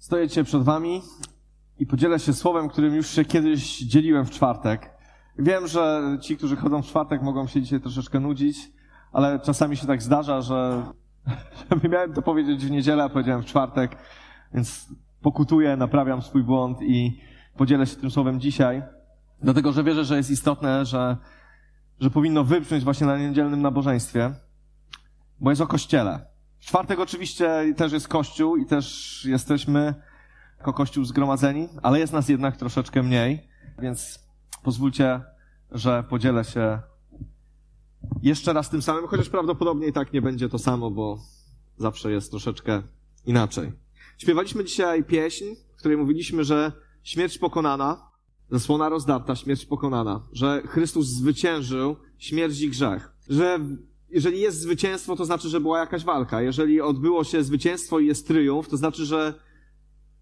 Stoję 0.00 0.28
dzisiaj 0.28 0.44
przed 0.44 0.62
Wami 0.62 1.02
i 1.78 1.86
podzielę 1.86 2.18
się 2.18 2.32
słowem, 2.32 2.68
którym 2.68 2.94
już 2.94 3.10
się 3.10 3.24
kiedyś 3.24 3.78
dzieliłem 3.78 4.26
w 4.26 4.30
czwartek. 4.30 4.90
Wiem, 5.38 5.66
że 5.66 6.02
ci, 6.20 6.36
którzy 6.36 6.56
chodzą 6.56 6.82
w 6.82 6.86
czwartek, 6.86 7.22
mogą 7.22 7.46
się 7.46 7.62
dzisiaj 7.62 7.80
troszeczkę 7.80 8.20
nudzić, 8.20 8.56
ale 9.12 9.40
czasami 9.40 9.76
się 9.76 9.86
tak 9.86 10.02
zdarza, 10.02 10.42
że, 10.42 10.82
miałem 11.92 12.12
to 12.12 12.22
powiedzieć 12.22 12.66
w 12.66 12.70
niedzielę, 12.70 13.04
a 13.04 13.08
powiedziałem 13.08 13.42
w 13.42 13.46
czwartek, 13.46 13.96
więc 14.54 14.88
pokutuję, 15.22 15.76
naprawiam 15.76 16.22
swój 16.22 16.42
błąd 16.42 16.82
i 16.82 17.20
podzielę 17.56 17.86
się 17.86 17.96
tym 17.96 18.10
słowem 18.10 18.40
dzisiaj. 18.40 18.82
Dlatego, 19.42 19.72
że 19.72 19.84
wierzę, 19.84 20.04
że 20.04 20.16
jest 20.16 20.30
istotne, 20.30 20.84
że, 20.84 21.16
że 22.00 22.10
powinno 22.10 22.44
wybrzmieć 22.44 22.84
właśnie 22.84 23.06
na 23.06 23.18
niedzielnym 23.18 23.62
nabożeństwie, 23.62 24.34
bo 25.40 25.50
jest 25.50 25.62
o 25.62 25.66
Kościele. 25.66 26.29
Czwartek 26.60 27.00
oczywiście 27.00 27.74
też 27.76 27.92
jest 27.92 28.08
Kościół 28.08 28.56
i 28.56 28.66
też 28.66 29.24
jesteśmy 29.24 29.94
jako 30.58 30.72
Kościół 30.72 31.04
zgromadzeni, 31.04 31.68
ale 31.82 31.98
jest 31.98 32.12
nas 32.12 32.28
jednak 32.28 32.56
troszeczkę 32.56 33.02
mniej, 33.02 33.48
więc 33.78 34.18
pozwólcie, 34.62 35.20
że 35.70 36.04
podzielę 36.08 36.44
się 36.44 36.80
jeszcze 38.22 38.52
raz 38.52 38.70
tym 38.70 38.82
samym, 38.82 39.06
chociaż 39.06 39.28
prawdopodobnie 39.28 39.86
i 39.86 39.92
tak 39.92 40.12
nie 40.12 40.22
będzie 40.22 40.48
to 40.48 40.58
samo, 40.58 40.90
bo 40.90 41.18
zawsze 41.76 42.12
jest 42.12 42.30
troszeczkę 42.30 42.82
inaczej. 43.26 43.72
Śpiewaliśmy 44.18 44.64
dzisiaj 44.64 45.04
pieśń, 45.04 45.44
w 45.74 45.78
której 45.78 45.96
mówiliśmy, 45.98 46.44
że 46.44 46.72
śmierć 47.02 47.38
pokonana, 47.38 48.10
zasłona 48.50 48.88
rozdarta, 48.88 49.36
śmierć 49.36 49.66
pokonana, 49.66 50.22
że 50.32 50.62
Chrystus 50.66 51.06
zwyciężył 51.06 51.96
śmierć 52.18 52.60
i 52.60 52.70
grzech, 52.70 53.12
że 53.28 53.58
jeżeli 54.10 54.40
jest 54.40 54.60
zwycięstwo, 54.60 55.16
to 55.16 55.24
znaczy, 55.24 55.48
że 55.48 55.60
była 55.60 55.78
jakaś 55.78 56.04
walka. 56.04 56.42
Jeżeli 56.42 56.80
odbyło 56.80 57.24
się 57.24 57.42
zwycięstwo 57.42 57.98
i 57.98 58.06
jest 58.06 58.28
triumf, 58.28 58.68
to 58.68 58.76
znaczy, 58.76 59.04
że 59.04 59.34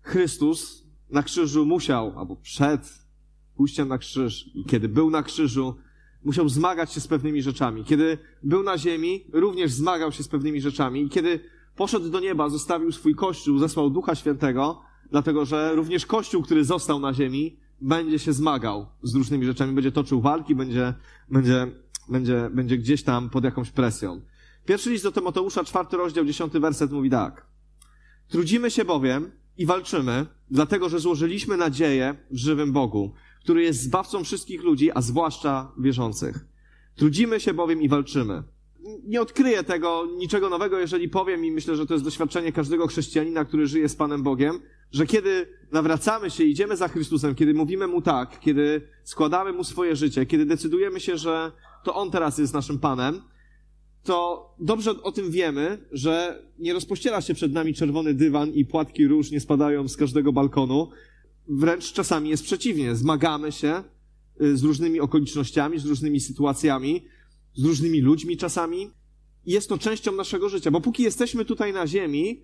Chrystus 0.00 0.84
na 1.10 1.22
krzyżu 1.22 1.66
musiał, 1.66 2.18
albo 2.18 2.36
przed 2.36 3.08
pójściem 3.56 3.88
na 3.88 3.98
krzyż 3.98 4.50
i 4.54 4.64
kiedy 4.64 4.88
był 4.88 5.10
na 5.10 5.22
krzyżu, 5.22 5.74
musiał 6.24 6.48
zmagać 6.48 6.92
się 6.92 7.00
z 7.00 7.06
pewnymi 7.06 7.42
rzeczami. 7.42 7.84
Kiedy 7.84 8.18
był 8.42 8.62
na 8.62 8.78
ziemi, 8.78 9.24
również 9.32 9.72
zmagał 9.72 10.12
się 10.12 10.22
z 10.22 10.28
pewnymi 10.28 10.60
rzeczami. 10.60 11.02
I 11.02 11.08
kiedy 11.08 11.40
poszedł 11.76 12.10
do 12.10 12.20
nieba, 12.20 12.48
zostawił 12.48 12.92
swój 12.92 13.14
Kościół, 13.14 13.58
zesłał 13.58 13.90
Ducha 13.90 14.14
Świętego, 14.14 14.82
dlatego 15.10 15.44
że 15.44 15.74
również 15.74 16.06
Kościół, 16.06 16.42
który 16.42 16.64
został 16.64 17.00
na 17.00 17.14
ziemi, 17.14 17.56
będzie 17.80 18.18
się 18.18 18.32
zmagał 18.32 18.86
z 19.02 19.14
różnymi 19.14 19.46
rzeczami, 19.46 19.74
będzie 19.74 19.92
toczył 19.92 20.20
walki, 20.20 20.54
będzie, 20.54 20.94
będzie 21.30 21.66
będzie, 22.08 22.50
będzie 22.52 22.78
gdzieś 22.78 23.02
tam 23.02 23.30
pod 23.30 23.44
jakąś 23.44 23.70
presją. 23.70 24.20
Pierwszy 24.66 24.90
list 24.90 25.04
do 25.04 25.12
Tymoteusza, 25.12 25.64
czwarty 25.64 25.96
rozdział, 25.96 26.24
dziesiąty 26.24 26.60
werset 26.60 26.92
mówi 26.92 27.10
tak. 27.10 27.46
Trudzimy 28.28 28.70
się 28.70 28.84
bowiem 28.84 29.30
i 29.58 29.66
walczymy, 29.66 30.26
dlatego 30.50 30.88
że 30.88 30.98
złożyliśmy 30.98 31.56
nadzieję 31.56 32.14
w 32.30 32.36
żywym 32.36 32.72
Bogu, 32.72 33.14
który 33.42 33.62
jest 33.62 33.82
zbawcą 33.82 34.24
wszystkich 34.24 34.62
ludzi, 34.62 34.90
a 34.90 35.00
zwłaszcza 35.00 35.72
wierzących. 35.78 36.46
Trudzimy 36.94 37.40
się 37.40 37.54
bowiem 37.54 37.82
i 37.82 37.88
walczymy. 37.88 38.42
Nie 39.04 39.20
odkryję 39.20 39.64
tego 39.64 40.06
niczego 40.16 40.48
nowego, 40.48 40.78
jeżeli 40.78 41.08
powiem 41.08 41.44
i 41.44 41.50
myślę, 41.50 41.76
że 41.76 41.86
to 41.86 41.94
jest 41.94 42.04
doświadczenie 42.04 42.52
każdego 42.52 42.86
chrześcijanina, 42.86 43.44
który 43.44 43.66
żyje 43.66 43.88
z 43.88 43.96
Panem 43.96 44.22
Bogiem, 44.22 44.60
że 44.92 45.06
kiedy 45.06 45.46
nawracamy 45.72 46.30
się, 46.30 46.44
idziemy 46.44 46.76
za 46.76 46.88
Chrystusem, 46.88 47.34
kiedy 47.34 47.54
mówimy 47.54 47.86
Mu 47.86 48.02
tak, 48.02 48.40
kiedy 48.40 48.88
składamy 49.04 49.52
Mu 49.52 49.64
swoje 49.64 49.96
życie, 49.96 50.26
kiedy 50.26 50.46
decydujemy 50.46 51.00
się, 51.00 51.16
że 51.16 51.52
to 51.84 51.94
On 51.94 52.10
teraz 52.10 52.38
jest 52.38 52.54
naszym 52.54 52.78
Panem, 52.78 53.20
to 54.02 54.48
dobrze 54.60 55.02
o 55.02 55.12
tym 55.12 55.30
wiemy, 55.30 55.78
że 55.92 56.42
nie 56.58 56.72
rozpościera 56.72 57.20
się 57.20 57.34
przed 57.34 57.52
nami 57.52 57.74
czerwony 57.74 58.14
dywan 58.14 58.50
i 58.50 58.64
płatki 58.64 59.06
róż 59.06 59.30
nie 59.30 59.40
spadają 59.40 59.88
z 59.88 59.96
każdego 59.96 60.32
balkonu. 60.32 60.90
Wręcz 61.48 61.92
czasami 61.92 62.30
jest 62.30 62.44
przeciwnie. 62.44 62.96
Zmagamy 62.96 63.52
się 63.52 63.82
y, 64.42 64.56
z 64.56 64.62
różnymi 64.62 65.00
okolicznościami, 65.00 65.78
z 65.78 65.84
różnymi 65.84 66.20
sytuacjami, 66.20 67.04
z 67.54 67.64
różnymi 67.64 68.00
ludźmi 68.00 68.36
czasami. 68.36 68.90
Jest 69.46 69.68
to 69.68 69.78
częścią 69.78 70.12
naszego 70.12 70.48
życia, 70.48 70.70
bo 70.70 70.80
póki 70.80 71.02
jesteśmy 71.02 71.44
tutaj 71.44 71.72
na 71.72 71.86
ziemi, 71.86 72.42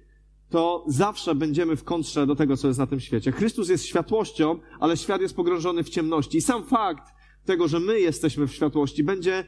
to 0.50 0.84
zawsze 0.86 1.34
będziemy 1.34 1.76
w 1.76 1.84
kontrze 1.84 2.26
do 2.26 2.36
tego, 2.36 2.56
co 2.56 2.68
jest 2.68 2.78
na 2.78 2.86
tym 2.86 3.00
świecie. 3.00 3.32
Chrystus 3.32 3.68
jest 3.68 3.84
światłością, 3.84 4.58
ale 4.80 4.96
świat 4.96 5.20
jest 5.20 5.36
pogrążony 5.36 5.84
w 5.84 5.88
ciemności. 5.88 6.38
I 6.38 6.40
sam 6.40 6.64
fakt, 6.64 7.14
tego, 7.44 7.68
że 7.68 7.80
my 7.80 8.00
jesteśmy 8.00 8.46
w 8.46 8.52
światłości, 8.52 9.04
będzie 9.04 9.44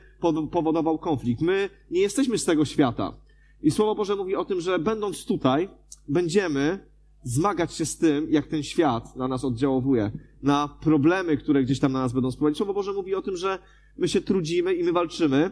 powodował 0.50 0.98
konflikt. 0.98 1.40
My 1.42 1.70
nie 1.90 2.00
jesteśmy 2.00 2.38
z 2.38 2.44
tego 2.44 2.64
świata. 2.64 3.12
I 3.62 3.70
Słowo 3.70 3.94
Boże 3.94 4.16
mówi 4.16 4.36
o 4.36 4.44
tym, 4.44 4.60
że 4.60 4.78
będąc 4.78 5.24
tutaj, 5.24 5.68
będziemy 6.08 6.86
zmagać 7.22 7.74
się 7.74 7.86
z 7.86 7.98
tym, 7.98 8.30
jak 8.30 8.46
ten 8.46 8.62
świat 8.62 9.16
na 9.16 9.28
nas 9.28 9.44
oddziałowuje, 9.44 10.10
na 10.42 10.68
problemy, 10.80 11.36
które 11.36 11.62
gdzieś 11.64 11.80
tam 11.80 11.92
na 11.92 12.00
nas 12.00 12.12
będą 12.12 12.30
spływać. 12.30 12.56
Słowo 12.56 12.74
Boże 12.74 12.92
mówi 12.92 13.14
o 13.14 13.22
tym, 13.22 13.36
że 13.36 13.58
my 13.98 14.08
się 14.08 14.20
trudzimy 14.20 14.74
i 14.74 14.84
my 14.84 14.92
walczymy. 14.92 15.50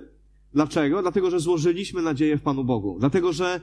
Dlaczego? 0.55 1.03
Dlatego, 1.03 1.31
że 1.31 1.41
złożyliśmy 1.41 2.03
nadzieję 2.03 2.37
w 2.37 2.43
Panu 2.43 2.65
Bogu. 2.65 2.97
Dlatego, 3.01 3.33
że 3.33 3.61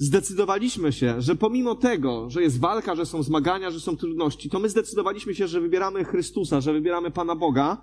zdecydowaliśmy 0.00 0.92
się, 0.92 1.20
że 1.20 1.36
pomimo 1.36 1.74
tego, 1.74 2.30
że 2.30 2.42
jest 2.42 2.60
walka, 2.60 2.94
że 2.94 3.06
są 3.06 3.22
zmagania, 3.22 3.70
że 3.70 3.80
są 3.80 3.96
trudności, 3.96 4.50
to 4.50 4.58
my 4.58 4.68
zdecydowaliśmy 4.68 5.34
się, 5.34 5.48
że 5.48 5.60
wybieramy 5.60 6.04
Chrystusa, 6.04 6.60
że 6.60 6.72
wybieramy 6.72 7.10
Pana 7.10 7.36
Boga, 7.36 7.82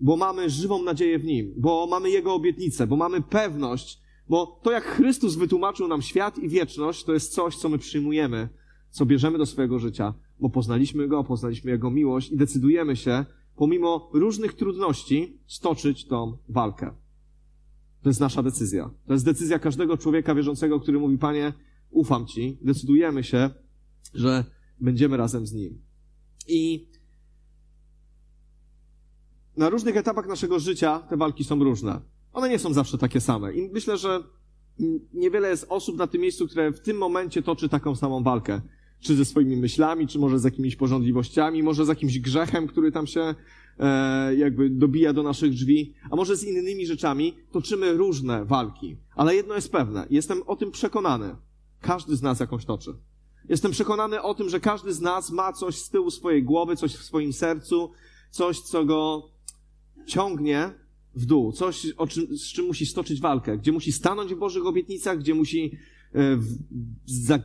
bo 0.00 0.16
mamy 0.16 0.50
żywą 0.50 0.82
nadzieję 0.82 1.18
w 1.18 1.24
Nim, 1.24 1.54
bo 1.56 1.86
mamy 1.90 2.10
Jego 2.10 2.34
obietnicę, 2.34 2.86
bo 2.86 2.96
mamy 2.96 3.20
pewność, 3.20 4.00
bo 4.28 4.60
to 4.62 4.70
jak 4.70 4.84
Chrystus 4.84 5.34
wytłumaczył 5.34 5.88
nam 5.88 6.02
świat 6.02 6.38
i 6.38 6.48
wieczność, 6.48 7.04
to 7.04 7.12
jest 7.12 7.32
coś, 7.32 7.56
co 7.56 7.68
my 7.68 7.78
przyjmujemy, 7.78 8.48
co 8.90 9.06
bierzemy 9.06 9.38
do 9.38 9.46
swojego 9.46 9.78
życia, 9.78 10.14
bo 10.40 10.50
poznaliśmy 10.50 11.08
Go, 11.08 11.24
poznaliśmy 11.24 11.70
Jego 11.70 11.90
miłość 11.90 12.32
i 12.32 12.36
decydujemy 12.36 12.96
się, 12.96 13.24
pomimo 13.56 14.10
różnych 14.12 14.54
trudności, 14.54 15.38
stoczyć 15.46 16.06
tą 16.06 16.38
walkę. 16.48 17.01
To 18.02 18.08
jest 18.08 18.20
nasza 18.20 18.42
decyzja. 18.42 18.90
To 19.06 19.12
jest 19.12 19.24
decyzja 19.24 19.58
każdego 19.58 19.96
człowieka 19.96 20.34
wierzącego, 20.34 20.80
który 20.80 20.98
mówi, 20.98 21.18
Panie, 21.18 21.52
ufam 21.90 22.26
Ci, 22.26 22.58
decydujemy 22.62 23.24
się, 23.24 23.50
że 24.14 24.44
będziemy 24.80 25.16
razem 25.16 25.46
z 25.46 25.52
Nim. 25.52 25.82
I 26.48 26.88
na 29.56 29.68
różnych 29.68 29.96
etapach 29.96 30.28
naszego 30.28 30.58
życia 30.58 30.98
te 30.98 31.16
walki 31.16 31.44
są 31.44 31.64
różne. 31.64 32.00
One 32.32 32.48
nie 32.48 32.58
są 32.58 32.72
zawsze 32.72 32.98
takie 32.98 33.20
same. 33.20 33.52
I 33.54 33.70
myślę, 33.72 33.98
że 33.98 34.22
niewiele 35.14 35.48
jest 35.48 35.66
osób 35.68 35.96
na 35.96 36.06
tym 36.06 36.20
miejscu, 36.20 36.48
które 36.48 36.72
w 36.72 36.80
tym 36.80 36.96
momencie 36.96 37.42
toczy 37.42 37.68
taką 37.68 37.96
samą 37.96 38.22
walkę. 38.22 38.60
Czy 39.00 39.16
ze 39.16 39.24
swoimi 39.24 39.56
myślami, 39.56 40.06
czy 40.06 40.18
może 40.18 40.38
z 40.38 40.44
jakimiś 40.44 40.76
porządliwościami, 40.76 41.62
może 41.62 41.84
z 41.84 41.88
jakimś 41.88 42.18
grzechem, 42.18 42.66
który 42.66 42.92
tam 42.92 43.06
się 43.06 43.34
e, 43.78 44.34
jakby 44.34 44.70
dobija 44.70 45.12
do 45.12 45.22
naszych 45.22 45.50
drzwi, 45.50 45.94
a 46.10 46.16
może 46.16 46.36
z 46.36 46.44
innymi 46.44 46.86
rzeczami, 46.86 47.36
toczymy 47.52 47.92
różne 47.92 48.44
walki. 48.44 48.96
Ale 49.16 49.34
jedno 49.34 49.54
jest 49.54 49.72
pewne, 49.72 50.06
jestem 50.10 50.42
o 50.46 50.56
tym 50.56 50.70
przekonany. 50.70 51.36
Każdy 51.80 52.16
z 52.16 52.22
nas 52.22 52.40
jakąś 52.40 52.64
toczy. 52.64 52.94
Jestem 53.48 53.72
przekonany 53.72 54.22
o 54.22 54.34
tym, 54.34 54.48
że 54.48 54.60
każdy 54.60 54.92
z 54.92 55.00
nas 55.00 55.30
ma 55.30 55.52
coś 55.52 55.78
z 55.78 55.90
tyłu 55.90 56.10
swojej 56.10 56.42
głowy, 56.42 56.76
coś 56.76 56.94
w 56.94 57.02
swoim 57.02 57.32
sercu, 57.32 57.90
coś, 58.30 58.60
co 58.60 58.84
go 58.84 59.30
ciągnie 60.06 60.70
w 61.14 61.26
dół, 61.26 61.52
coś, 61.52 61.86
czym, 62.08 62.36
z 62.36 62.52
czym 62.52 62.66
musi 62.66 62.86
stoczyć 62.86 63.20
walkę, 63.20 63.58
gdzie 63.58 63.72
musi 63.72 63.92
stanąć 63.92 64.34
w 64.34 64.38
Bożych 64.38 64.66
obietnicach, 64.66 65.18
gdzie 65.18 65.34
musi 65.34 65.78
e, 66.12 66.36
w, 66.36 66.46
za, 67.06 67.38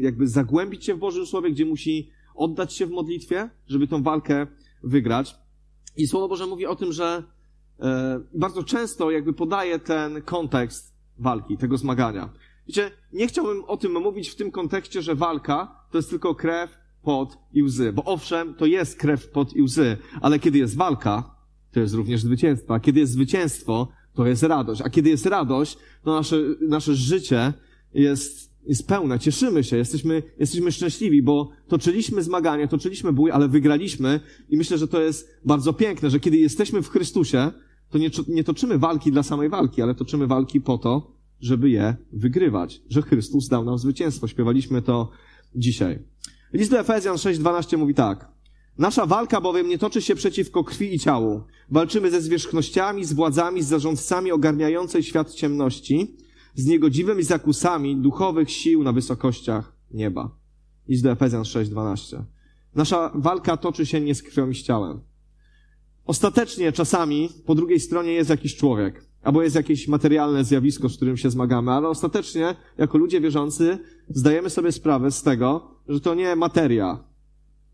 jakby 0.00 0.28
zagłębić 0.28 0.84
się 0.84 0.94
w 0.94 0.98
Bożym 0.98 1.26
Słowie, 1.26 1.50
gdzie 1.50 1.66
musi 1.66 2.10
oddać 2.34 2.74
się 2.74 2.86
w 2.86 2.90
modlitwie, 2.90 3.50
żeby 3.68 3.86
tą 3.86 4.02
walkę 4.02 4.46
wygrać. 4.84 5.36
I 5.96 6.06
Słowo 6.06 6.28
Boże 6.28 6.46
mówi 6.46 6.66
o 6.66 6.76
tym, 6.76 6.92
że 6.92 7.22
e, 7.80 8.20
bardzo 8.34 8.62
często 8.62 9.10
jakby 9.10 9.32
podaje 9.32 9.78
ten 9.78 10.22
kontekst 10.22 10.94
walki, 11.18 11.56
tego 11.56 11.76
zmagania. 11.78 12.32
Wiecie, 12.66 12.90
nie 13.12 13.26
chciałbym 13.26 13.64
o 13.64 13.76
tym 13.76 13.92
mówić 13.92 14.28
w 14.28 14.36
tym 14.36 14.50
kontekście, 14.50 15.02
że 15.02 15.14
walka 15.14 15.84
to 15.90 15.98
jest 15.98 16.10
tylko 16.10 16.34
krew, 16.34 16.78
pot 17.02 17.38
i 17.52 17.62
łzy. 17.62 17.92
Bo 17.92 18.04
owszem, 18.04 18.54
to 18.54 18.66
jest 18.66 18.98
krew, 18.98 19.28
pot 19.28 19.56
i 19.56 19.62
łzy, 19.62 19.96
ale 20.20 20.38
kiedy 20.38 20.58
jest 20.58 20.76
walka, 20.76 21.36
to 21.72 21.80
jest 21.80 21.94
również 21.94 22.20
zwycięstwo. 22.20 22.74
A 22.74 22.80
kiedy 22.80 23.00
jest 23.00 23.12
zwycięstwo, 23.12 23.88
to 24.14 24.26
jest 24.26 24.42
radość. 24.42 24.82
A 24.82 24.90
kiedy 24.90 25.10
jest 25.10 25.26
radość, 25.26 25.78
to 26.04 26.14
nasze, 26.14 26.36
nasze 26.60 26.94
życie 26.94 27.52
jest 27.94 28.51
jest 28.66 28.88
pełna, 28.88 29.18
cieszymy 29.18 29.64
się, 29.64 29.76
jesteśmy, 29.76 30.22
jesteśmy 30.38 30.72
szczęśliwi, 30.72 31.22
bo 31.22 31.50
toczyliśmy 31.68 32.22
zmagania, 32.22 32.68
toczyliśmy 32.68 33.12
bój, 33.12 33.30
ale 33.30 33.48
wygraliśmy 33.48 34.20
i 34.48 34.56
myślę, 34.56 34.78
że 34.78 34.88
to 34.88 35.00
jest 35.00 35.28
bardzo 35.44 35.72
piękne, 35.72 36.10
że 36.10 36.20
kiedy 36.20 36.36
jesteśmy 36.36 36.82
w 36.82 36.88
Chrystusie, 36.88 37.50
to 37.90 37.98
nie, 37.98 38.10
nie 38.28 38.44
toczymy 38.44 38.78
walki 38.78 39.12
dla 39.12 39.22
samej 39.22 39.48
walki, 39.48 39.82
ale 39.82 39.94
toczymy 39.94 40.26
walki 40.26 40.60
po 40.60 40.78
to, 40.78 41.16
żeby 41.40 41.70
je 41.70 41.96
wygrywać, 42.12 42.82
że 42.88 43.02
Chrystus 43.02 43.48
dał 43.48 43.64
nam 43.64 43.78
zwycięstwo. 43.78 44.28
Śpiewaliśmy 44.28 44.82
to 44.82 45.10
dzisiaj. 45.54 45.98
List 46.52 46.70
do 46.70 46.80
Efezjan 46.80 47.16
6:12 47.16 47.78
mówi 47.78 47.94
tak. 47.94 48.32
Nasza 48.78 49.06
walka 49.06 49.40
bowiem 49.40 49.68
nie 49.68 49.78
toczy 49.78 50.02
się 50.02 50.14
przeciwko 50.14 50.64
krwi 50.64 50.94
i 50.94 50.98
ciału. 50.98 51.42
Walczymy 51.70 52.10
ze 52.10 52.20
zwierzchnościami, 52.20 53.04
z 53.04 53.12
władzami, 53.12 53.62
z 53.62 53.66
zarządcami 53.66 54.32
ogarniającej 54.32 55.02
świat 55.02 55.34
ciemności, 55.34 56.16
z 56.54 56.66
niegodziwymi 56.66 57.22
zakusami 57.22 57.96
duchowych 57.96 58.50
sił 58.50 58.82
na 58.82 58.92
wysokościach 58.92 59.72
nieba. 59.90 60.30
Idź 60.88 61.02
do 61.02 61.10
Efezjan 61.10 61.42
6:12. 61.42 62.22
Nasza 62.74 63.10
walka 63.14 63.56
toczy 63.56 63.86
się 63.86 64.00
nie 64.00 64.14
z 64.14 64.22
krwią 64.22 64.50
i 64.50 64.54
z 64.54 64.62
ciałem. 64.62 65.00
Ostatecznie 66.04 66.72
czasami 66.72 67.28
po 67.46 67.54
drugiej 67.54 67.80
stronie 67.80 68.12
jest 68.12 68.30
jakiś 68.30 68.56
człowiek, 68.56 69.06
albo 69.22 69.42
jest 69.42 69.56
jakieś 69.56 69.88
materialne 69.88 70.44
zjawisko, 70.44 70.88
z 70.88 70.96
którym 70.96 71.16
się 71.16 71.30
zmagamy, 71.30 71.70
ale 71.70 71.88
ostatecznie, 71.88 72.54
jako 72.78 72.98
ludzie 72.98 73.20
wierzący, 73.20 73.78
zdajemy 74.08 74.50
sobie 74.50 74.72
sprawę 74.72 75.10
z 75.10 75.22
tego, 75.22 75.70
że 75.88 76.00
to 76.00 76.14
nie 76.14 76.36
materia, 76.36 77.04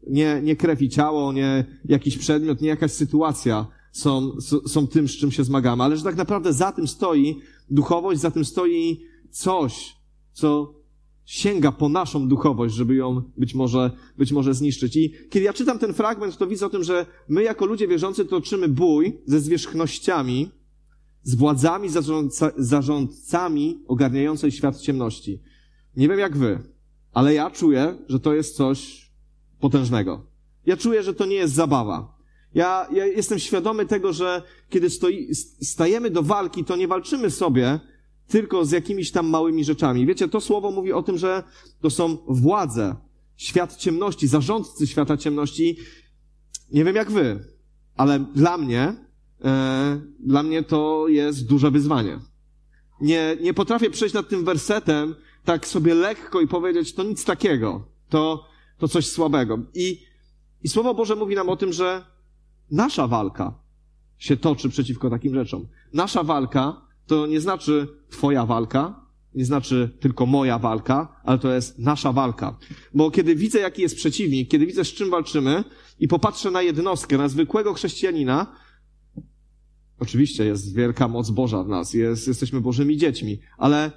nie, 0.06 0.40
nie 0.42 0.56
krew 0.56 0.82
i 0.82 0.88
ciało, 0.88 1.32
nie 1.32 1.64
jakiś 1.84 2.18
przedmiot, 2.18 2.60
nie 2.60 2.68
jakaś 2.68 2.92
sytuacja 2.92 3.66
są, 3.92 4.32
są 4.66 4.86
tym, 4.86 5.08
z 5.08 5.12
czym 5.12 5.30
się 5.32 5.44
zmagamy, 5.44 5.84
ale 5.84 5.96
że 5.96 6.04
tak 6.04 6.16
naprawdę 6.16 6.52
za 6.52 6.72
tym 6.72 6.88
stoi 6.88 7.40
duchowość, 7.70 8.20
za 8.20 8.30
tym 8.30 8.44
stoi 8.44 9.00
coś, 9.30 9.96
co 10.32 10.74
sięga 11.24 11.72
po 11.72 11.88
naszą 11.88 12.28
duchowość, 12.28 12.74
żeby 12.74 12.94
ją 12.94 13.22
być 13.36 13.54
może, 13.54 13.90
być 14.18 14.32
może 14.32 14.54
zniszczyć. 14.54 14.96
I 14.96 15.12
kiedy 15.30 15.44
ja 15.44 15.52
czytam 15.52 15.78
ten 15.78 15.94
fragment, 15.94 16.36
to 16.36 16.46
widzę 16.46 16.66
o 16.66 16.70
tym, 16.70 16.84
że 16.84 17.06
my 17.28 17.42
jako 17.42 17.66
ludzie 17.66 17.88
wierzący 17.88 18.24
toczymy 18.24 18.68
bój 18.68 19.20
ze 19.26 19.40
zwierzchnościami, 19.40 20.50
z 21.22 21.34
władzami 21.34 21.88
zarządca, 21.88 22.50
zarządcami 22.56 23.84
ogarniającej 23.86 24.52
świat 24.52 24.80
ciemności. 24.80 25.42
Nie 25.96 26.08
wiem 26.08 26.18
jak 26.18 26.36
wy, 26.36 26.58
ale 27.12 27.34
ja 27.34 27.50
czuję, 27.50 27.98
że 28.08 28.20
to 28.20 28.34
jest 28.34 28.56
coś 28.56 29.10
potężnego. 29.60 30.26
Ja 30.66 30.76
czuję, 30.76 31.02
że 31.02 31.14
to 31.14 31.26
nie 31.26 31.36
jest 31.36 31.54
zabawa. 31.54 32.17
Ja, 32.58 32.88
ja 32.92 33.06
jestem 33.06 33.38
świadomy 33.38 33.86
tego, 33.86 34.12
że 34.12 34.42
kiedy 34.70 34.90
stoi, 34.90 35.34
stajemy 35.62 36.10
do 36.10 36.22
walki, 36.22 36.64
to 36.64 36.76
nie 36.76 36.88
walczymy 36.88 37.30
sobie 37.30 37.80
tylko 38.28 38.64
z 38.64 38.70
jakimiś 38.70 39.10
tam 39.10 39.28
małymi 39.28 39.64
rzeczami. 39.64 40.06
Wiecie, 40.06 40.28
to 40.28 40.40
słowo 40.40 40.70
mówi 40.70 40.92
o 40.92 41.02
tym, 41.02 41.18
że 41.18 41.42
to 41.80 41.90
są 41.90 42.18
władze, 42.28 42.96
świat 43.36 43.76
ciemności, 43.76 44.28
zarządcy 44.28 44.86
świata 44.86 45.16
ciemności. 45.16 45.76
Nie 46.72 46.84
wiem 46.84 46.96
jak 46.96 47.10
wy, 47.10 47.44
ale 47.96 48.18
dla 48.34 48.58
mnie, 48.58 48.94
e, 49.44 50.00
dla 50.20 50.42
mnie 50.42 50.62
to 50.62 51.08
jest 51.08 51.46
duże 51.46 51.70
wyzwanie. 51.70 52.18
Nie, 53.00 53.36
nie 53.40 53.54
potrafię 53.54 53.90
przejść 53.90 54.14
nad 54.14 54.28
tym 54.28 54.44
wersetem 54.44 55.14
tak 55.44 55.66
sobie 55.66 55.94
lekko 55.94 56.40
i 56.40 56.48
powiedzieć, 56.48 56.94
to 56.94 57.02
nic 57.02 57.24
takiego, 57.24 57.86
to, 58.08 58.44
to 58.78 58.88
coś 58.88 59.06
słabego. 59.06 59.58
I, 59.74 60.02
I 60.62 60.68
Słowo 60.68 60.94
Boże 60.94 61.16
mówi 61.16 61.34
nam 61.34 61.48
o 61.48 61.56
tym, 61.56 61.72
że 61.72 62.17
nasza 62.70 63.06
walka 63.06 63.54
się 64.18 64.36
toczy 64.36 64.68
przeciwko 64.68 65.10
takim 65.10 65.34
rzeczom. 65.34 65.66
Nasza 65.92 66.22
walka 66.22 66.88
to 67.06 67.26
nie 67.26 67.40
znaczy 67.40 67.88
twoja 68.10 68.46
walka, 68.46 69.08
nie 69.34 69.44
znaczy 69.44 69.96
tylko 70.00 70.26
moja 70.26 70.58
walka, 70.58 71.20
ale 71.24 71.38
to 71.38 71.54
jest 71.54 71.78
nasza 71.78 72.12
walka. 72.12 72.58
Bo 72.94 73.10
kiedy 73.10 73.34
widzę, 73.36 73.58
jaki 73.58 73.82
jest 73.82 73.96
przeciwnik, 73.96 74.48
kiedy 74.48 74.66
widzę, 74.66 74.84
z 74.84 74.88
czym 74.88 75.10
walczymy 75.10 75.64
i 76.00 76.08
popatrzę 76.08 76.50
na 76.50 76.62
jednostkę, 76.62 77.18
na 77.18 77.28
zwykłego 77.28 77.74
chrześcijanina, 77.74 78.46
oczywiście 80.00 80.44
jest 80.44 80.74
wielka 80.74 81.08
moc 81.08 81.30
Boża 81.30 81.62
w 81.62 81.68
nas, 81.68 81.94
jest, 81.94 82.28
jesteśmy 82.28 82.60
Bożymi 82.60 82.96
dziećmi, 82.96 83.38
ale 83.58 83.92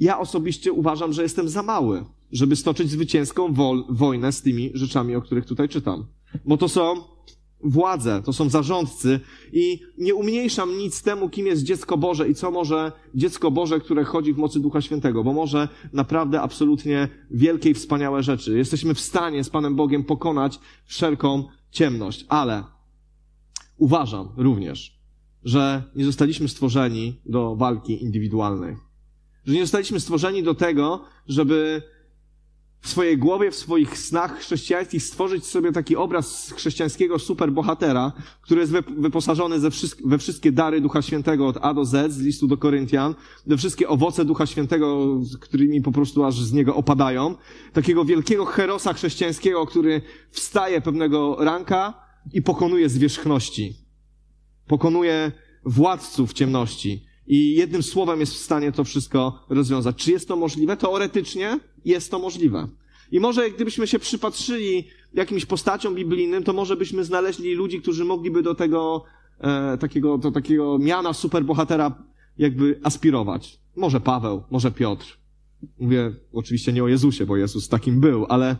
ja 0.00 0.18
osobiście 0.18 0.72
uważam, 0.72 1.12
że 1.12 1.22
jestem 1.22 1.48
za 1.48 1.62
mały, 1.62 2.04
żeby 2.32 2.56
stoczyć 2.56 2.90
zwycięską 2.90 3.54
wojnę 3.88 4.32
z 4.32 4.42
tymi 4.42 4.70
rzeczami, 4.74 5.16
o 5.16 5.22
których 5.22 5.46
tutaj 5.46 5.68
czytam. 5.68 6.06
Bo 6.44 6.56
to 6.56 6.68
są 6.68 6.94
władze, 7.62 8.22
to 8.24 8.32
są 8.32 8.48
zarządcy 8.48 9.20
i 9.52 9.80
nie 9.98 10.14
umniejszam 10.14 10.78
nic 10.78 11.02
temu, 11.02 11.28
kim 11.28 11.46
jest 11.46 11.62
dziecko 11.62 11.98
Boże 11.98 12.28
i 12.28 12.34
co 12.34 12.50
może 12.50 12.92
dziecko 13.14 13.50
Boże, 13.50 13.80
które 13.80 14.04
chodzi 14.04 14.34
w 14.34 14.38
mocy 14.38 14.60
Ducha 14.60 14.80
Świętego, 14.80 15.24
bo 15.24 15.32
może 15.32 15.68
naprawdę 15.92 16.40
absolutnie 16.40 17.08
wielkie 17.30 17.70
i 17.70 17.74
wspaniałe 17.74 18.22
rzeczy. 18.22 18.58
Jesteśmy 18.58 18.94
w 18.94 19.00
stanie 19.00 19.44
z 19.44 19.50
Panem 19.50 19.76
Bogiem 19.76 20.04
pokonać 20.04 20.60
wszelką 20.84 21.44
ciemność, 21.70 22.26
ale 22.28 22.64
uważam 23.76 24.28
również, 24.36 25.00
że 25.44 25.82
nie 25.96 26.04
zostaliśmy 26.04 26.48
stworzeni 26.48 27.20
do 27.26 27.56
walki 27.56 28.02
indywidualnej. 28.02 28.76
Że 29.44 29.54
nie 29.54 29.60
zostaliśmy 29.60 30.00
stworzeni 30.00 30.42
do 30.42 30.54
tego, 30.54 31.04
żeby 31.26 31.82
w 32.80 32.88
swojej 32.88 33.18
głowie, 33.18 33.50
w 33.50 33.56
swoich 33.56 33.98
snach 33.98 34.38
chrześcijańskich 34.38 35.02
stworzyć 35.02 35.46
sobie 35.46 35.72
taki 35.72 35.96
obraz 35.96 36.52
chrześcijańskiego 36.56 37.18
superbohatera, 37.18 38.12
który 38.42 38.60
jest 38.60 38.72
wyposażony 38.98 39.60
ze 39.60 39.70
wszystkie, 39.70 40.02
we 40.06 40.18
wszystkie 40.18 40.52
dary 40.52 40.80
Ducha 40.80 41.02
Świętego 41.02 41.46
od 41.46 41.56
A 41.60 41.74
do 41.74 41.84
Z, 41.84 42.12
z 42.12 42.20
listu 42.20 42.46
do 42.46 42.56
Koryntian, 42.56 43.14
we 43.46 43.56
wszystkie 43.56 43.88
owoce 43.88 44.24
Ducha 44.24 44.46
Świętego, 44.46 45.20
którymi 45.40 45.82
po 45.82 45.92
prostu 45.92 46.24
aż 46.24 46.40
z 46.40 46.52
niego 46.52 46.76
opadają. 46.76 47.34
Takiego 47.72 48.04
wielkiego 48.04 48.44
herosa 48.44 48.92
chrześcijańskiego, 48.92 49.66
który 49.66 50.02
wstaje 50.30 50.80
pewnego 50.80 51.36
ranka 51.38 51.94
i 52.32 52.42
pokonuje 52.42 52.88
zwierzchności. 52.88 53.76
Pokonuje 54.66 55.32
władców 55.64 56.32
ciemności. 56.32 57.09
I 57.32 57.54
jednym 57.54 57.82
słowem 57.82 58.20
jest 58.20 58.34
w 58.34 58.38
stanie 58.38 58.72
to 58.72 58.84
wszystko 58.84 59.44
rozwiązać. 59.48 59.96
Czy 59.96 60.10
jest 60.10 60.28
to 60.28 60.36
możliwe? 60.36 60.76
Teoretycznie 60.76 61.60
jest 61.84 62.10
to 62.10 62.18
możliwe. 62.18 62.68
I 63.12 63.20
może 63.20 63.50
gdybyśmy 63.50 63.86
się 63.86 63.98
przypatrzyli 63.98 64.84
jakimś 65.14 65.46
postaciom 65.46 65.94
biblijnym, 65.94 66.44
to 66.44 66.52
może 66.52 66.76
byśmy 66.76 67.04
znaleźli 67.04 67.54
ludzi, 67.54 67.80
którzy 67.80 68.04
mogliby 68.04 68.42
do 68.42 68.54
tego 68.54 69.04
e, 69.40 69.78
takiego, 69.78 70.18
do 70.18 70.30
takiego 70.30 70.78
miana 70.78 71.12
superbohatera 71.12 72.02
jakby 72.38 72.80
aspirować. 72.82 73.60
Może 73.76 74.00
Paweł, 74.00 74.42
może 74.50 74.70
Piotr. 74.70 75.18
Mówię 75.78 76.14
oczywiście 76.32 76.72
nie 76.72 76.84
o 76.84 76.88
Jezusie, 76.88 77.26
bo 77.26 77.36
Jezus 77.36 77.68
takim 77.68 78.00
był, 78.00 78.26
ale 78.28 78.56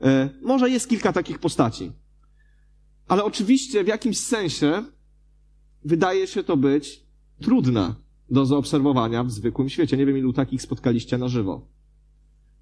e, 0.00 0.30
może 0.42 0.70
jest 0.70 0.88
kilka 0.88 1.12
takich 1.12 1.38
postaci. 1.38 1.92
Ale 3.08 3.24
oczywiście 3.24 3.84
w 3.84 3.86
jakimś 3.86 4.18
sensie 4.18 4.84
wydaje 5.84 6.26
się 6.26 6.44
to 6.44 6.56
być 6.56 7.02
trudne 7.40 8.02
do 8.30 8.46
zaobserwowania 8.46 9.24
w 9.24 9.30
zwykłym 9.30 9.68
świecie. 9.68 9.96
Nie 9.96 10.06
wiem, 10.06 10.18
ilu 10.18 10.32
takich 10.32 10.62
spotkaliście 10.62 11.18
na 11.18 11.28
żywo. 11.28 11.66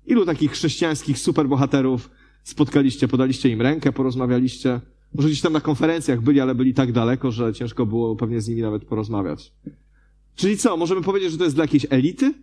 Ilu 0.07 0.27
takich 0.27 0.53
chrześcijańskich 0.53 1.19
superbohaterów 1.19 2.11
spotkaliście, 2.45 3.09
podaliście 3.09 3.49
im 3.49 3.63
rękę, 3.63 3.93
porozmawialiście? 3.93 4.81
Może 5.15 5.29
gdzieś 5.29 5.41
tam 5.41 5.53
na 5.53 5.61
konferencjach 5.61 6.23
byli, 6.23 6.41
ale 6.41 6.55
byli 6.55 6.75
tak 6.75 6.93
daleko, 6.93 7.31
że 7.31 7.53
ciężko 7.53 7.87
było 7.87 8.17
pewnie 8.17 8.41
z 8.41 8.49
nimi 8.49 8.63
nawet 8.63 8.85
porozmawiać. 8.85 9.53
Czyli 10.37 10.57
co, 10.57 10.77
możemy 10.77 11.03
powiedzieć, 11.03 11.33
że 11.33 11.39
to 11.39 11.45
jest 11.45 11.57
dla 11.57 11.65
jakiejś 11.65 11.87
elity? 11.91 12.35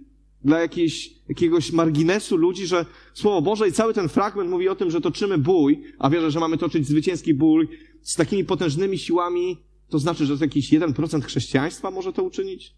Dla 0.44 0.60
jakiejś, 0.60 1.14
jakiegoś 1.30 1.72
marginesu 1.72 2.38
ludzi, 2.38 2.68
że 2.68 2.86
Słowo 3.14 3.42
Boże 3.42 3.68
i 3.68 3.72
cały 3.72 3.94
ten 3.94 4.10
fragment 4.10 4.50
mówi 4.50 4.70
o 4.70 4.76
tym, 4.76 4.92
że 4.92 5.02
toczymy 5.02 5.38
bój, 5.38 5.84
a 6.00 6.10
wierzę, 6.10 6.32
że 6.32 6.40
mamy 6.40 6.58
toczyć 6.58 6.88
zwycięski 6.88 7.34
bój 7.34 7.68
z 8.02 8.16
takimi 8.16 8.46
potężnymi 8.46 8.98
siłami, 8.98 9.58
to 9.90 10.00
znaczy, 10.00 10.26
że 10.26 10.38
to 10.38 10.44
jakiś 10.44 10.70
1% 10.70 11.22
chrześcijaństwa 11.22 11.92
może 11.92 12.14
to 12.14 12.24
uczynić? 12.24 12.76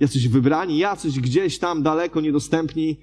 Jacyś 0.00 0.28
wybrani, 0.28 0.78
jacyś 0.78 1.20
gdzieś 1.20 1.58
tam 1.58 1.82
daleko 1.82 2.20
niedostępni, 2.20 3.00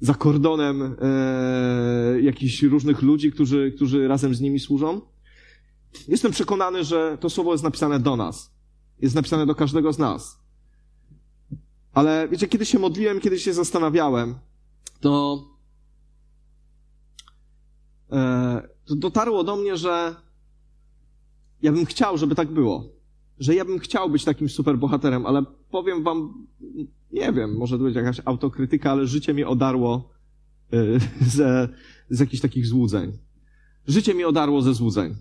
za 0.00 0.14
kordonem 0.14 0.96
e, 1.00 2.20
jakichś 2.20 2.62
różnych 2.62 3.02
ludzi, 3.02 3.32
którzy, 3.32 3.72
którzy 3.76 4.08
razem 4.08 4.34
z 4.34 4.40
nimi 4.40 4.60
służą. 4.60 5.00
Jestem 6.08 6.32
przekonany, 6.32 6.84
że 6.84 7.18
to 7.20 7.30
słowo 7.30 7.52
jest 7.52 7.64
napisane 7.64 8.00
do 8.00 8.16
nas. 8.16 8.54
Jest 9.00 9.14
napisane 9.14 9.46
do 9.46 9.54
każdego 9.54 9.92
z 9.92 9.98
nas. 9.98 10.38
Ale 11.92 12.28
wiecie, 12.28 12.48
kiedy 12.48 12.66
się 12.66 12.78
modliłem, 12.78 13.20
kiedy 13.20 13.38
się 13.38 13.52
zastanawiałem, 13.52 14.34
to, 15.00 15.44
e, 18.12 18.68
to 18.84 18.96
dotarło 18.96 19.44
do 19.44 19.56
mnie, 19.56 19.76
że 19.76 20.16
ja 21.62 21.72
bym 21.72 21.86
chciał, 21.86 22.18
żeby 22.18 22.34
tak 22.34 22.48
było. 22.48 22.97
Że 23.40 23.54
ja 23.54 23.64
bym 23.64 23.78
chciał 23.78 24.10
być 24.10 24.24
takim 24.24 24.48
superbohaterem, 24.48 25.26
ale 25.26 25.44
powiem 25.70 26.02
wam 26.02 26.46
nie 27.12 27.32
wiem, 27.32 27.56
może 27.56 27.78
to 27.78 27.84
być 27.84 27.94
jakaś 27.94 28.20
autokrytyka, 28.24 28.90
ale 28.90 29.06
życie 29.06 29.34
mnie 29.34 29.48
odarło 29.48 30.10
y, 30.74 30.98
ze, 31.36 31.68
z 32.10 32.20
jakichś 32.20 32.42
takich 32.42 32.66
złudzeń. 32.66 33.18
Życie 33.86 34.14
mnie 34.14 34.28
odarło 34.28 34.62
ze 34.62 34.74
złudzeń. 34.74 35.14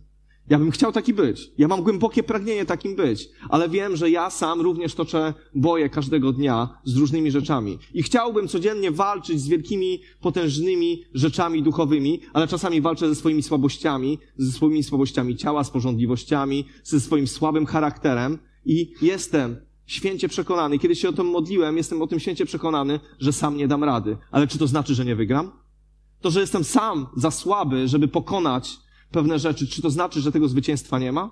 Ja 0.50 0.60
bym 0.60 0.72
chciał 0.72 0.92
taki 0.92 1.14
być. 1.14 1.52
Ja 1.58 1.68
mam 1.68 1.84
głębokie 1.84 2.24
pragnienie 2.24 2.66
takim 2.66 2.96
być, 2.96 3.30
ale 3.50 3.70
wiem, 3.70 3.96
że 3.96 4.10
ja 4.10 4.30
sam 4.30 4.62
również 4.62 4.96
toczę 4.96 5.34
boje 5.56 5.90
każdego 5.90 6.34
dnia 6.34 6.80
z 6.84 6.98
różnymi 6.98 7.32
rzeczami. 7.32 7.78
I 7.94 8.04
chciałbym 8.04 8.48
codziennie 8.48 8.92
walczyć 8.92 9.42
z 9.42 9.48
wielkimi, 9.48 10.02
potężnymi 10.22 11.04
rzeczami 11.14 11.64
duchowymi, 11.64 12.22
ale 12.34 12.48
czasami 12.48 12.82
walczę 12.82 13.10
ze 13.10 13.16
swoimi 13.16 13.44
słabościami, 13.44 14.20
ze 14.38 14.52
swoimi 14.52 14.84
słabościami 14.84 15.36
ciała, 15.36 15.64
z 15.64 15.70
porządliwościami, 15.70 16.66
ze 16.84 17.00
swoim 17.00 17.28
słabym 17.28 17.66
charakterem 17.66 18.38
i 18.66 18.94
jestem 19.02 19.56
święcie 19.86 20.30
przekonany. 20.30 20.80
Kiedy 20.80 20.96
się 20.96 21.10
o 21.10 21.14
tym 21.14 21.28
modliłem, 21.28 21.78
jestem 21.78 22.02
o 22.02 22.08
tym 22.08 22.20
święcie 22.20 22.46
przekonany, 22.46 23.00
że 23.20 23.34
sam 23.34 23.58
nie 23.58 23.68
dam 23.68 23.84
rady. 23.84 24.18
Ale 24.32 24.48
czy 24.48 24.58
to 24.58 24.68
znaczy, 24.68 24.96
że 24.96 25.06
nie 25.06 25.16
wygram? 25.16 25.52
To, 26.22 26.32
że 26.32 26.40
jestem 26.40 26.64
sam 26.64 27.08
za 27.16 27.32
słaby, 27.32 27.88
żeby 27.88 28.08
pokonać 28.08 28.80
pewne 29.12 29.40
rzeczy, 29.40 29.68
czy 29.68 29.82
to 29.82 29.90
znaczy, 29.90 30.22
że 30.22 30.32
tego 30.32 30.48
zwycięstwa 30.48 31.00
nie 31.00 31.12
ma? 31.12 31.30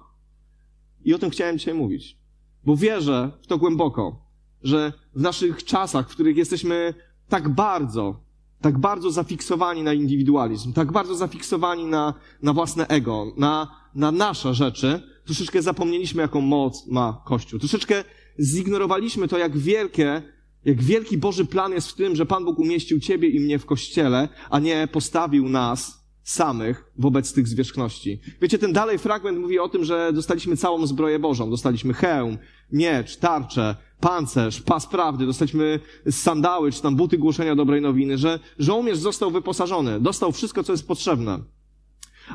I 1.06 1.14
o 1.14 1.20
tym 1.20 1.30
chciałem 1.30 1.58
dzisiaj 1.58 1.74
mówić. 1.74 2.18
Bo 2.64 2.78
wierzę 2.78 3.32
w 3.42 3.48
to 3.48 3.58
głęboko, 3.58 4.26
że 4.64 4.94
w 5.16 5.22
naszych 5.22 5.64
czasach, 5.64 6.10
w 6.10 6.12
których 6.12 6.38
jesteśmy 6.38 6.94
tak 7.30 7.50
bardzo 7.50 8.26
tak 8.62 8.78
bardzo 8.78 9.12
zafiksowani 9.12 9.84
na 9.84 9.94
indywidualizm, 9.94 10.74
tak 10.74 10.92
bardzo 10.92 11.16
zafiksowani 11.16 11.86
na, 11.86 12.14
na 12.42 12.54
własne 12.54 12.88
ego, 12.88 13.34
na, 13.38 13.76
na 13.96 14.12
nasze 14.12 14.54
rzeczy, 14.54 15.02
troszeczkę 15.26 15.62
zapomnieliśmy, 15.62 16.22
jaką 16.22 16.42
moc 16.42 16.88
ma 16.88 17.22
Kościół. 17.26 17.60
Troszeczkę 17.60 18.04
zignorowaliśmy 18.40 19.28
to, 19.28 19.38
jak 19.38 19.58
wielkie, 19.58 20.22
jak 20.66 20.84
wielki 20.84 21.18
Boży 21.18 21.46
plan 21.46 21.72
jest 21.72 21.90
w 21.90 21.94
tym, 21.94 22.16
że 22.16 22.26
Pan 22.26 22.46
Bóg 22.46 22.60
umieścił 22.60 23.00
Ciebie 23.00 23.30
i 23.30 23.40
mnie 23.40 23.60
w 23.60 23.66
Kościele, 23.66 24.30
a 24.50 24.60
nie 24.60 24.88
postawił 24.92 25.50
nas 25.50 26.05
samych 26.26 26.92
wobec 26.98 27.34
tych 27.34 27.48
zwierzchności. 27.48 28.20
Wiecie, 28.42 28.60
ten 28.60 28.74
dalej 28.74 28.98
fragment 28.98 29.40
mówi 29.40 29.60
o 29.60 29.70
tym, 29.70 29.84
że 29.84 30.14
dostaliśmy 30.14 30.58
całą 30.58 30.88
zbroję 30.88 31.20
Bożą. 31.20 31.50
Dostaliśmy 31.50 31.94
hełm, 31.94 32.38
miecz, 32.72 33.18
tarczę, 33.18 33.76
pancerz, 34.00 34.62
pas 34.62 34.88
prawdy, 34.88 35.26
dostaliśmy 35.26 35.80
sandały, 36.10 36.72
czy 36.72 36.82
tam 36.82 36.96
buty 36.96 37.18
głoszenia 37.18 37.56
dobrej 37.56 37.82
nowiny, 37.82 38.18
że 38.18 38.40
żołnierz 38.60 38.98
został 38.98 39.32
wyposażony, 39.32 40.00
dostał 40.00 40.32
wszystko, 40.32 40.64
co 40.64 40.72
jest 40.72 40.88
potrzebne. 40.88 41.40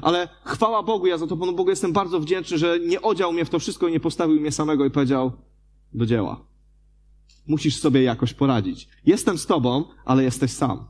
Ale 0.03 0.29
chwała 0.45 0.83
Bogu, 0.83 1.07
ja 1.07 1.19
za 1.19 1.27
to 1.27 1.37
Panu 1.37 1.53
Bogu 1.53 1.71
jestem 1.71 1.93
bardzo 1.93 2.21
wdzięczny, 2.21 2.59
że 2.59 2.81
nie 2.81 3.03
odział 3.03 3.33
mnie 3.33 3.45
w 3.45 3.51
to 3.51 3.59
wszystko 3.59 3.89
i 3.89 3.93
nie 3.93 4.01
postawił 4.01 4.41
mnie 4.41 4.53
samego 4.53 4.85
i 4.85 4.91
powiedział 4.91 5.33
do 5.93 6.07
dzieła. 6.07 6.45
Musisz 7.47 7.77
sobie 7.77 8.03
jakoś 8.03 8.35
poradzić. 8.35 8.89
Jestem 9.07 9.39
z 9.39 9.47
Tobą, 9.47 9.85
ale 10.05 10.23
jesteś 10.25 10.51
sam. 10.51 10.87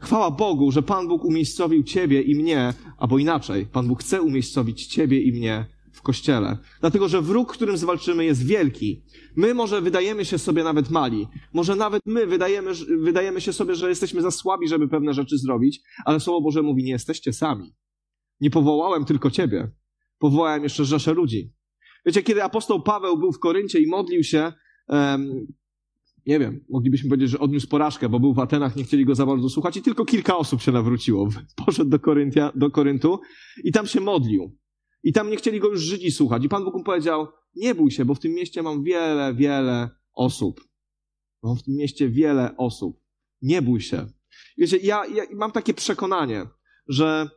Chwała 0.00 0.30
Bogu, 0.30 0.72
że 0.72 0.82
Pan 0.82 1.08
Bóg 1.08 1.24
umiejscowił 1.24 1.82
Ciebie 1.82 2.22
i 2.22 2.34
mnie, 2.34 2.74
albo 2.98 3.18
inaczej, 3.18 3.66
Pan 3.66 3.88
Bóg 3.88 4.00
chce 4.00 4.22
umiejscowić 4.22 4.86
Ciebie 4.86 5.22
i 5.22 5.32
mnie 5.32 5.66
w 5.92 6.02
Kościele. 6.02 6.58
Dlatego, 6.80 7.08
że 7.08 7.22
wróg, 7.22 7.52
którym 7.52 7.76
zwalczymy, 7.76 8.24
jest 8.24 8.46
wielki. 8.46 9.02
My 9.36 9.54
może 9.54 9.80
wydajemy 9.80 10.24
się 10.24 10.38
sobie 10.38 10.64
nawet 10.64 10.90
mali. 10.90 11.26
Może 11.52 11.76
nawet 11.76 12.02
my 12.06 12.26
wydajemy, 12.26 12.72
wydajemy 13.00 13.40
się 13.40 13.52
sobie, 13.52 13.74
że 13.74 13.88
jesteśmy 13.88 14.22
za 14.22 14.30
słabi, 14.30 14.68
żeby 14.68 14.88
pewne 14.88 15.14
rzeczy 15.14 15.38
zrobić, 15.38 15.80
ale 16.04 16.20
Słowo 16.20 16.40
Boże 16.40 16.62
mówi, 16.62 16.84
nie 16.84 16.92
jesteście 16.92 17.32
sami. 17.32 17.74
Nie 18.40 18.50
powołałem 18.50 19.04
tylko 19.04 19.30
Ciebie. 19.30 19.70
Powołałem 20.18 20.62
jeszcze 20.62 20.84
rzeszę 20.84 21.14
ludzi. 21.14 21.52
Wiecie, 22.06 22.22
kiedy 22.22 22.44
apostoł 22.44 22.82
Paweł 22.82 23.18
był 23.18 23.32
w 23.32 23.38
Koryncie 23.38 23.80
i 23.80 23.86
modlił 23.86 24.24
się, 24.24 24.52
nie 26.30 26.38
wiem, 26.38 26.64
moglibyśmy 26.68 27.08
powiedzieć, 27.08 27.30
że 27.30 27.38
odniósł 27.38 27.68
porażkę, 27.68 28.08
bo 28.08 28.20
był 28.20 28.34
w 28.34 28.38
Atenach, 28.38 28.76
nie 28.76 28.84
chcieli 28.84 29.04
go 29.04 29.14
za 29.14 29.26
bardzo 29.26 29.48
słuchać 29.48 29.76
i 29.76 29.82
tylko 29.82 30.04
kilka 30.04 30.36
osób 30.36 30.62
się 30.62 30.72
nawróciło. 30.72 31.28
Poszedł 31.66 31.90
do, 31.90 31.98
Koryntia, 31.98 32.52
do 32.54 32.70
Koryntu 32.70 33.20
i 33.64 33.72
tam 33.72 33.86
się 33.86 34.00
modlił. 34.00 34.58
I 35.02 35.12
tam 35.12 35.30
nie 35.30 35.36
chcieli 35.36 35.60
go 35.60 35.68
już 35.68 35.82
Żydzi 35.82 36.10
słuchać. 36.10 36.44
I 36.44 36.48
Pan 36.48 36.64
Bóg 36.64 36.74
mu 36.74 36.84
powiedział, 36.84 37.26
nie 37.54 37.74
bój 37.74 37.90
się, 37.90 38.04
bo 38.04 38.14
w 38.14 38.20
tym 38.20 38.32
mieście 38.32 38.62
mam 38.62 38.82
wiele, 38.84 39.34
wiele 39.34 39.90
osób. 40.14 40.60
Mam 41.42 41.56
w 41.56 41.62
tym 41.62 41.74
mieście 41.74 42.08
wiele 42.08 42.56
osób. 42.56 43.00
Nie 43.42 43.62
bój 43.62 43.80
się. 43.80 44.06
Wiecie, 44.58 44.76
ja, 44.76 45.06
ja 45.06 45.22
mam 45.34 45.52
takie 45.52 45.74
przekonanie, 45.74 46.46
że, 46.88 47.30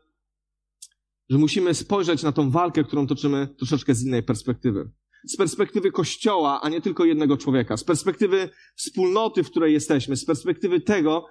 że 1.30 1.38
musimy 1.38 1.74
spojrzeć 1.74 2.24
na 2.24 2.32
tą 2.32 2.52
walkę, 2.52 2.84
którą 2.84 3.08
toczymy 3.08 3.48
troszeczkę 3.58 3.96
z 3.96 4.06
innej 4.06 4.24
perspektywy 4.24 4.92
z 5.28 5.38
perspektywy 5.38 5.92
Kościoła, 5.92 6.62
a 6.62 6.70
nie 6.70 6.82
tylko 6.82 7.06
jednego 7.06 7.38
człowieka, 7.38 7.78
z 7.78 7.84
perspektywy 7.84 8.50
wspólnoty, 8.76 9.44
w 9.44 9.50
której 9.50 9.74
jesteśmy, 9.74 10.16
z 10.16 10.26
perspektywy 10.26 10.82
tego, 10.82 11.26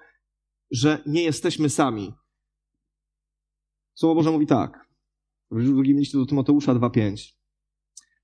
że 0.71 1.03
nie 1.05 1.23
jesteśmy 1.23 1.69
sami. 1.69 2.13
Słowo 3.93 4.15
Boże 4.15 4.31
mówi 4.31 4.47
tak. 4.47 4.89
W 5.51 5.63
drugim 5.63 5.97
liście 5.97 6.17
do 6.17 6.25
Tymoteusza 6.25 6.75
2,5. 6.75 7.33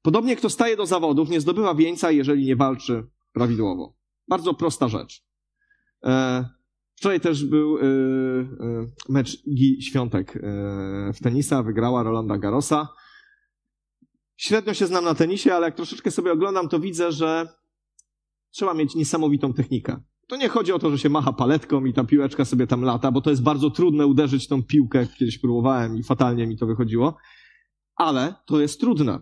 Podobnie 0.02 0.36
kto 0.36 0.50
staje 0.50 0.78
do 0.78 0.86
zawodów, 0.86 1.30
nie 1.30 1.42
zdobywa 1.42 1.76
wieńca, 1.76 2.12
jeżeli 2.12 2.46
nie 2.46 2.56
walczy 2.56 3.08
prawidłowo. 3.34 3.98
Bardzo 4.28 4.54
prosta 4.54 4.88
rzecz. 4.90 5.26
E, 6.04 6.46
wczoraj 6.96 7.20
też 7.20 7.46
był 7.46 7.78
e, 7.78 7.82
e, 7.82 7.86
mecz 9.10 9.46
Igi 9.46 9.82
Świątek 9.82 10.40
w 11.14 11.20
tenisa, 11.24 11.64
wygrała 11.64 12.04
Rolanda 12.04 12.38
Garosa. 12.38 12.88
Średnio 14.40 14.74
się 14.74 14.88
znam 14.88 15.04
na 15.04 15.16
tenisie, 15.16 15.54
ale 15.54 15.66
jak 15.66 15.76
troszeczkę 15.76 16.12
sobie 16.12 16.32
oglądam, 16.32 16.70
to 16.70 16.80
widzę, 16.80 17.12
że 17.12 17.48
trzeba 18.52 18.74
mieć 18.74 18.96
niesamowitą 18.96 19.54
technikę. 19.54 20.02
To 20.28 20.38
nie 20.38 20.50
chodzi 20.50 20.74
o 20.74 20.80
to, 20.80 20.92
że 20.92 21.00
się 21.00 21.10
macha 21.10 21.34
paletką 21.34 21.86
i 21.86 21.94
ta 21.94 22.04
piłeczka 22.04 22.46
sobie 22.46 22.68
tam 22.68 22.82
lata, 22.82 23.12
bo 23.12 23.22
to 23.22 23.30
jest 23.30 23.44
bardzo 23.44 23.70
trudne 23.70 24.08
uderzyć 24.08 24.48
tą 24.48 24.64
piłkę. 24.64 25.08
Kiedyś 25.20 25.38
próbowałem 25.38 25.98
i 25.98 26.04
fatalnie 26.04 26.48
mi 26.48 26.58
to 26.58 26.66
wychodziło. 26.66 27.18
Ale 27.96 28.34
to 28.46 28.60
jest 28.62 28.80
trudne. 28.80 29.20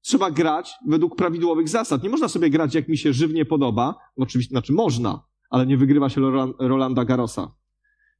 Trzeba 0.00 0.30
grać 0.30 0.72
według 0.88 1.16
prawidłowych 1.16 1.68
zasad. 1.68 2.02
Nie 2.02 2.10
można 2.10 2.28
sobie 2.28 2.50
grać, 2.50 2.74
jak 2.74 2.88
mi 2.88 2.98
się 2.98 3.12
żywnie 3.12 3.44
podoba. 3.44 3.94
Oczywiście, 4.16 4.50
znaczy 4.52 4.72
można, 4.72 5.24
ale 5.50 5.66
nie 5.66 5.76
wygrywa 5.76 6.08
się 6.08 6.20
Rolanda 6.58 7.04
Garosa. 7.04 7.54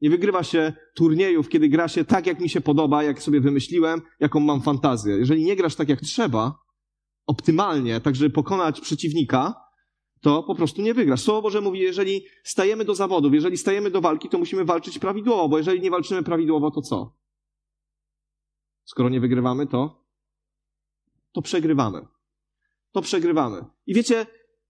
Nie 0.01 0.11
wygrywa 0.11 0.43
się 0.43 0.73
turniejów, 0.95 1.49
kiedy 1.49 1.69
gra 1.69 1.89
się 1.89 2.05
tak, 2.05 2.27
jak 2.27 2.41
mi 2.41 2.49
się 2.49 2.61
podoba, 2.61 3.03
jak 3.03 3.23
sobie 3.23 3.41
wymyśliłem, 3.41 4.03
jaką 4.21 4.41
mam 4.41 4.63
fantazję. 4.63 5.17
Jeżeli 5.17 5.45
nie 5.45 5.57
grasz 5.57 5.75
tak, 5.75 5.89
jak 5.89 6.01
trzeba, 6.01 6.59
optymalnie, 7.27 8.01
tak 8.01 8.17
żeby 8.17 8.31
pokonać 8.31 8.81
przeciwnika, 8.81 9.55
to 10.21 10.43
po 10.43 10.55
prostu 10.55 10.83
nie 10.83 10.95
wygrasz. 10.95 11.21
Słowo 11.21 11.43
Boże 11.43 11.61
mówi, 11.61 11.79
jeżeli 11.79 12.25
stajemy 12.45 12.85
do 12.85 12.95
zawodów, 12.95 13.35
jeżeli 13.35 13.57
stajemy 13.57 13.91
do 13.91 14.01
walki, 14.01 14.29
to 14.29 14.39
musimy 14.39 14.65
walczyć 14.65 14.99
prawidłowo, 14.99 15.49
bo 15.49 15.59
jeżeli 15.59 15.81
nie 15.81 15.91
walczymy 15.91 16.23
prawidłowo, 16.23 16.71
to 16.71 16.83
co? 16.83 17.17
Skoro 18.85 19.09
nie 19.09 19.21
wygrywamy, 19.21 19.67
to 19.67 20.01
to 21.33 21.43
przegrywamy. 21.43 22.07
To 22.93 23.03
przegrywamy. 23.03 23.65
I 23.87 23.95
wiecie, 23.95 24.27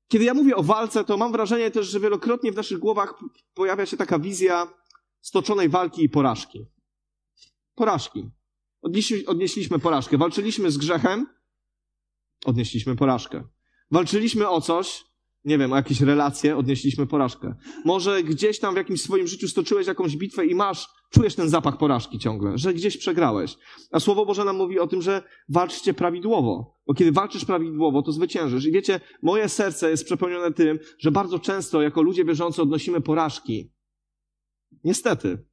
kiedy 0.09 0.25
ja 0.25 0.35
mówię 0.35 0.57
o 0.57 0.63
walce, 0.63 1.05
to 1.05 1.17
mam 1.17 1.33
wrażenie 1.33 1.71
też, 1.71 1.87
że 1.87 2.01
wielokrotnie 2.01 2.53
w 2.53 2.57
naszych 2.57 2.79
głowach 2.79 3.15
pojawia 3.55 3.87
się 3.87 3.97
taka 3.97 4.19
wizja 4.19 4.67
stoczonej 5.21 5.69
walki 5.69 6.05
i 6.05 6.09
porażki. 6.09 6.67
Porażki. 7.75 8.31
Odnieśli, 8.83 9.27
odnieśliśmy 9.27 9.79
porażkę. 9.79 10.19
Walczyliśmy 10.19 10.71
z 10.71 10.79
grzechem, 10.79 11.27
odnieśliśmy 12.45 12.97
porażkę. 12.97 13.45
Walczyliśmy 13.91 14.49
o 14.49 14.61
coś, 14.61 15.05
nie 15.45 15.59
wiem, 15.59 15.73
o 15.73 15.77
jakieś 15.77 16.01
relacje, 16.01 16.57
odnieśliśmy 16.57 17.07
porażkę. 17.07 17.55
Może 17.85 18.23
gdzieś 18.23 18.59
tam 18.59 18.75
w 18.75 18.77
jakimś 18.77 19.03
swoim 19.03 19.27
życiu 19.27 19.49
stoczyłeś 19.49 19.87
jakąś 19.87 20.17
bitwę 20.17 20.47
i 20.47 20.55
masz, 20.55 20.87
czujesz 21.11 21.35
ten 21.35 21.49
zapach 21.49 21.79
porażki 21.79 22.19
ciągle, 22.19 22.59
że 22.59 22.75
gdzieś 22.75 22.97
przegrałeś. 22.97 23.57
A 23.91 24.01
Słowo 24.01 24.27
Boże 24.27 24.45
nam 24.45 24.57
mówi 24.57 24.79
o 24.79 24.87
tym, 24.87 25.03
że 25.03 25.23
walczcie 25.49 25.95
prawidłowo. 25.95 26.81
Bo 26.87 26.95
kiedy 26.95 27.13
walczysz 27.13 27.45
prawidłowo, 27.45 28.03
to 28.03 28.13
zwyciężysz. 28.13 28.67
I 28.67 28.73
wiecie, 28.73 29.01
moje 29.23 29.49
serce 29.49 29.91
jest 29.91 30.05
przepełnione 30.05 30.53
tym, 30.53 30.79
że 30.99 31.11
bardzo 31.11 31.39
często 31.39 31.83
jako 31.83 32.03
ludzie 32.03 32.25
wierzący 32.25 32.63
odnosimy 32.63 33.01
porażki. 33.01 33.73
Niestety. 34.85 35.45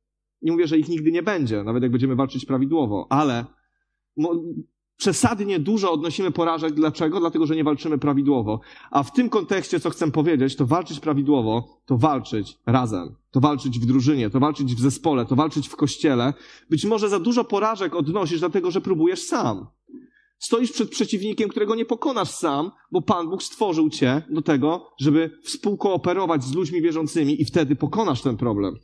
Nie 0.42 0.52
mówię, 0.52 0.68
że 0.68 0.78
ich 0.78 0.90
nigdy 0.90 1.12
nie 1.12 1.24
będzie, 1.24 1.64
nawet 1.64 1.84
jak 1.84 1.92
będziemy 1.92 2.16
walczyć 2.16 2.46
prawidłowo, 2.46 3.08
ale 3.10 3.46
przesadnie 4.98 5.60
dużo 5.60 5.92
odnosimy 5.92 6.32
porażek. 6.32 6.74
Dlaczego? 6.74 7.20
Dlatego, 7.20 7.46
że 7.46 7.56
nie 7.56 7.64
walczymy 7.64 7.98
prawidłowo. 7.98 8.60
A 8.92 9.04
w 9.04 9.14
tym 9.14 9.30
kontekście, 9.30 9.80
co 9.80 9.90
chcę 9.90 10.12
powiedzieć, 10.12 10.56
to 10.56 10.66
walczyć 10.66 11.00
prawidłowo, 11.00 11.82
to 11.86 11.98
walczyć 11.98 12.58
razem, 12.66 13.16
to 13.32 13.40
walczyć 13.40 13.80
w 13.80 13.86
drużynie, 13.86 14.30
to 14.30 14.40
walczyć 14.40 14.76
w 14.76 14.80
zespole, 14.80 15.26
to 15.26 15.36
walczyć 15.36 15.68
w 15.68 15.76
kościele. 15.76 16.34
Być 16.70 16.86
może 16.86 17.10
za 17.10 17.20
dużo 17.20 17.44
porażek 17.44 17.96
odnosisz, 17.96 18.40
dlatego 18.40 18.72
że 18.72 18.82
próbujesz 18.82 19.22
sam. 19.22 19.68
Stoisz 20.40 20.72
przed 20.72 20.90
przeciwnikiem, 20.90 21.50
którego 21.50 21.76
nie 21.76 21.86
pokonasz 21.86 22.30
sam, 22.30 22.72
bo 22.92 23.02
Pan 23.02 23.30
Bóg 23.30 23.44
stworzył 23.44 23.90
cię 23.90 24.22
do 24.30 24.42
tego, 24.42 24.90
żeby 25.00 25.32
współkooperować 25.44 26.44
z 26.44 26.56
ludźmi 26.56 26.82
wierzącymi 26.82 27.42
i 27.42 27.46
wtedy 27.46 27.76
pokonasz 27.76 28.22
ten 28.22 28.38
problem. 28.38 28.76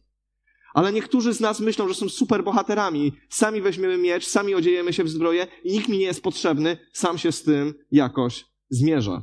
Ale 0.74 0.94
niektórzy 0.94 1.34
z 1.34 1.40
nas 1.40 1.60
myślą, 1.60 1.88
że 1.88 1.94
są 1.94 2.10
super 2.10 2.44
bohaterami. 2.44 3.12
Sami 3.30 3.62
weźmiemy 3.62 3.98
miecz, 3.98 4.28
sami 4.28 4.56
odziejemy 4.56 4.94
się 4.94 5.04
w 5.04 5.10
zbroję 5.10 5.48
i 5.64 5.72
nikt 5.72 5.90
mi 5.90 5.98
nie 5.98 6.06
jest 6.06 6.24
potrzebny, 6.24 6.78
sam 6.94 7.18
się 7.18 7.32
z 7.32 7.44
tym 7.44 7.74
jakoś 7.92 8.46
zmierzę. 8.70 9.22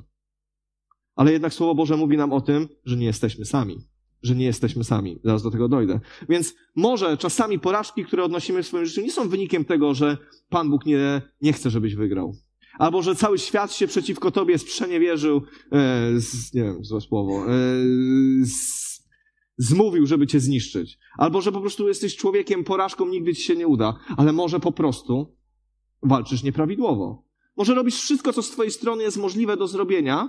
Ale 1.17 1.33
jednak 1.33 1.55
Słowo 1.55 1.75
Boże 1.75 1.97
mówi 1.97 2.17
nam 2.17 2.33
o 2.33 2.41
tym, 2.41 2.69
że 2.85 2.97
nie 2.97 3.07
jesteśmy 3.07 3.45
sami. 3.45 3.79
Że 4.23 4.35
nie 4.35 4.45
jesteśmy 4.45 4.85
sami. 4.85 5.19
Zaraz 5.25 5.43
do 5.43 5.51
tego 5.51 5.69
dojdę. 5.69 6.01
Więc 6.29 6.55
może 6.77 7.17
czasami 7.17 7.59
porażki, 7.59 8.05
które 8.05 8.25
odnosimy 8.25 8.63
w 8.63 8.67
swoim 8.67 8.87
życiu, 8.87 9.01
nie 9.01 9.13
są 9.13 9.29
wynikiem 9.29 9.65
tego, 9.65 9.95
że 9.95 10.17
Pan 10.49 10.71
Bóg 10.71 10.87
nie, 10.87 11.23
nie 11.41 11.53
chce, 11.53 11.71
żebyś 11.71 11.95
wygrał. 11.95 12.35
Albo 12.79 13.03
że 13.03 13.15
cały 13.15 13.39
świat 13.39 13.73
się 13.73 13.87
przeciwko 13.87 14.31
tobie 14.31 14.59
sprzeniewierzył, 14.59 15.43
e, 15.73 16.11
z, 16.17 16.55
nie 16.55 16.63
wiem, 16.63 16.85
złe 16.85 17.01
słowo, 17.01 17.47
e, 17.47 17.55
z, 18.45 19.00
zmówił, 19.61 20.07
żeby 20.07 20.27
cię 20.27 20.41
zniszczyć. 20.41 20.99
Albo 21.19 21.41
że 21.41 21.53
po 21.53 21.61
prostu 21.61 21.89
jesteś 21.89 22.17
człowiekiem, 22.17 22.65
porażką 22.65 23.09
nigdy 23.09 23.35
ci 23.35 23.43
się 23.43 23.57
nie 23.57 23.67
uda. 23.67 23.99
Ale 24.17 24.33
może 24.33 24.61
po 24.61 24.73
prostu 24.73 25.37
walczysz 26.03 26.43
nieprawidłowo. 26.43 27.25
Może 27.57 27.75
robisz 27.75 28.01
wszystko, 28.01 28.33
co 28.33 28.43
z 28.43 28.51
twojej 28.51 28.73
strony 28.73 29.03
jest 29.03 29.17
możliwe 29.17 29.57
do 29.57 29.67
zrobienia, 29.67 30.29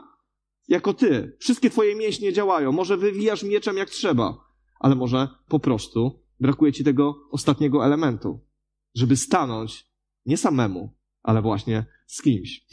jako 0.68 0.94
ty. 0.94 1.38
Wszystkie 1.40 1.70
twoje 1.70 1.96
mięśnie 1.96 2.34
działają. 2.34 2.72
Może 2.72 2.98
wywijasz 2.98 3.44
mieczem 3.44 3.78
jak 3.78 3.90
trzeba. 3.90 4.38
Ale 4.80 4.96
może 4.96 5.28
po 5.48 5.60
prostu 5.60 6.24
brakuje 6.40 6.74
ci 6.74 6.84
tego 6.84 7.28
ostatniego 7.32 7.86
elementu. 7.86 8.40
Żeby 8.96 9.18
stanąć 9.18 9.88
nie 10.26 10.38
samemu, 10.38 10.96
ale 11.24 11.42
właśnie 11.42 11.86
z 12.08 12.22
kimś. 12.22 12.66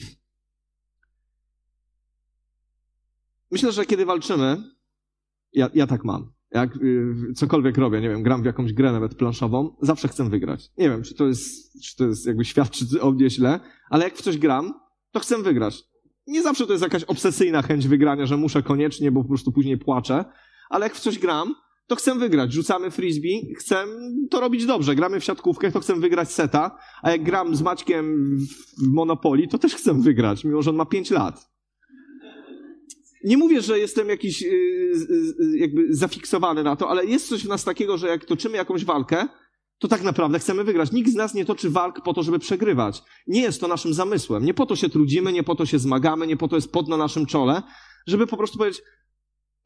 Myślę, 3.50 3.72
że 3.72 3.86
kiedy 3.86 4.06
walczymy, 4.06 4.62
ja, 5.52 5.70
ja 5.74 5.86
tak 5.86 6.04
mam 6.04 6.37
jak 6.50 6.76
y, 6.76 7.32
cokolwiek 7.36 7.78
robię, 7.78 8.00
nie 8.00 8.08
wiem, 8.08 8.22
gram 8.22 8.42
w 8.42 8.44
jakąś 8.44 8.72
grę 8.72 8.92
nawet 8.92 9.14
planszową, 9.14 9.76
zawsze 9.82 10.08
chcę 10.08 10.30
wygrać. 10.30 10.70
Nie 10.78 10.90
wiem, 10.90 11.02
czy 11.02 11.14
to 11.14 11.26
jest, 11.26 11.72
czy 11.82 11.96
to 11.96 12.06
jest 12.06 12.26
jakby 12.26 12.44
świadczy 12.44 12.84
o 13.00 13.10
mnie 13.10 13.30
źle, 13.30 13.60
ale 13.90 14.04
jak 14.04 14.14
w 14.14 14.22
coś 14.22 14.38
gram, 14.38 14.74
to 15.12 15.20
chcę 15.20 15.42
wygrać. 15.42 15.84
Nie 16.26 16.42
zawsze 16.42 16.66
to 16.66 16.72
jest 16.72 16.82
jakaś 16.82 17.04
obsesyjna 17.04 17.62
chęć 17.62 17.88
wygrania, 17.88 18.26
że 18.26 18.36
muszę 18.36 18.62
koniecznie, 18.62 19.12
bo 19.12 19.22
po 19.22 19.28
prostu 19.28 19.52
później 19.52 19.78
płaczę, 19.78 20.24
ale 20.70 20.86
jak 20.86 20.94
w 20.94 21.00
coś 21.00 21.18
gram, 21.18 21.54
to 21.86 21.96
chcę 21.96 22.14
wygrać. 22.14 22.52
Rzucamy 22.52 22.90
frisbee, 22.90 23.54
chcę 23.58 23.84
to 24.30 24.40
robić 24.40 24.66
dobrze. 24.66 24.94
Gramy 24.94 25.20
w 25.20 25.24
siatkówkę, 25.24 25.72
to 25.72 25.80
chcę 25.80 25.94
wygrać 25.94 26.32
seta, 26.32 26.78
a 27.02 27.10
jak 27.10 27.22
gram 27.22 27.56
z 27.56 27.62
Maćkiem 27.62 28.36
w 28.78 28.88
Monopoly, 28.88 29.48
to 29.48 29.58
też 29.58 29.74
chcę 29.74 29.94
wygrać, 29.94 30.44
mimo 30.44 30.62
że 30.62 30.70
on 30.70 30.76
ma 30.76 30.86
5 30.86 31.10
lat. 31.10 31.50
Nie 33.24 33.36
mówię, 33.36 33.62
że 33.62 33.78
jestem 33.78 34.08
jakiś 34.08 34.42
yy, 34.42 35.58
jakby 35.58 35.94
zafiksowany 35.94 36.62
na 36.62 36.76
to, 36.76 36.88
ale 36.90 37.04
jest 37.04 37.28
coś 37.28 37.44
w 37.44 37.48
nas 37.48 37.64
takiego, 37.64 37.98
że 37.98 38.08
jak 38.08 38.24
toczymy 38.24 38.56
jakąś 38.56 38.84
walkę, 38.84 39.28
to 39.78 39.88
tak 39.88 40.02
naprawdę 40.02 40.38
chcemy 40.38 40.64
wygrać. 40.64 40.92
Nikt 40.92 41.10
z 41.10 41.14
nas 41.14 41.34
nie 41.34 41.44
toczy 41.44 41.70
walk 41.70 42.02
po 42.04 42.14
to, 42.14 42.22
żeby 42.22 42.38
przegrywać. 42.38 43.02
Nie 43.26 43.40
jest 43.40 43.60
to 43.60 43.68
naszym 43.68 43.94
zamysłem. 43.94 44.44
Nie 44.44 44.54
po 44.54 44.66
to 44.66 44.76
się 44.76 44.88
trudzimy, 44.88 45.32
nie 45.32 45.42
po 45.42 45.54
to 45.54 45.66
się 45.66 45.78
zmagamy, 45.78 46.26
nie 46.26 46.36
po 46.36 46.48
to 46.48 46.56
jest 46.56 46.72
pod 46.72 46.88
na 46.88 46.96
naszym 46.96 47.26
czole, 47.26 47.62
żeby 48.06 48.26
po 48.26 48.36
prostu 48.36 48.58
powiedzieć, 48.58 48.82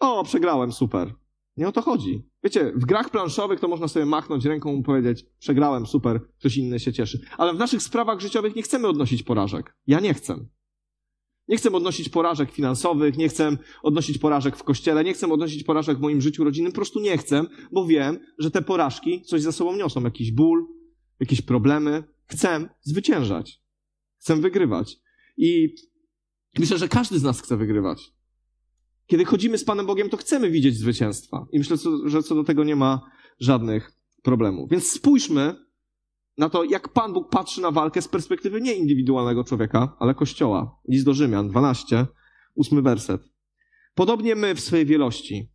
o, 0.00 0.24
przegrałem, 0.24 0.72
super. 0.72 1.14
Nie 1.56 1.68
o 1.68 1.72
to 1.72 1.82
chodzi. 1.82 2.28
Wiecie, 2.44 2.72
w 2.76 2.84
grach 2.84 3.10
planszowych 3.10 3.60
to 3.60 3.68
można 3.68 3.88
sobie 3.88 4.06
machnąć 4.06 4.44
ręką 4.44 4.76
i 4.76 4.82
powiedzieć, 4.82 5.26
przegrałem, 5.38 5.86
super, 5.86 6.20
ktoś 6.38 6.56
inny 6.56 6.80
się 6.80 6.92
cieszy. 6.92 7.20
Ale 7.38 7.54
w 7.54 7.58
naszych 7.58 7.82
sprawach 7.82 8.20
życiowych 8.20 8.56
nie 8.56 8.62
chcemy 8.62 8.88
odnosić 8.88 9.22
porażek. 9.22 9.76
Ja 9.86 10.00
nie 10.00 10.14
chcę. 10.14 10.46
Nie 11.48 11.56
chcę 11.56 11.72
odnosić 11.72 12.08
porażek 12.08 12.50
finansowych, 12.50 13.16
nie 13.16 13.28
chcę 13.28 13.56
odnosić 13.82 14.18
porażek 14.18 14.56
w 14.56 14.62
kościele, 14.62 15.04
nie 15.04 15.12
chcę 15.12 15.32
odnosić 15.32 15.64
porażek 15.64 15.98
w 15.98 16.00
moim 16.00 16.20
życiu 16.20 16.44
rodzinnym, 16.44 16.72
po 16.72 16.76
prostu 16.76 17.00
nie 17.00 17.18
chcę, 17.18 17.44
bo 17.72 17.86
wiem, 17.86 18.18
że 18.38 18.50
te 18.50 18.62
porażki 18.62 19.22
coś 19.22 19.42
za 19.42 19.52
sobą 19.52 19.76
niosą, 19.76 20.04
jakiś 20.04 20.32
ból, 20.32 20.66
jakieś 21.20 21.42
problemy. 21.42 22.04
Chcę 22.26 22.68
zwyciężać. 22.80 23.62
Chcę 24.18 24.36
wygrywać. 24.36 24.96
I 25.36 25.74
myślę, 26.58 26.78
że 26.78 26.88
każdy 26.88 27.18
z 27.18 27.22
nas 27.22 27.40
chce 27.40 27.56
wygrywać. 27.56 28.12
Kiedy 29.06 29.24
chodzimy 29.24 29.58
z 29.58 29.64
Panem 29.64 29.86
Bogiem, 29.86 30.08
to 30.08 30.16
chcemy 30.16 30.50
widzieć 30.50 30.76
zwycięstwa. 30.76 31.46
I 31.52 31.58
myślę, 31.58 31.76
że 32.04 32.22
co 32.22 32.34
do 32.34 32.44
tego 32.44 32.64
nie 32.64 32.76
ma 32.76 33.10
żadnych 33.40 33.92
problemów. 34.22 34.70
Więc 34.70 34.92
spójrzmy 34.92 35.54
na 36.38 36.48
to, 36.48 36.64
jak 36.64 36.88
Pan 36.88 37.12
Bóg 37.12 37.30
patrzy 37.30 37.60
na 37.60 37.70
walkę 37.70 38.02
z 38.02 38.08
perspektywy 38.08 38.60
nie 38.60 38.74
indywidualnego 38.74 39.44
człowieka, 39.44 39.96
ale 39.98 40.14
Kościoła. 40.14 40.78
List 40.88 41.04
do 41.04 41.14
Rzymian 41.14 41.48
12, 41.48 42.06
ósmy 42.54 42.82
werset. 42.82 43.22
Podobnie 43.94 44.34
my 44.34 44.54
w 44.54 44.60
swojej 44.60 44.86
wielości 44.86 45.50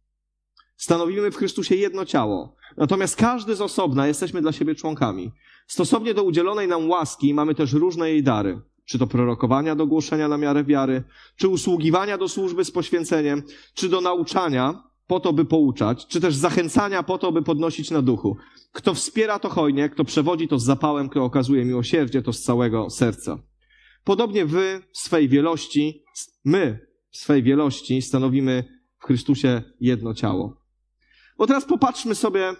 stanowimy 0.78 1.32
w 1.32 1.36
Chrystusie 1.36 1.76
jedno 1.76 2.06
ciało, 2.06 2.56
natomiast 2.78 3.16
każdy 3.16 3.56
z 3.56 3.62
osobna 3.62 4.08
jesteśmy 4.08 4.42
dla 4.42 4.52
siebie 4.52 4.76
członkami. 4.76 5.32
Stosownie 5.68 6.14
do 6.14 6.24
udzielonej 6.24 6.68
nam 6.68 6.90
łaski 6.90 7.34
mamy 7.34 7.56
też 7.56 7.74
różne 7.74 8.10
jej 8.10 8.24
dary 8.24 8.62
czy 8.88 8.98
do 8.98 9.08
prorokowania 9.08 9.76
do 9.76 9.88
głoszenia 9.88 10.28
na 10.28 10.38
miarę 10.38 10.64
wiary, 10.64 11.04
czy 11.36 11.48
usługiwania 11.48 12.18
do 12.18 12.30
służby 12.30 12.66
z 12.66 12.72
poświęceniem, 12.72 13.44
czy 13.74 13.90
do 13.90 14.02
nauczania 14.02 14.84
po 15.08 15.20
to, 15.20 15.34
by 15.34 15.46
pouczać, 15.46 16.08
czy 16.08 16.22
też 16.22 16.36
zachęcania 16.36 17.04
po 17.04 17.18
to, 17.18 17.32
by 17.32 17.42
podnosić 17.42 17.92
na 17.92 18.02
duchu. 18.02 18.38
Kto 18.72 18.94
wspiera 18.94 19.40
to 19.40 19.50
hojnie, 19.50 19.90
kto 19.90 20.04
przewodzi 20.04 20.48
to 20.48 20.60
z 20.60 20.64
zapałem, 20.64 21.10
kto 21.10 21.24
okazuje 21.24 21.66
miłosierdzie, 21.66 22.22
to 22.22 22.34
z 22.34 22.42
całego 22.42 22.90
serca. 22.90 23.40
Podobnie 24.04 24.46
wy 24.46 24.82
w 24.94 24.98
swej 24.98 25.30
wielości, 25.30 26.04
my 26.46 26.88
w 27.10 27.18
swej 27.18 27.44
wielości 27.44 28.02
stanowimy 28.02 28.64
w 29.00 29.06
Chrystusie 29.06 29.62
jedno 29.80 30.14
ciało. 30.14 30.62
Bo 31.38 31.48
teraz 31.48 31.66
popatrzmy 31.66 32.16
sobie 32.16 32.54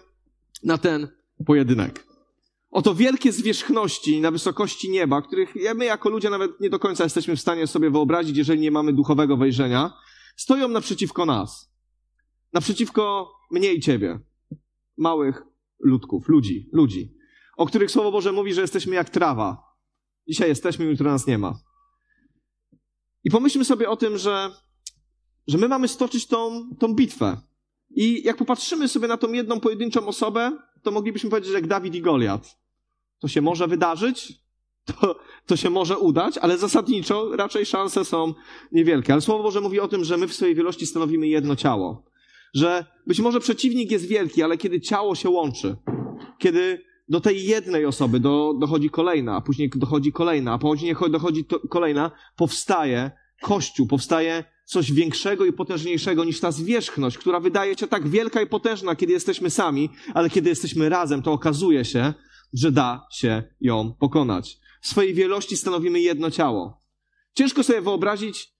na 0.64 0.78
ten 0.78 1.08
pojedynek. 1.46 2.06
Oto 2.70 2.94
wielkie 2.94 3.32
zwierzchności 3.32 4.20
na 4.20 4.30
wysokości 4.30 4.90
nieba, 4.90 5.22
których 5.22 5.54
my 5.74 5.84
jako 5.84 6.08
ludzie 6.08 6.30
nawet 6.30 6.60
nie 6.60 6.70
do 6.70 6.78
końca 6.78 7.04
jesteśmy 7.04 7.36
w 7.36 7.40
stanie 7.40 7.66
sobie 7.66 7.90
wyobrazić, 7.90 8.36
jeżeli 8.36 8.60
nie 8.60 8.70
mamy 8.70 8.92
duchowego 8.92 9.36
wejrzenia, 9.36 9.92
stoją 10.36 10.68
naprzeciwko 10.68 11.26
nas. 11.26 11.67
Naprzeciwko 12.52 13.32
mnie 13.50 13.74
i 13.74 13.80
ciebie. 13.80 14.20
Małych 14.96 15.42
ludków, 15.78 16.28
ludzi, 16.28 16.68
ludzi, 16.72 17.14
o 17.56 17.66
których 17.66 17.90
Słowo 17.90 18.12
Boże 18.12 18.32
mówi, 18.32 18.54
że 18.54 18.60
jesteśmy 18.60 18.94
jak 18.94 19.10
trawa. 19.10 19.62
Dzisiaj 20.28 20.48
jesteśmy, 20.48 20.84
jutro 20.84 21.10
nas 21.10 21.26
nie 21.26 21.38
ma. 21.38 21.58
I 23.24 23.30
pomyślmy 23.30 23.64
sobie 23.64 23.90
o 23.90 23.96
tym, 23.96 24.18
że, 24.18 24.50
że 25.46 25.58
my 25.58 25.68
mamy 25.68 25.88
stoczyć 25.88 26.26
tą, 26.26 26.70
tą 26.78 26.94
bitwę. 26.94 27.40
I 27.90 28.22
jak 28.22 28.36
popatrzymy 28.36 28.88
sobie 28.88 29.08
na 29.08 29.16
tą 29.16 29.32
jedną 29.32 29.60
pojedynczą 29.60 30.06
osobę, 30.06 30.58
to 30.82 30.90
moglibyśmy 30.90 31.30
powiedzieć, 31.30 31.50
że 31.50 31.58
jak 31.58 31.66
Dawid 31.66 31.94
i 31.94 32.02
Goliat. 32.02 32.58
To 33.18 33.28
się 33.28 33.40
może 33.40 33.68
wydarzyć, 33.68 34.32
to, 34.84 35.20
to 35.46 35.56
się 35.56 35.70
może 35.70 35.98
udać, 35.98 36.38
ale 36.38 36.58
zasadniczo 36.58 37.36
raczej 37.36 37.66
szanse 37.66 38.04
są 38.04 38.34
niewielkie. 38.72 39.12
Ale 39.12 39.22
Słowo 39.22 39.42
Boże 39.42 39.60
mówi 39.60 39.80
o 39.80 39.88
tym, 39.88 40.04
że 40.04 40.16
my 40.16 40.28
w 40.28 40.34
swojej 40.34 40.54
wielości 40.54 40.86
stanowimy 40.86 41.28
jedno 41.28 41.56
ciało. 41.56 42.04
Że 42.54 42.86
być 43.06 43.20
może 43.20 43.40
przeciwnik 43.40 43.90
jest 43.90 44.06
wielki, 44.06 44.42
ale 44.42 44.58
kiedy 44.58 44.80
ciało 44.80 45.14
się 45.14 45.30
łączy, 45.30 45.76
kiedy 46.38 46.84
do 47.08 47.20
tej 47.20 47.44
jednej 47.44 47.86
osoby 47.86 48.20
do, 48.20 48.54
dochodzi 48.60 48.90
kolejna, 48.90 49.36
a 49.36 49.40
później 49.40 49.70
dochodzi 49.74 50.12
kolejna, 50.12 50.52
a 50.52 50.58
później 50.58 50.96
dochodzi 51.10 51.44
to, 51.44 51.60
kolejna, 51.68 52.10
powstaje 52.36 53.10
Kościół, 53.42 53.86
powstaje 53.86 54.44
coś 54.64 54.92
większego 54.92 55.44
i 55.44 55.52
potężniejszego 55.52 56.24
niż 56.24 56.40
ta 56.40 56.52
zwierzchność, 56.52 57.18
która 57.18 57.40
wydaje 57.40 57.74
się 57.74 57.86
tak 57.86 58.08
wielka 58.08 58.42
i 58.42 58.46
potężna, 58.46 58.96
kiedy 58.96 59.12
jesteśmy 59.12 59.50
sami, 59.50 59.90
ale 60.14 60.30
kiedy 60.30 60.48
jesteśmy 60.48 60.88
razem, 60.88 61.22
to 61.22 61.32
okazuje 61.32 61.84
się, 61.84 62.14
że 62.52 62.72
da 62.72 63.06
się 63.12 63.42
ją 63.60 63.94
pokonać. 64.00 64.58
W 64.80 64.88
swojej 64.88 65.14
wielości 65.14 65.56
stanowimy 65.56 66.00
jedno 66.00 66.30
ciało. 66.30 66.82
Ciężko 67.34 67.62
sobie 67.62 67.80
wyobrazić 67.80 68.52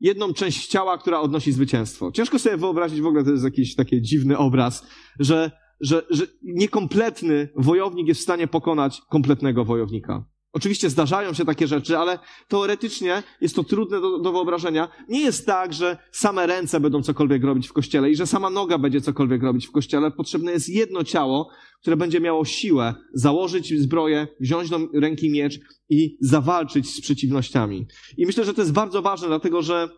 jedną 0.00 0.32
część 0.32 0.66
ciała, 0.66 0.98
która 0.98 1.20
odnosi 1.20 1.52
zwycięstwo. 1.52 2.12
Ciężko 2.12 2.38
sobie 2.38 2.56
wyobrazić, 2.56 3.00
w 3.00 3.06
ogóle 3.06 3.24
to 3.24 3.30
jest 3.30 3.44
jakiś 3.44 3.74
taki 3.74 4.02
dziwny 4.02 4.38
obraz, 4.38 4.86
że, 5.20 5.50
że, 5.80 6.02
że 6.10 6.26
niekompletny 6.42 7.48
wojownik 7.56 8.08
jest 8.08 8.20
w 8.20 8.24
stanie 8.24 8.48
pokonać 8.48 9.00
kompletnego 9.10 9.64
wojownika. 9.64 10.24
Oczywiście 10.52 10.90
zdarzają 10.90 11.32
się 11.32 11.44
takie 11.44 11.66
rzeczy, 11.66 11.98
ale 11.98 12.18
teoretycznie 12.48 13.22
jest 13.40 13.56
to 13.56 13.64
trudne 13.64 14.00
do, 14.00 14.18
do, 14.18 14.32
wyobrażenia. 14.32 14.88
Nie 15.08 15.20
jest 15.20 15.46
tak, 15.46 15.72
że 15.72 15.98
same 16.12 16.46
ręce 16.46 16.80
będą 16.80 17.02
cokolwiek 17.02 17.44
robić 17.44 17.68
w 17.68 17.72
kościele 17.72 18.10
i 18.10 18.16
że 18.16 18.26
sama 18.26 18.50
noga 18.50 18.78
będzie 18.78 19.00
cokolwiek 19.00 19.42
robić 19.42 19.66
w 19.66 19.72
kościele. 19.72 20.10
Potrzebne 20.10 20.52
jest 20.52 20.68
jedno 20.68 21.04
ciało, 21.04 21.50
które 21.80 21.96
będzie 21.96 22.20
miało 22.20 22.44
siłę 22.44 22.94
założyć 23.14 23.80
zbroję, 23.80 24.28
wziąć 24.40 24.70
do 24.70 24.78
ręki 24.94 25.30
miecz 25.30 25.60
i 25.88 26.18
zawalczyć 26.20 26.94
z 26.94 27.00
przeciwnościami. 27.00 27.86
I 28.16 28.26
myślę, 28.26 28.44
że 28.44 28.54
to 28.54 28.60
jest 28.60 28.72
bardzo 28.72 29.02
ważne, 29.02 29.28
dlatego 29.28 29.62
że 29.62 29.88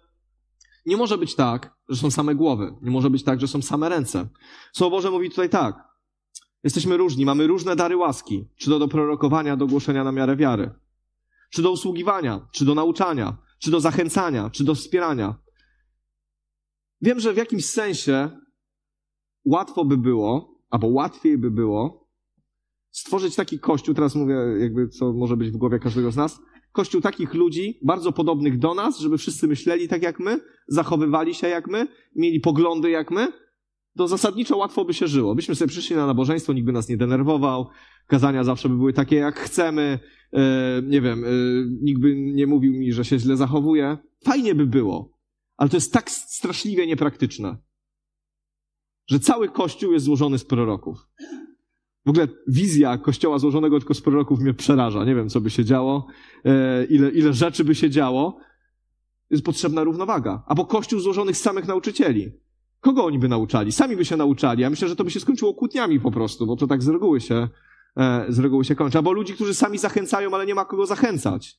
nie 0.87 0.97
może 0.97 1.19
być 1.19 1.35
tak, 1.35 1.75
że 1.89 2.01
są 2.01 2.11
same 2.11 2.35
głowy. 2.35 2.75
Nie 2.83 2.91
może 2.91 3.11
być 3.11 3.25
tak, 3.25 3.41
że 3.41 3.49
są 3.49 3.63
same 3.63 3.89
ręce. 3.89 4.29
Słowo 4.73 4.97
Boże 4.97 5.11
mówi 5.11 5.31
tutaj 5.31 5.49
tak. 5.49 5.90
Jesteśmy 6.65 6.97
różni, 6.97 7.25
mamy 7.25 7.47
różne 7.47 7.77
dary 7.77 7.97
łaski, 7.97 8.49
czy 8.57 8.71
to 8.71 8.79
do 8.79 8.89
prorokowania, 8.89 9.57
do 9.57 9.67
głoszenia 9.67 10.05
na 10.05 10.13
miarę 10.13 10.37
wiary, 10.37 10.71
czy 11.51 11.63
do 11.63 11.71
usługiwania, 11.71 12.49
czy 12.53 12.65
do 12.65 12.75
nauczania, 12.75 13.37
czy 13.59 13.71
do 13.71 13.81
zachęcania, 13.81 14.51
czy 14.51 14.65
do 14.65 14.75
wspierania. 14.75 15.35
Wiem, 17.01 17.21
że 17.21 17.33
w 17.33 17.37
jakimś 17.37 17.67
sensie 17.67 18.31
łatwo 19.45 19.85
by 19.85 19.97
było, 19.97 20.61
albo 20.71 20.87
łatwiej 20.87 21.39
by 21.39 21.51
było 21.51 22.09
stworzyć 22.91 23.37
taki 23.37 23.59
kościół, 23.59 23.95
teraz 23.95 24.15
mówię 24.15 24.35
jakby 24.61 24.89
co 24.89 25.13
może 25.13 25.37
być 25.37 25.51
w 25.51 25.57
głowie 25.57 25.79
każdego 25.79 26.11
z 26.11 26.17
nas, 26.17 26.41
kościół 26.73 27.01
takich 27.01 27.35
ludzi, 27.35 27.79
bardzo 27.83 28.13
podobnych 28.13 28.59
do 28.59 28.75
nas, 28.75 28.99
żeby 28.99 29.19
wszyscy 29.19 29.49
myśleli 29.49 29.89
tak 29.89 30.03
jak 30.03 30.21
my, 30.21 30.41
zachowywali 30.69 31.35
się 31.35 31.49
jak 31.49 31.69
my, 31.69 31.89
mieli 32.17 32.41
poglądy 32.41 32.91
jak 32.91 33.11
my, 33.11 33.33
to 34.01 34.09
zasadniczo 34.09 34.57
łatwo 34.57 34.85
by 34.85 34.95
się 34.95 35.09
żyło. 35.09 35.35
Byśmy 35.35 35.55
sobie 35.55 35.69
przyszli 35.69 35.97
na 35.97 36.07
nabożeństwo, 36.07 36.53
nikt 36.53 36.67
by 36.67 36.73
nas 36.73 36.89
nie 36.89 36.97
denerwował, 36.97 37.69
kazania 38.07 38.45
zawsze 38.45 38.69
by 38.69 38.77
były 38.77 38.93
takie, 38.93 39.17
jak 39.17 39.41
chcemy, 39.41 39.99
e, 40.33 40.41
nie 40.83 41.01
wiem, 41.01 41.25
e, 41.25 41.29
nikt 41.83 42.01
by 42.01 42.17
nie 42.17 42.47
mówił 42.47 42.73
mi, 42.73 42.93
że 42.93 43.05
się 43.05 43.19
źle 43.19 43.37
zachowuje. 43.37 43.99
Fajnie 44.25 44.55
by 44.55 44.67
było, 44.67 45.19
ale 45.57 45.71
to 45.71 45.77
jest 45.77 45.93
tak 45.93 46.11
straszliwie 46.11 46.87
niepraktyczne, 46.87 47.57
że 49.07 49.21
cały 49.21 49.49
Kościół 49.49 49.93
jest 49.93 50.05
złożony 50.05 50.39
z 50.39 50.45
proroków. 50.45 51.09
W 52.07 52.11
ogóle 52.11 52.29
wizja 52.49 52.99
kościoła 52.99 53.39
złożonego 53.39 53.79
tylko 53.79 53.95
z 53.95 54.01
proroków 54.01 54.41
mnie 54.41 54.55
przeraża. 54.55 55.05
Nie 55.05 55.15
wiem, 55.15 55.29
co 55.29 55.41
by 55.41 55.51
się 55.51 55.65
działo, 55.65 56.07
e, 56.45 56.85
ile, 56.85 57.11
ile 57.11 57.33
rzeczy 57.33 57.65
by 57.65 57.75
się 57.75 57.91
działo. 57.91 58.39
Jest 59.31 59.45
potrzebna 59.45 59.85
równowaga. 59.85 60.43
Albo 60.47 60.65
kościół 60.67 61.01
złożonych 61.01 61.37
z 61.37 61.41
samych 61.41 61.67
nauczycieli. 61.67 62.33
Kogo 62.81 63.05
oni 63.05 63.19
by 63.19 63.29
nauczali? 63.29 63.73
Sami 63.73 63.97
by 63.97 64.05
się 64.05 64.17
nauczali. 64.17 64.63
Ja 64.63 64.71
myślę, 64.71 64.89
że 64.89 64.97
to 64.97 65.05
by 65.05 65.11
się 65.11 65.21
skończyło 65.21 65.55
kłótniami 65.55 66.01
po 66.01 66.11
prostu, 66.11 66.47
bo 66.47 66.57
to 66.57 66.67
tak 66.67 66.83
z 66.83 66.89
reguły 66.89 67.21
się, 67.21 67.49
e, 67.97 68.27
z 68.29 68.39
reguły 68.39 68.65
się 68.65 68.75
kończy. 68.75 68.99
Albo 68.99 69.13
ludzi, 69.13 69.35
którzy 69.35 69.55
sami 69.55 69.79
zachęcają, 69.79 70.35
ale 70.35 70.47
nie 70.47 70.55
ma 70.55 70.65
kogo 70.65 70.87
zachęcać. 70.87 71.59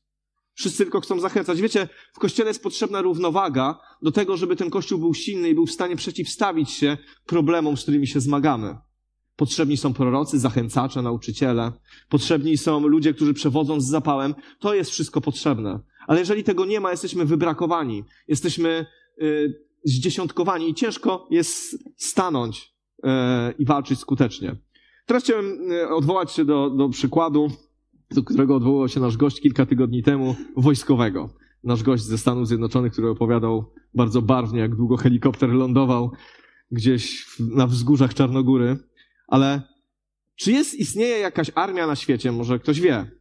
Wszyscy 0.54 0.84
tylko 0.84 1.02
chcą 1.02 1.20
zachęcać. 1.20 1.62
Wiecie, 1.62 1.88
w 2.14 2.20
kościele 2.20 2.50
jest 2.50 2.64
potrzebna 2.64 3.02
równowaga 3.02 3.80
do 4.02 4.12
tego, 4.12 4.38
żeby 4.38 4.56
ten 4.56 4.70
kościół 4.70 5.00
był 5.00 5.14
silny 5.14 5.50
i 5.50 5.56
był 5.56 5.66
w 5.66 5.72
stanie 5.72 5.96
przeciwstawić 5.96 6.72
się 6.72 6.98
problemom, 7.26 7.78
z 7.78 7.82
którymi 7.82 8.08
się 8.08 8.20
zmagamy. 8.20 8.78
Potrzebni 9.36 9.78
są 9.78 9.94
prorocy, 9.94 10.40
zachęcacze, 10.40 11.02
nauczyciele. 11.02 11.72
Potrzebni 12.10 12.58
są 12.58 12.88
ludzie, 12.88 13.14
którzy 13.14 13.34
przewodzą 13.34 13.82
z 13.82 13.88
zapałem. 13.88 14.36
To 14.60 14.74
jest 14.74 14.92
wszystko 14.92 15.22
potrzebne. 15.22 15.80
Ale 16.08 16.20
jeżeli 16.20 16.44
tego 16.44 16.66
nie 16.66 16.80
ma, 16.80 16.92
jesteśmy 16.92 17.26
wybrakowani. 17.26 18.04
Jesteśmy 18.28 18.86
y, 19.22 19.71
zdziesiątkowani 19.84 20.70
i 20.70 20.74
ciężko 20.74 21.28
jest 21.32 21.84
stanąć 21.98 22.76
y, 23.04 23.10
i 23.60 23.66
walczyć 23.66 24.00
skutecznie. 24.00 24.56
Teraz 25.06 25.24
chciałem 25.24 25.72
y, 25.72 25.90
odwołać 25.90 26.32
się 26.32 26.46
do, 26.46 26.70
do 26.70 26.90
przykładu, 26.90 27.52
do 28.12 28.24
którego 28.24 28.56
odwołał 28.56 28.88
się 28.88 29.00
nasz 29.00 29.18
gość 29.18 29.42
kilka 29.42 29.66
tygodni 29.66 30.04
temu, 30.04 30.36
wojskowego. 30.58 31.30
Nasz 31.64 31.84
gość 31.84 32.04
ze 32.04 32.18
Stanów 32.18 32.48
Zjednoczonych, 32.48 32.92
który 32.92 33.10
opowiadał 33.10 33.74
bardzo 33.94 34.22
barwnie, 34.22 34.60
jak 34.60 34.76
długo 34.76 34.98
helikopter 34.98 35.50
lądował 35.50 36.12
gdzieś 36.72 37.26
na 37.40 37.68
wzgórzach 37.68 38.14
Czarnogóry. 38.14 38.78
Ale 39.28 39.62
czy 40.36 40.52
jest, 40.52 40.76
istnieje 40.76 41.18
jakaś 41.20 41.52
armia 41.56 41.88
na 41.88 41.96
świecie? 41.96 42.32
Może 42.32 42.60
ktoś 42.60 42.82
wie? 42.82 43.12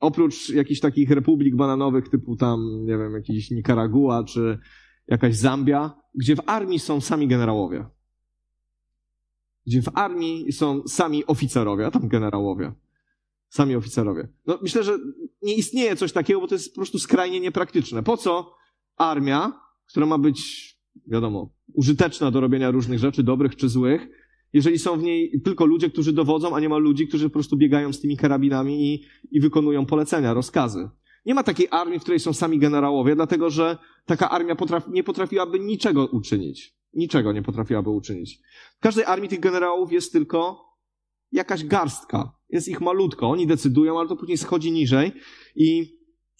Oprócz 0.00 0.50
jakichś 0.50 0.80
takich 0.80 1.10
republik 1.10 1.56
bananowych 1.56 2.08
typu 2.08 2.36
tam, 2.36 2.84
nie 2.84 2.98
wiem, 2.98 3.12
jakiś 3.12 3.50
Nikaragua 3.50 4.24
czy 4.24 4.58
jakaś 5.08 5.36
Zambia, 5.36 5.94
gdzie 6.14 6.36
w 6.36 6.40
armii 6.46 6.78
są 6.78 7.00
sami 7.00 7.28
generałowie. 7.28 7.84
Gdzie 9.66 9.82
w 9.82 9.88
armii 9.94 10.52
są 10.52 10.82
sami 10.86 11.26
oficerowie, 11.26 11.86
a 11.86 11.90
tam 11.90 12.08
generałowie. 12.08 12.72
Sami 13.48 13.76
oficerowie. 13.76 14.28
No, 14.46 14.58
myślę, 14.62 14.84
że 14.84 14.98
nie 15.42 15.54
istnieje 15.54 15.96
coś 15.96 16.12
takiego, 16.12 16.40
bo 16.40 16.46
to 16.46 16.54
jest 16.54 16.74
po 16.74 16.76
prostu 16.76 16.98
skrajnie 16.98 17.40
niepraktyczne. 17.40 18.02
Po 18.02 18.16
co 18.16 18.54
armia, 18.96 19.52
która 19.86 20.06
ma 20.06 20.18
być, 20.18 20.70
wiadomo, 21.06 21.54
użyteczna 21.74 22.30
do 22.30 22.40
robienia 22.40 22.70
różnych 22.70 22.98
rzeczy, 22.98 23.22
dobrych 23.22 23.56
czy 23.56 23.68
złych, 23.68 24.08
jeżeli 24.52 24.78
są 24.78 24.98
w 24.98 25.02
niej 25.02 25.40
tylko 25.44 25.66
ludzie, 25.66 25.90
którzy 25.90 26.12
dowodzą, 26.12 26.56
a 26.56 26.60
nie 26.60 26.68
ma 26.68 26.76
ludzi, 26.76 27.08
którzy 27.08 27.28
po 27.28 27.32
prostu 27.32 27.56
biegają 27.56 27.92
z 27.92 28.00
tymi 28.00 28.16
karabinami 28.16 28.94
i, 28.94 29.04
i 29.30 29.40
wykonują 29.40 29.86
polecenia, 29.86 30.34
rozkazy. 30.34 30.88
Nie 31.26 31.34
ma 31.34 31.42
takiej 31.42 31.68
armii, 31.70 31.98
w 31.98 32.02
której 32.02 32.20
są 32.20 32.32
sami 32.32 32.58
generałowie, 32.58 33.14
dlatego 33.14 33.50
że 33.50 33.78
taka 34.04 34.30
armia 34.30 34.56
potrafi, 34.56 34.90
nie 34.90 35.04
potrafiłaby 35.04 35.60
niczego 35.60 36.06
uczynić. 36.06 36.76
Niczego 36.94 37.32
nie 37.32 37.42
potrafiłaby 37.42 37.90
uczynić. 37.90 38.40
W 38.76 38.80
każdej 38.80 39.04
armii 39.04 39.28
tych 39.28 39.40
generałów 39.40 39.92
jest 39.92 40.12
tylko 40.12 40.66
jakaś 41.32 41.64
garstka. 41.64 42.32
Jest 42.50 42.68
ich 42.68 42.80
malutko. 42.80 43.30
Oni 43.30 43.46
decydują, 43.46 43.98
ale 43.98 44.08
to 44.08 44.16
później 44.16 44.38
schodzi 44.38 44.72
niżej. 44.72 45.12
I 45.56 45.98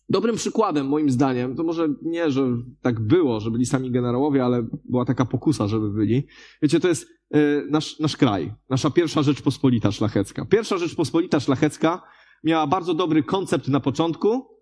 dobrym 0.09 0.37
przykładem, 0.37 0.89
moim 0.89 1.11
zdaniem, 1.11 1.57
to 1.57 1.63
może 1.63 1.89
nie, 2.03 2.31
że 2.31 2.49
tak 2.83 3.01
było, 3.01 3.41
że 3.41 3.51
byli 3.51 3.67
sami 3.67 3.91
generałowie, 3.91 4.45
ale 4.45 4.67
była 4.85 5.05
taka 5.05 5.25
pokusa, 5.25 5.69
żeby 5.69 5.91
byli. 5.91 6.27
Wiecie, 6.63 6.81
to 6.81 6.89
jest 6.89 7.09
y, 7.37 7.67
nasz, 7.71 7.99
nasz 7.99 8.17
kraj. 8.17 8.55
Nasza 8.71 8.91
pierwsza 8.91 9.23
Rzeczpospolita 9.23 9.93
Szlachecka. 9.93 10.45
Pierwsza 10.45 10.79
Rzeczpospolita 10.79 11.41
Szlachecka 11.41 12.03
miała 12.45 12.67
bardzo 12.67 12.95
dobry 12.95 13.23
koncept 13.23 13.69
na 13.69 13.81
początku, 13.81 14.56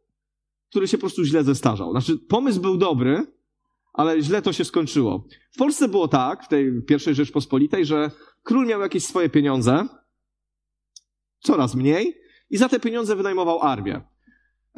który 0.71 0.89
się 0.89 0.97
po 0.97 1.01
prostu 1.01 1.25
źle 1.25 1.45
zestarzał. 1.45 1.91
Znaczy, 1.91 2.19
pomysł 2.19 2.61
był 2.61 2.77
dobry, 2.77 3.27
ale 3.93 4.23
źle 4.23 4.43
to 4.43 4.53
się 4.53 4.65
skończyło. 4.65 5.27
W 5.53 5.59
Polsce 5.59 5.89
było 5.89 6.09
tak, 6.09 6.45
w 6.45 6.49
tej 6.49 6.83
pierwszej 6.83 7.15
Rzeczpospolitej, 7.15 7.87
że 7.87 8.11
król 8.43 8.67
miał 8.67 8.81
jakieś 8.81 9.05
swoje 9.05 9.29
pieniądze, 9.29 9.89
coraz 11.41 11.75
mniej, 11.75 12.17
i 12.51 12.57
za 12.57 12.69
te 12.69 12.81
pieniądze 12.81 13.17
wynajmował 13.17 13.63
armię. 13.63 14.01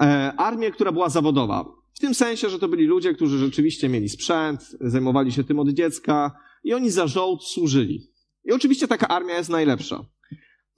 E, 0.01 0.33
armię, 0.37 0.71
która 0.71 0.93
była 0.93 1.09
zawodowa. 1.09 1.65
W 1.95 1.99
tym 1.99 2.15
sensie, 2.15 2.51
że 2.51 2.59
to 2.59 2.69
byli 2.69 2.85
ludzie, 2.85 3.15
którzy 3.15 3.39
rzeczywiście 3.39 3.89
mieli 3.89 4.09
sprzęt, 4.09 4.77
zajmowali 4.81 5.33
się 5.33 5.45
tym 5.45 5.59
od 5.59 5.69
dziecka 5.69 6.39
i 6.65 6.75
oni 6.75 6.91
za 6.91 7.07
żołd 7.07 7.45
służyli. 7.45 8.11
I 8.45 8.53
oczywiście 8.53 8.89
taka 8.89 9.09
armia 9.09 9.37
jest 9.37 9.51
najlepsza. 9.51 10.05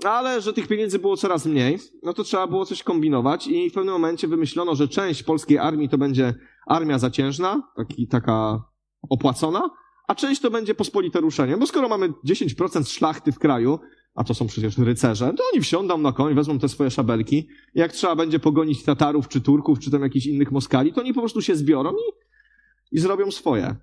Ale 0.05 0.41
że 0.41 0.53
tych 0.53 0.69
pieniędzy 0.69 0.99
było 0.99 1.17
coraz 1.17 1.47
mniej, 1.47 1.79
no 2.03 2.15
to 2.15 2.25
trzeba 2.25 2.47
było 2.47 2.67
coś 2.67 2.83
kombinować 2.83 3.47
i 3.47 3.71
w 3.71 3.73
pewnym 3.73 3.93
momencie 3.93 4.29
wymyślono, 4.29 4.75
że 4.75 4.89
część 4.89 5.23
polskiej 5.23 5.59
armii 5.59 5.89
to 5.89 5.99
będzie 5.99 6.35
armia 6.67 6.99
zaciężna, 6.99 7.63
taki, 7.77 8.09
taka 8.09 8.63
opłacona, 9.11 9.71
a 10.09 10.15
część 10.15 10.41
to 10.41 10.51
będzie 10.51 10.75
pospolite 10.75 11.21
ruszenie. 11.21 11.57
Bo 11.57 11.67
skoro 11.67 11.89
mamy 11.89 12.09
10% 12.09 12.89
szlachty 12.89 13.33
w 13.33 13.39
kraju, 13.39 13.79
a 14.15 14.25
to 14.25 14.35
są 14.35 14.47
przecież 14.47 14.79
rycerze, 14.79 15.35
to 15.37 15.45
oni 15.53 15.63
wsiądą 15.63 15.99
na 15.99 16.13
koń, 16.13 16.35
wezmą 16.35 16.59
te 16.59 16.69
swoje 16.69 16.91
szabelki. 16.91 17.49
Jak 17.75 17.93
trzeba 17.93 18.17
będzie 18.17 18.39
pogonić 18.39 18.85
Tatarów, 18.85 19.29
czy 19.29 19.41
Turków, 19.41 19.79
czy 19.79 19.91
tam 19.91 20.03
jakichś 20.03 20.27
innych 20.27 20.53
Moskali, 20.53 20.93
to 20.93 21.01
oni 21.01 21.15
po 21.15 21.21
prostu 21.21 21.43
się 21.43 21.57
zbiorą 21.57 21.93
i, 21.93 22.13
i 22.97 22.99
zrobią 22.99 23.31
swoje. 23.31 23.77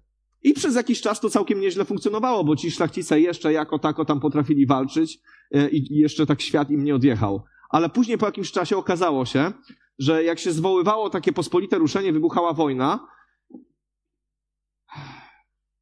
I 0.45 0.53
przez 0.53 0.75
jakiś 0.75 1.01
czas 1.01 1.19
to 1.19 1.29
całkiem 1.29 1.60
nieźle 1.60 1.86
funkcjonowało, 1.86 2.43
bo 2.43 2.55
ci 2.55 2.71
szlachcice 2.71 3.19
jeszcze 3.19 3.53
jako 3.53 3.79
tako 3.79 4.05
tam 4.05 4.19
potrafili 4.19 4.65
walczyć 4.65 5.19
e, 5.51 5.69
i 5.69 5.97
jeszcze 5.97 6.25
tak 6.25 6.41
świat 6.41 6.69
im 6.69 6.84
nie 6.84 6.95
odjechał. 6.95 7.43
Ale 7.69 7.89
później 7.89 8.17
po 8.17 8.25
jakimś 8.25 8.51
czasie 8.51 8.77
okazało 8.77 9.25
się, 9.25 9.51
że 9.99 10.23
jak 10.23 10.39
się 10.39 10.51
zwoływało 10.51 11.10
takie 11.10 11.34
pospolite 11.34 11.77
ruszenie, 11.77 12.13
wybuchała 12.13 12.53
wojna, 12.53 13.08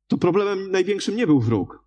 to 0.08 0.18
problemem 0.18 0.72
największym 0.72 1.16
nie 1.16 1.28
był 1.28 1.40
wróg. 1.40 1.84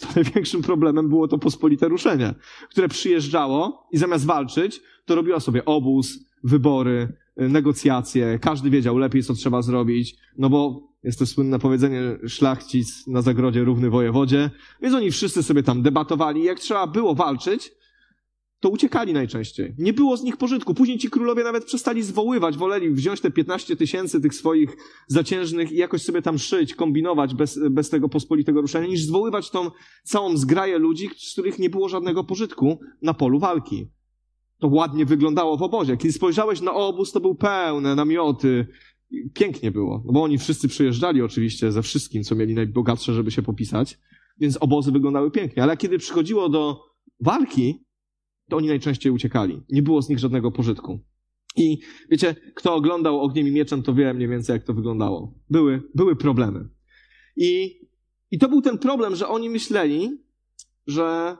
To 0.00 0.06
największym 0.16 0.62
problemem 0.62 1.08
było 1.08 1.28
to 1.28 1.38
pospolite 1.38 1.88
ruszenie, 1.88 2.34
które 2.70 2.88
przyjeżdżało 2.88 3.88
i 3.92 3.98
zamiast 3.98 4.26
walczyć, 4.26 4.80
to 5.04 5.14
robiło 5.14 5.40
sobie 5.40 5.64
obóz, 5.64 6.18
wybory, 6.44 7.16
negocjacje. 7.48 8.38
Każdy 8.38 8.70
wiedział 8.70 8.98
lepiej, 8.98 9.22
co 9.22 9.34
trzeba 9.34 9.62
zrobić, 9.62 10.16
no 10.38 10.50
bo 10.50 10.90
jest 11.02 11.18
to 11.18 11.26
słynne 11.26 11.58
powiedzenie 11.58 12.00
szlachcic 12.28 13.06
na 13.06 13.22
zagrodzie 13.22 13.64
równy 13.64 13.90
wojewodzie, 13.90 14.50
więc 14.82 14.94
oni 14.94 15.10
wszyscy 15.10 15.42
sobie 15.42 15.62
tam 15.62 15.82
debatowali. 15.82 16.44
Jak 16.44 16.60
trzeba 16.60 16.86
było 16.86 17.14
walczyć, 17.14 17.72
to 18.60 18.68
uciekali 18.68 19.12
najczęściej. 19.12 19.74
Nie 19.78 19.92
było 19.92 20.16
z 20.16 20.22
nich 20.22 20.36
pożytku. 20.36 20.74
Później 20.74 20.98
ci 20.98 21.10
królowie 21.10 21.44
nawet 21.44 21.64
przestali 21.64 22.02
zwoływać, 22.02 22.56
woleli 22.56 22.90
wziąć 22.90 23.20
te 23.20 23.30
15 23.30 23.76
tysięcy 23.76 24.20
tych 24.20 24.34
swoich 24.34 24.76
zaciężnych 25.06 25.72
i 25.72 25.76
jakoś 25.76 26.02
sobie 26.02 26.22
tam 26.22 26.38
szyć, 26.38 26.74
kombinować 26.74 27.34
bez, 27.34 27.60
bez 27.70 27.90
tego 27.90 28.08
pospolitego 28.08 28.60
ruszenia, 28.60 28.86
niż 28.86 29.04
zwoływać 29.04 29.50
tą 29.50 29.70
całą 30.04 30.36
zgraję 30.36 30.78
ludzi, 30.78 31.10
z 31.16 31.32
których 31.32 31.58
nie 31.58 31.70
było 31.70 31.88
żadnego 31.88 32.24
pożytku 32.24 32.80
na 33.02 33.14
polu 33.14 33.38
walki. 33.38 33.88
To 34.60 34.68
ładnie 34.68 35.06
wyglądało 35.06 35.56
w 35.56 35.62
obozie. 35.62 35.96
Kiedy 35.96 36.12
spojrzałeś 36.12 36.60
na 36.60 36.74
obóz, 36.74 37.12
to 37.12 37.20
był 37.20 37.34
pełne 37.34 37.94
namioty. 37.94 38.66
Pięknie 39.34 39.70
było, 39.70 40.02
no 40.06 40.12
bo 40.12 40.22
oni 40.22 40.38
wszyscy 40.38 40.68
przyjeżdżali 40.68 41.22
oczywiście 41.22 41.72
ze 41.72 41.82
wszystkim, 41.82 42.24
co 42.24 42.34
mieli 42.34 42.54
najbogatsze, 42.54 43.14
żeby 43.14 43.30
się 43.30 43.42
popisać, 43.42 43.98
więc 44.38 44.56
obozy 44.56 44.92
wyglądały 44.92 45.30
pięknie. 45.30 45.62
Ale 45.62 45.76
kiedy 45.76 45.98
przychodziło 45.98 46.48
do 46.48 46.84
walki, 47.20 47.84
to 48.48 48.56
oni 48.56 48.68
najczęściej 48.68 49.12
uciekali. 49.12 49.62
Nie 49.70 49.82
było 49.82 50.02
z 50.02 50.08
nich 50.08 50.18
żadnego 50.18 50.52
pożytku. 50.52 51.00
I 51.56 51.78
wiecie, 52.10 52.34
kto 52.54 52.74
oglądał 52.74 53.20
Ogniem 53.20 53.48
i 53.48 53.52
Mieczem, 53.52 53.82
to 53.82 53.94
wie 53.94 54.14
mniej 54.14 54.28
więcej, 54.28 54.54
jak 54.54 54.64
to 54.64 54.74
wyglądało. 54.74 55.34
Były, 55.50 55.82
były 55.94 56.16
problemy. 56.16 56.68
I, 57.36 57.80
I 58.30 58.38
to 58.38 58.48
był 58.48 58.62
ten 58.62 58.78
problem, 58.78 59.16
że 59.16 59.28
oni 59.28 59.50
myśleli, 59.50 60.18
że 60.86 61.36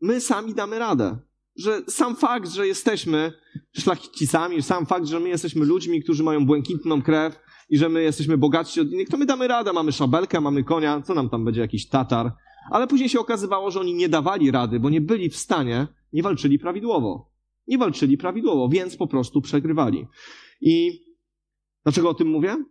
my 0.00 0.20
sami 0.20 0.54
damy 0.54 0.78
radę. 0.78 1.18
Że 1.60 1.82
sam 1.88 2.16
fakt, 2.16 2.50
że 2.50 2.66
jesteśmy 2.66 3.32
szlachcicami, 3.78 4.62
sam 4.62 4.86
fakt, 4.86 5.06
że 5.06 5.20
my 5.20 5.28
jesteśmy 5.28 5.64
ludźmi, 5.64 6.02
którzy 6.02 6.22
mają 6.22 6.46
błękitną 6.46 7.02
krew 7.02 7.40
i 7.70 7.78
że 7.78 7.88
my 7.88 8.02
jesteśmy 8.02 8.38
bogatsi 8.38 8.80
od 8.80 8.88
innych, 8.88 9.08
to 9.08 9.16
my 9.16 9.26
damy 9.26 9.48
radę. 9.48 9.72
Mamy 9.72 9.92
szabelkę, 9.92 10.40
mamy 10.40 10.64
konia, 10.64 11.02
co 11.02 11.14
nam 11.14 11.28
tam 11.28 11.44
będzie 11.44 11.60
jakiś 11.60 11.88
tatar. 11.88 12.32
Ale 12.70 12.86
później 12.86 13.08
się 13.08 13.20
okazywało, 13.20 13.70
że 13.70 13.80
oni 13.80 13.94
nie 13.94 14.08
dawali 14.08 14.50
rady, 14.50 14.80
bo 14.80 14.90
nie 14.90 15.00
byli 15.00 15.30
w 15.30 15.36
stanie 15.36 15.86
nie 16.12 16.22
walczyli 16.22 16.58
prawidłowo. 16.58 17.32
Nie 17.66 17.78
walczyli 17.78 18.18
prawidłowo, 18.18 18.68
więc 18.68 18.96
po 18.96 19.06
prostu 19.06 19.40
przegrywali. 19.40 20.06
I 20.60 21.02
dlaczego 21.82 22.08
o 22.10 22.14
tym 22.14 22.28
mówię? 22.28 22.64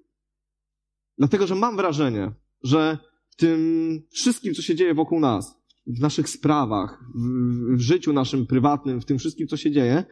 Dlatego, 1.18 1.48
że 1.48 1.56
mam 1.56 1.76
wrażenie, 1.76 2.32
że 2.64 2.98
w 3.30 3.36
tym 3.36 4.02
wszystkim, 4.12 4.54
co 4.54 4.62
się 4.62 4.76
dzieje 4.76 4.94
wokół 4.94 5.20
nas, 5.20 5.59
w 5.88 6.00
naszych 6.00 6.30
sprawach, 6.30 7.04
w, 7.16 7.76
w 7.78 7.80
życiu 7.80 8.14
naszym 8.14 8.48
prywatnym, 8.48 9.02
w 9.02 9.06
tym 9.06 9.20
wszystkim, 9.20 9.48
co 9.48 9.58
się 9.58 9.72
dzieje, 9.72 10.04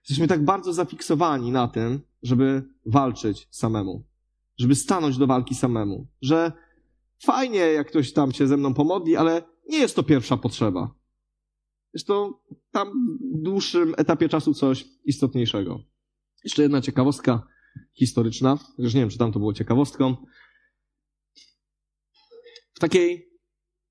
jesteśmy 0.00 0.28
tak 0.28 0.44
bardzo 0.44 0.72
zafiksowani 0.72 1.52
na 1.52 1.68
tym, 1.68 2.00
żeby 2.22 2.62
walczyć 2.86 3.48
samemu. 3.50 4.04
Żeby 4.58 4.74
stanąć 4.74 5.18
do 5.18 5.26
walki 5.26 5.54
samemu. 5.54 6.06
Że 6.22 6.52
fajnie, 7.24 7.58
jak 7.58 7.88
ktoś 7.88 8.12
tam 8.12 8.32
się 8.32 8.46
ze 8.46 8.56
mną 8.56 8.74
pomodli, 8.74 9.16
ale 9.16 9.42
nie 9.68 9.78
jest 9.78 9.96
to 9.96 10.02
pierwsza 10.02 10.36
potrzeba. 10.36 10.94
Jest 11.94 12.06
to 12.06 12.42
tam 12.72 12.88
w 13.34 13.42
dłuższym 13.42 13.94
etapie 13.96 14.28
czasu 14.28 14.54
coś 14.54 14.84
istotniejszego. 15.04 15.80
Jeszcze 16.44 16.62
jedna 16.62 16.80
ciekawostka 16.80 17.46
historyczna, 17.94 18.58
chociaż 18.76 18.94
nie 18.94 19.00
wiem, 19.00 19.10
czy 19.10 19.18
tam 19.18 19.32
to 19.32 19.38
było 19.38 19.52
ciekawostką. 19.52 20.16
W 22.74 22.80
takiej, 22.80 23.27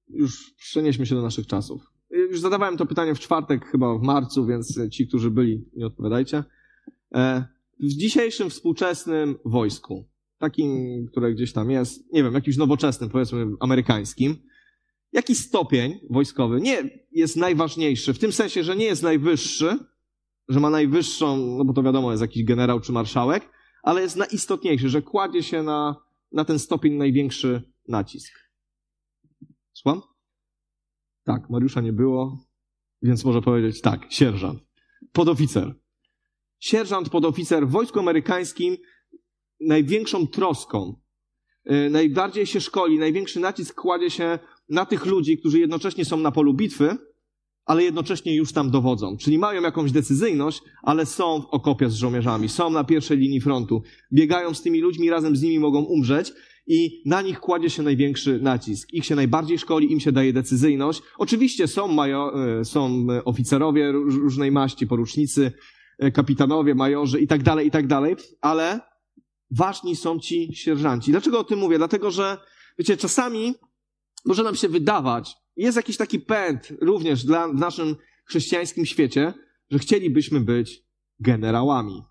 już 0.09 0.53
przenieśmy 0.53 1.05
się 1.05 1.15
do 1.15 1.21
naszych 1.21 1.47
czasów. 1.47 1.81
Już 2.11 2.39
zadawałem 2.39 2.77
to 2.77 2.85
pytanie 2.85 3.15
w 3.15 3.19
czwartek, 3.19 3.65
chyba 3.65 3.97
w 3.97 4.01
marcu, 4.01 4.45
więc 4.45 4.79
ci, 4.91 5.07
którzy 5.07 5.31
byli, 5.31 5.65
nie 5.75 5.85
odpowiadajcie. 5.85 6.43
E, 7.15 7.45
w 7.79 7.87
dzisiejszym 7.87 8.49
współczesnym 8.49 9.35
wojsku, 9.45 10.09
takim, 10.37 11.05
które 11.11 11.33
gdzieś 11.33 11.53
tam 11.53 11.71
jest, 11.71 12.13
nie 12.13 12.23
wiem, 12.23 12.33
jakimś 12.33 12.57
nowoczesnym, 12.57 13.09
powiedzmy 13.09 13.45
amerykańskim, 13.59 14.35
jaki 15.11 15.35
stopień 15.35 15.99
wojskowy 16.09 16.61
nie 16.61 16.89
jest 17.11 17.35
najważniejszy, 17.35 18.13
w 18.13 18.19
tym 18.19 18.31
sensie, 18.31 18.63
że 18.63 18.75
nie 18.75 18.85
jest 18.85 19.03
najwyższy, 19.03 19.79
że 20.49 20.59
ma 20.59 20.69
najwyższą, 20.69 21.37
no 21.37 21.65
bo 21.65 21.73
to 21.73 21.83
wiadomo, 21.83 22.11
jest 22.11 22.21
jakiś 22.21 22.43
generał 22.43 22.79
czy 22.79 22.91
marszałek, 22.91 23.49
ale 23.83 24.01
jest 24.01 24.15
najistotniejszy, 24.15 24.89
że 24.89 25.01
kładzie 25.01 25.43
się 25.43 25.63
na, 25.63 25.95
na 26.31 26.45
ten 26.45 26.59
stopień 26.59 26.93
największy 26.93 27.61
nacisk. 27.87 28.46
Słucham? 29.81 30.01
Tak, 31.23 31.49
Mariusza 31.49 31.81
nie 31.81 31.93
było, 31.93 32.37
więc 33.01 33.25
może 33.25 33.41
powiedzieć 33.41 33.81
tak, 33.81 34.05
sierżant. 34.09 34.59
Podoficer. 35.11 35.75
Sierżant, 36.59 37.09
podoficer 37.09 37.67
w 37.67 37.71
wojsku 37.71 37.99
amerykańskim 37.99 38.77
największą 39.59 40.27
troską, 40.27 41.01
yy, 41.65 41.89
najbardziej 41.89 42.45
się 42.45 42.61
szkoli, 42.61 42.99
największy 42.99 43.39
nacisk 43.39 43.75
kładzie 43.75 44.09
się 44.09 44.39
na 44.69 44.85
tych 44.85 45.05
ludzi, 45.05 45.37
którzy 45.37 45.59
jednocześnie 45.59 46.05
są 46.05 46.17
na 46.17 46.31
polu 46.31 46.53
bitwy, 46.53 46.97
ale 47.65 47.83
jednocześnie 47.83 48.35
już 48.35 48.53
tam 48.53 48.71
dowodzą. 48.71 49.17
Czyli 49.17 49.37
mają 49.37 49.61
jakąś 49.61 49.91
decyzyjność, 49.91 50.61
ale 50.83 51.05
są 51.05 51.41
w 51.41 51.45
okopie 51.45 51.89
z 51.89 51.93
żołnierzami, 51.93 52.49
są 52.49 52.69
na 52.69 52.83
pierwszej 52.83 53.17
linii 53.17 53.41
frontu, 53.41 53.81
biegają 54.13 54.53
z 54.53 54.61
tymi 54.61 54.81
ludźmi, 54.81 55.09
razem 55.09 55.35
z 55.35 55.41
nimi 55.41 55.59
mogą 55.59 55.83
umrzeć 55.83 56.33
i 56.67 57.01
na 57.05 57.21
nich 57.21 57.39
kładzie 57.39 57.69
się 57.69 57.83
największy 57.83 58.39
nacisk. 58.41 58.93
Ich 58.93 59.05
się 59.05 59.15
najbardziej 59.15 59.59
szkoli, 59.59 59.91
im 59.91 59.99
się 59.99 60.11
daje 60.11 60.33
decyzyjność. 60.33 61.01
Oczywiście 61.17 61.67
są, 61.67 61.87
majo, 61.87 62.33
e, 62.59 62.65
są 62.65 63.07
oficerowie 63.25 63.91
różnej 63.91 64.51
maści, 64.51 64.87
porucznicy, 64.87 65.51
e, 65.99 66.11
kapitanowie, 66.11 66.75
majorzy 66.75 67.19
i 67.19 67.27
tak 67.27 67.43
dalej, 67.43 67.67
i 67.67 67.71
tak 67.71 67.87
dalej, 67.87 68.15
ale 68.41 68.79
ważni 69.51 69.95
są 69.95 70.19
ci 70.19 70.55
sierżanci. 70.55 71.11
Dlaczego 71.11 71.39
o 71.39 71.43
tym 71.43 71.59
mówię? 71.59 71.77
Dlatego, 71.77 72.11
że 72.11 72.37
wiecie, 72.79 72.97
czasami 72.97 73.53
może 74.25 74.43
nam 74.43 74.55
się 74.55 74.69
wydawać, 74.69 75.35
jest 75.55 75.77
jakiś 75.77 75.97
taki 75.97 76.19
pęd 76.19 76.73
również 76.81 77.23
dla, 77.23 77.47
w 77.47 77.55
naszym 77.55 77.95
chrześcijańskim 78.25 78.85
świecie, 78.85 79.33
że 79.71 79.79
chcielibyśmy 79.79 80.39
być 80.39 80.83
generałami, 81.19 82.03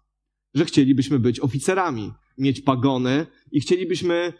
że 0.54 0.64
chcielibyśmy 0.64 1.18
być 1.18 1.40
oficerami, 1.40 2.12
mieć 2.38 2.60
pagony 2.60 3.26
i 3.52 3.60
chcielibyśmy 3.60 4.32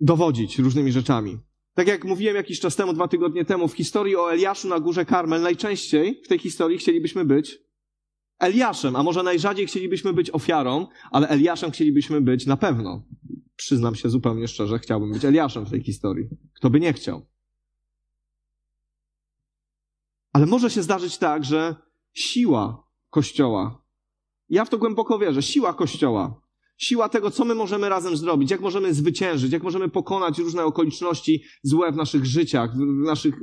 dowodzić 0.00 0.58
różnymi 0.58 0.92
rzeczami. 0.92 1.38
Tak 1.74 1.88
jak 1.88 2.04
mówiłem 2.04 2.36
jakiś 2.36 2.60
czas 2.60 2.76
temu, 2.76 2.92
dwa 2.92 3.08
tygodnie 3.08 3.44
temu, 3.44 3.68
w 3.68 3.74
historii 3.74 4.16
o 4.16 4.32
Eliaszu 4.32 4.68
na 4.68 4.80
górze 4.80 5.04
Karmel, 5.04 5.42
najczęściej 5.42 6.22
w 6.24 6.28
tej 6.28 6.38
historii 6.38 6.78
chcielibyśmy 6.78 7.24
być 7.24 7.58
Eliaszem, 8.38 8.96
a 8.96 9.02
może 9.02 9.22
najrzadziej 9.22 9.66
chcielibyśmy 9.66 10.12
być 10.12 10.30
ofiarą, 10.30 10.86
ale 11.10 11.28
Eliaszem 11.28 11.70
chcielibyśmy 11.70 12.20
być 12.20 12.46
na 12.46 12.56
pewno. 12.56 13.06
Przyznam 13.56 13.94
się 13.94 14.08
zupełnie 14.08 14.48
szczerze, 14.48 14.78
chciałbym 14.78 15.12
być 15.12 15.24
Eliaszem 15.24 15.66
w 15.66 15.70
tej 15.70 15.82
historii. 15.82 16.28
Kto 16.54 16.70
by 16.70 16.80
nie 16.80 16.92
chciał? 16.92 17.26
Ale 20.32 20.46
może 20.46 20.70
się 20.70 20.82
zdarzyć 20.82 21.18
tak, 21.18 21.44
że 21.44 21.76
siła 22.12 22.88
Kościoła, 23.10 23.86
ja 24.48 24.64
w 24.64 24.70
to 24.70 24.78
głęboko 24.78 25.18
wierzę, 25.18 25.42
siła 25.42 25.74
Kościoła, 25.74 26.40
siła 26.76 27.08
tego, 27.08 27.30
co 27.30 27.44
my 27.44 27.54
możemy 27.54 27.88
razem 27.88 28.16
zrobić, 28.16 28.50
jak 28.50 28.60
możemy 28.60 28.94
zwyciężyć, 28.94 29.52
jak 29.52 29.62
możemy 29.62 29.88
pokonać 29.88 30.38
różne 30.38 30.64
okoliczności 30.64 31.42
złe 31.62 31.92
w 31.92 31.96
naszych 31.96 32.26
życiach, 32.26 32.76
w 32.76 33.06
naszych, 33.06 33.34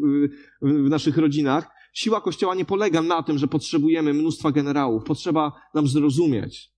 w 0.62 0.90
naszych 0.90 1.18
rodzinach, 1.18 1.68
siła 1.94 2.22
Kościoła 2.22 2.56
nie 2.56 2.66
polega 2.66 3.02
na 3.02 3.24
tym, 3.24 3.38
że 3.38 3.48
potrzebujemy 3.48 4.14
mnóstwa 4.14 4.52
generałów. 4.52 5.04
Potrzeba 5.04 5.52
nam 5.74 5.88
zrozumieć, 5.88 6.72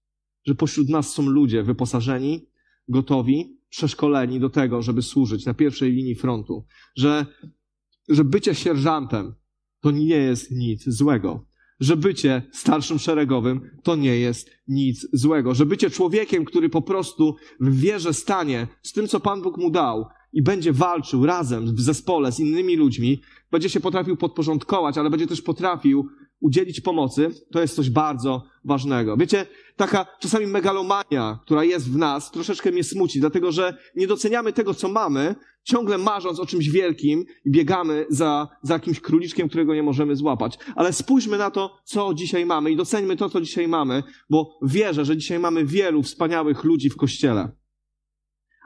że 0.45 0.55
pośród 0.55 0.89
nas 0.89 1.13
są 1.13 1.23
ludzie 1.29 1.63
wyposażeni, 1.63 2.49
gotowi, 2.87 3.59
przeszkoleni 3.69 4.39
do 4.39 4.49
tego, 4.49 4.81
żeby 4.81 5.01
służyć 5.01 5.45
na 5.45 5.53
pierwszej 5.53 5.91
linii 5.91 6.15
frontu. 6.15 6.65
Że, 6.95 7.25
że 8.09 8.23
bycie 8.23 8.55
sierżantem 8.55 9.35
to 9.81 9.91
nie 9.91 10.17
jest 10.17 10.51
nic 10.51 10.83
złego. 10.89 11.45
Że 11.79 11.97
bycie 11.97 12.41
starszym 12.51 12.99
szeregowym 12.99 13.61
to 13.83 13.95
nie 13.95 14.17
jest 14.17 14.49
nic 14.67 15.07
złego. 15.13 15.55
Że 15.55 15.65
bycie 15.65 15.89
człowiekiem, 15.89 16.45
który 16.45 16.69
po 16.69 16.81
prostu 16.81 17.35
w 17.59 17.79
wierze 17.79 18.13
stanie 18.13 18.67
z 18.81 18.93
tym, 18.93 19.07
co 19.07 19.19
Pan 19.19 19.41
Bóg 19.41 19.57
mu 19.57 19.71
dał 19.71 20.05
i 20.33 20.41
będzie 20.41 20.73
walczył 20.73 21.25
razem 21.25 21.75
w 21.75 21.81
zespole 21.81 22.31
z 22.31 22.39
innymi 22.39 22.75
ludźmi, 22.75 23.21
będzie 23.51 23.69
się 23.69 23.79
potrafił 23.79 24.17
podporządkować, 24.17 24.97
ale 24.97 25.09
będzie 25.09 25.27
też 25.27 25.41
potrafił 25.41 26.07
udzielić 26.39 26.81
pomocy, 26.81 27.29
to 27.51 27.61
jest 27.61 27.75
coś 27.75 27.89
bardzo 27.89 28.43
ważnego. 28.65 29.17
Wiecie, 29.17 29.45
taka 29.75 30.06
czasami 30.19 30.47
megalomania, 30.47 31.39
która 31.45 31.63
jest 31.63 31.91
w 31.91 31.97
nas, 31.97 32.32
troszeczkę 32.32 32.71
mnie 32.71 32.84
smuci, 32.84 33.19
dlatego 33.19 33.51
że 33.51 33.78
nie 33.95 34.08
doceniamy 34.08 34.54
tego, 34.54 34.73
co 34.73 34.88
mamy, 34.88 35.36
ciągle 35.63 35.97
marząc 35.97 36.39
o 36.39 36.45
czymś 36.45 36.69
wielkim 36.69 37.25
i 37.45 37.51
biegamy 37.51 38.06
za, 38.10 38.47
za 38.62 38.73
jakimś 38.73 38.99
króliczkiem, 38.99 39.49
którego 39.49 39.75
nie 39.75 39.84
możemy 39.84 40.15
złapać. 40.15 40.58
Ale 40.75 40.93
spójrzmy 40.93 41.38
na 41.38 41.51
to, 41.51 41.78
co 41.84 42.13
dzisiaj 42.13 42.45
mamy 42.45 42.71
i 42.71 42.75
doceńmy 42.75 43.17
to, 43.17 43.30
co 43.30 43.41
dzisiaj 43.41 43.67
mamy, 43.67 44.04
bo 44.30 44.60
wierzę, 44.62 45.06
że 45.06 45.17
dzisiaj 45.17 45.39
mamy 45.39 45.65
wielu 45.65 46.04
wspaniałych 46.04 46.63
ludzi 46.63 46.89
w 46.89 46.97
Kościele 46.97 47.64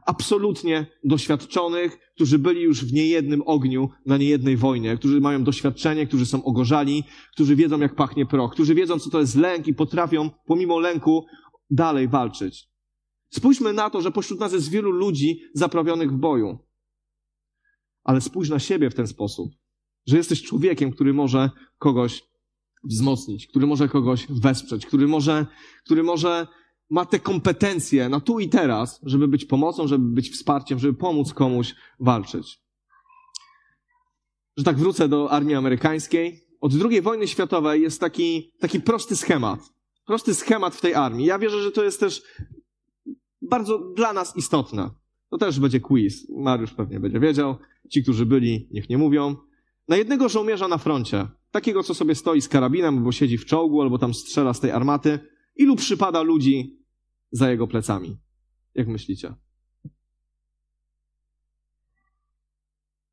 absolutnie 0.09 0.85
doświadczonych, 1.03 1.99
którzy 2.15 2.39
byli 2.39 2.61
już 2.61 2.85
w 2.85 2.93
niejednym 2.93 3.41
ogniu, 3.45 3.89
na 4.05 4.17
niejednej 4.17 4.57
wojnie, 4.57 4.97
którzy 4.97 5.21
mają 5.21 5.43
doświadczenie, 5.43 6.07
którzy 6.07 6.25
są 6.25 6.43
ogorzali, 6.43 7.03
którzy 7.33 7.55
wiedzą, 7.55 7.79
jak 7.79 7.95
pachnie 7.95 8.25
proch, 8.25 8.51
którzy 8.51 8.75
wiedzą, 8.75 8.99
co 8.99 9.09
to 9.09 9.19
jest 9.19 9.35
lęk 9.35 9.67
i 9.67 9.73
potrafią, 9.73 10.29
pomimo 10.45 10.79
lęku, 10.79 11.25
dalej 11.69 12.07
walczyć. 12.07 12.69
Spójrzmy 13.33 13.73
na 13.73 13.89
to, 13.89 14.01
że 14.01 14.11
pośród 14.11 14.39
nas 14.39 14.53
jest 14.53 14.69
wielu 14.69 14.91
ludzi 14.91 15.41
zaprawionych 15.53 16.11
w 16.11 16.17
boju. 16.17 16.57
Ale 18.03 18.21
spójrz 18.21 18.49
na 18.49 18.59
siebie 18.59 18.89
w 18.89 18.95
ten 18.95 19.07
sposób, 19.07 19.51
że 20.07 20.17
jesteś 20.17 20.43
człowiekiem, 20.43 20.91
który 20.91 21.13
może 21.13 21.49
kogoś 21.77 22.23
wzmocnić, 22.83 23.47
który 23.47 23.67
może 23.67 23.87
kogoś 23.87 24.27
wesprzeć, 24.29 24.85
który 24.85 25.07
może, 25.07 25.45
który 25.85 26.03
może 26.03 26.47
ma 26.89 27.05
te 27.05 27.19
kompetencje 27.19 28.09
na 28.09 28.19
tu 28.19 28.39
i 28.39 28.49
teraz, 28.49 28.99
żeby 29.03 29.27
być 29.27 29.45
pomocą, 29.45 29.87
żeby 29.87 30.05
być 30.05 30.29
wsparciem, 30.29 30.79
żeby 30.79 30.93
pomóc 30.93 31.33
komuś 31.33 31.75
walczyć. 31.99 32.61
Że 34.57 34.63
tak 34.63 34.77
wrócę 34.77 35.07
do 35.07 35.31
armii 35.31 35.55
amerykańskiej. 35.55 36.49
Od 36.61 36.71
II 36.89 37.01
wojny 37.01 37.27
światowej 37.27 37.81
jest 37.81 37.99
taki, 37.99 38.51
taki 38.59 38.81
prosty 38.81 39.15
schemat. 39.15 39.59
Prosty 40.05 40.35
schemat 40.35 40.75
w 40.75 40.81
tej 40.81 40.93
armii. 40.93 41.25
Ja 41.25 41.39
wierzę, 41.39 41.63
że 41.63 41.71
to 41.71 41.83
jest 41.83 41.99
też 41.99 42.23
bardzo 43.41 43.79
dla 43.79 44.13
nas 44.13 44.37
istotne. 44.37 44.89
To 45.29 45.37
też 45.37 45.59
będzie 45.59 45.79
quiz. 45.79 46.27
Mariusz 46.29 46.73
pewnie 46.73 46.99
będzie 46.99 47.19
wiedział. 47.19 47.55
Ci, 47.89 48.03
którzy 48.03 48.25
byli, 48.25 48.67
niech 48.71 48.89
nie 48.89 48.97
mówią. 48.97 49.35
Na 49.87 49.97
jednego 49.97 50.29
żołnierza 50.29 50.67
na 50.67 50.77
froncie, 50.77 51.27
takiego, 51.51 51.83
co 51.83 51.93
sobie 51.93 52.15
stoi 52.15 52.41
z 52.41 52.49
karabinem, 52.49 52.97
albo 52.97 53.11
siedzi 53.11 53.37
w 53.37 53.45
czołgu, 53.45 53.81
albo 53.81 53.97
tam 53.97 54.13
strzela 54.13 54.53
z 54.53 54.59
tej 54.59 54.71
armaty, 54.71 55.19
ilu 55.55 55.75
przypada 55.75 56.21
ludzi 56.21 56.78
za 57.31 57.51
jego 57.51 57.67
plecami. 57.67 58.17
Jak 58.75 58.87
myślicie? 58.87 59.33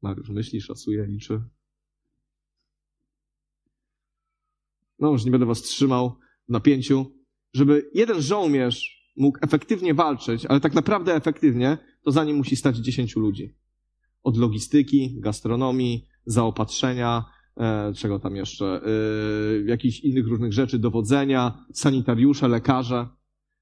Mariusz 0.02 0.28
myśli, 0.28 0.60
szacuje, 0.60 1.06
liczy. 1.06 1.42
No 4.98 5.12
już 5.12 5.24
nie 5.24 5.30
będę 5.30 5.46
was 5.46 5.62
trzymał 5.62 6.18
w 6.48 6.52
napięciu. 6.52 7.12
Żeby 7.54 7.90
jeden 7.94 8.22
żołnierz 8.22 8.96
mógł 9.16 9.38
efektywnie 9.42 9.94
walczyć, 9.94 10.46
ale 10.46 10.60
tak 10.60 10.74
naprawdę 10.74 11.14
efektywnie, 11.14 11.78
to 12.02 12.10
za 12.10 12.24
nim 12.24 12.36
musi 12.36 12.56
stać 12.56 12.76
dziesięciu 12.76 13.20
ludzi. 13.20 13.56
Od 14.22 14.36
logistyki, 14.36 15.20
gastronomii, 15.20 16.06
zaopatrzenia, 16.26 17.24
e, 17.56 17.92
czego 17.96 18.18
tam 18.18 18.36
jeszcze, 18.36 18.66
e, 18.66 18.90
jakichś 19.66 20.00
innych 20.00 20.26
różnych 20.26 20.52
rzeczy, 20.52 20.78
dowodzenia, 20.78 21.66
sanitariusze, 21.72 22.48
lekarze 22.48 23.08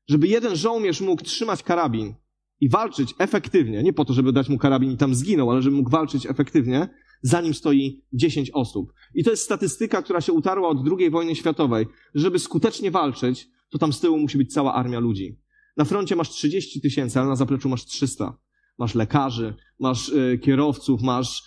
żeby 0.09 0.29
jeden 0.29 0.57
żołnierz 0.57 1.01
mógł 1.01 1.23
trzymać 1.23 1.63
karabin 1.63 2.15
i 2.61 2.69
walczyć 2.69 3.15
efektywnie, 3.19 3.83
nie 3.83 3.93
po 3.93 4.05
to, 4.05 4.13
żeby 4.13 4.33
dać 4.33 4.49
mu 4.49 4.59
karabin 4.59 4.93
i 4.93 4.97
tam 4.97 5.15
zginął, 5.15 5.51
ale 5.51 5.63
żeby 5.63 5.77
mógł 5.77 5.91
walczyć 5.91 6.27
efektywnie, 6.27 6.89
za 7.23 7.41
nim 7.41 7.55
stoi 7.55 8.03
10 8.13 8.51
osób. 8.51 8.93
I 9.15 9.25
to 9.25 9.31
jest 9.31 9.43
statystyka, 9.43 10.03
która 10.03 10.21
się 10.21 10.33
utarła 10.33 10.69
od 10.69 10.79
II 10.99 11.11
wojny 11.11 11.37
światowej. 11.37 11.87
Żeby 12.15 12.39
skutecznie 12.39 12.91
walczyć, 12.91 13.49
to 13.71 13.79
tam 13.79 13.93
z 13.93 14.01
tyłu 14.01 14.19
musi 14.19 14.39
być 14.39 14.53
cała 14.53 14.75
armia 14.75 15.01
ludzi. 15.01 15.39
Na 15.77 15.85
froncie 15.85 16.17
masz 16.17 16.31
30 16.31 16.81
tysięcy, 16.81 17.19
ale 17.19 17.29
na 17.29 17.37
zapleczu 17.37 17.69
masz 17.69 17.85
300. 17.85 18.39
Masz 18.79 18.95
lekarzy, 18.95 19.55
masz 19.81 20.09
y, 20.09 20.39
kierowców, 20.43 21.03
masz 21.03 21.43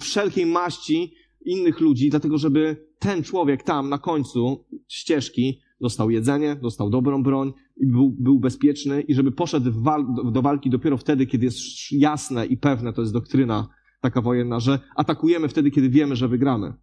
wszelkiej 0.00 0.46
maści 0.46 1.14
innych 1.44 1.80
ludzi, 1.80 2.10
dlatego 2.10 2.38
żeby 2.38 2.86
ten 2.98 3.22
człowiek 3.22 3.62
tam 3.62 3.88
na 3.88 3.98
końcu 3.98 4.64
ścieżki 4.88 5.60
dostał 5.80 6.10
jedzenie, 6.10 6.56
dostał 6.62 6.90
dobrą 6.90 7.22
broń 7.22 7.52
i 7.76 7.86
był, 7.86 8.16
był 8.18 8.40
bezpieczny 8.40 9.00
i 9.00 9.14
żeby 9.14 9.32
poszedł 9.32 9.82
wal 9.82 10.06
do 10.32 10.42
walki 10.42 10.70
dopiero 10.70 10.96
wtedy, 10.96 11.26
kiedy 11.26 11.44
jest 11.44 11.58
jasne 11.92 12.46
i 12.46 12.56
pewne, 12.56 12.92
to 12.92 13.00
jest 13.00 13.12
doktryna 13.12 13.68
taka 14.00 14.20
wojenna, 14.20 14.60
że 14.60 14.78
atakujemy 14.96 15.48
wtedy, 15.48 15.70
kiedy 15.70 15.88
wiemy, 15.88 16.16
że 16.16 16.28
wygramy. 16.28 16.74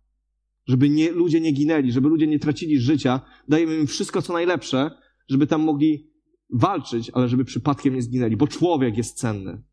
Żeby 0.67 0.89
nie, 0.89 1.11
ludzie 1.11 1.41
nie 1.41 1.51
ginęli, 1.51 1.91
żeby 1.91 2.09
ludzie 2.09 2.27
nie 2.27 2.39
tracili 2.39 2.79
życia, 2.79 3.21
dajemy 3.47 3.77
im 3.77 3.87
wszystko, 3.87 4.21
co 4.21 4.33
najlepsze, 4.33 4.91
żeby 5.29 5.47
tam 5.47 5.63
mogli 5.63 6.09
walczyć, 6.53 7.11
ale 7.13 7.27
żeby 7.27 7.45
przypadkiem 7.45 7.95
nie 7.95 8.01
zginęli, 8.01 8.37
bo 8.37 8.47
człowiek 8.47 8.97
jest 8.97 9.17
cenny. 9.17 9.63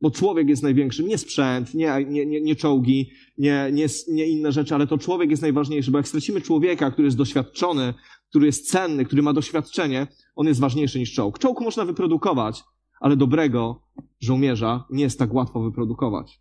Bo 0.00 0.10
człowiek 0.10 0.48
jest 0.48 0.62
największy, 0.62 1.04
nie 1.04 1.18
sprzęt, 1.18 1.74
nie, 1.74 2.04
nie, 2.08 2.26
nie, 2.26 2.40
nie 2.40 2.56
czołgi, 2.56 3.10
nie, 3.38 3.70
nie, 3.72 3.86
nie 4.08 4.26
inne 4.26 4.52
rzeczy, 4.52 4.74
ale 4.74 4.86
to 4.86 4.98
człowiek 4.98 5.30
jest 5.30 5.42
najważniejszy, 5.42 5.90
bo 5.90 5.98
jak 5.98 6.08
stracimy 6.08 6.40
człowieka, 6.40 6.90
który 6.90 7.06
jest 7.06 7.16
doświadczony, 7.16 7.94
który 8.30 8.46
jest 8.46 8.70
cenny, 8.70 9.04
który 9.04 9.22
ma 9.22 9.32
doświadczenie, 9.32 10.06
on 10.36 10.46
jest 10.46 10.60
ważniejszy 10.60 10.98
niż 10.98 11.14
czołg. 11.14 11.38
Czołg 11.38 11.60
można 11.60 11.84
wyprodukować, 11.84 12.64
ale 13.00 13.16
dobrego 13.16 13.82
żołnierza 14.20 14.84
nie 14.90 15.02
jest 15.02 15.18
tak 15.18 15.34
łatwo 15.34 15.60
wyprodukować. 15.60 16.40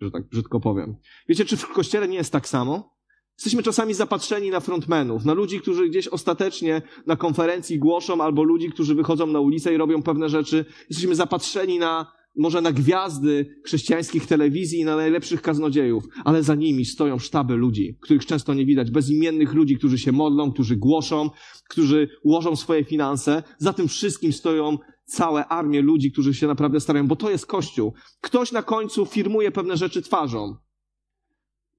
Że 0.00 0.10
tak 0.10 0.28
brzydko 0.28 0.60
powiem. 0.60 0.96
Wiecie, 1.28 1.44
czy 1.44 1.56
w 1.56 1.68
kościele 1.68 2.08
nie 2.08 2.16
jest 2.16 2.32
tak 2.32 2.48
samo? 2.48 2.98
Jesteśmy 3.38 3.62
czasami 3.62 3.94
zapatrzeni 3.94 4.50
na 4.50 4.60
frontmenów, 4.60 5.24
na 5.24 5.32
ludzi, 5.32 5.60
którzy 5.60 5.88
gdzieś 5.88 6.08
ostatecznie 6.08 6.82
na 7.06 7.16
konferencji 7.16 7.78
głoszą, 7.78 8.20
albo 8.20 8.42
ludzi, 8.42 8.70
którzy 8.70 8.94
wychodzą 8.94 9.26
na 9.26 9.40
ulicę 9.40 9.74
i 9.74 9.76
robią 9.76 10.02
pewne 10.02 10.28
rzeczy. 10.28 10.64
Jesteśmy 10.90 11.14
zapatrzeni 11.14 11.78
na, 11.78 12.12
może 12.38 12.60
na 12.60 12.72
gwiazdy 12.72 13.60
chrześcijańskich 13.64 14.26
telewizji 14.26 14.80
i 14.80 14.84
na 14.84 14.96
najlepszych 14.96 15.42
kaznodziejów, 15.42 16.04
ale 16.24 16.42
za 16.42 16.54
nimi 16.54 16.84
stoją 16.84 17.18
sztaby 17.18 17.54
ludzi, 17.54 17.98
których 18.00 18.26
często 18.26 18.54
nie 18.54 18.66
widać, 18.66 18.90
bezimiennych 18.90 19.52
ludzi, 19.52 19.76
którzy 19.76 19.98
się 19.98 20.12
modlą, 20.12 20.52
którzy 20.52 20.76
głoszą, 20.76 21.30
którzy 21.68 22.08
ułożą 22.22 22.56
swoje 22.56 22.84
finanse. 22.84 23.42
Za 23.58 23.72
tym 23.72 23.88
wszystkim 23.88 24.32
stoją 24.32 24.78
całe 25.04 25.46
armie 25.46 25.82
ludzi, 25.82 26.12
którzy 26.12 26.34
się 26.34 26.46
naprawdę 26.46 26.80
starają, 26.80 27.06
bo 27.06 27.16
to 27.16 27.30
jest 27.30 27.46
Kościół. 27.46 27.94
Ktoś 28.20 28.52
na 28.52 28.62
końcu 28.62 29.06
firmuje 29.06 29.50
pewne 29.50 29.76
rzeczy 29.76 30.02
twarzą. 30.02 30.56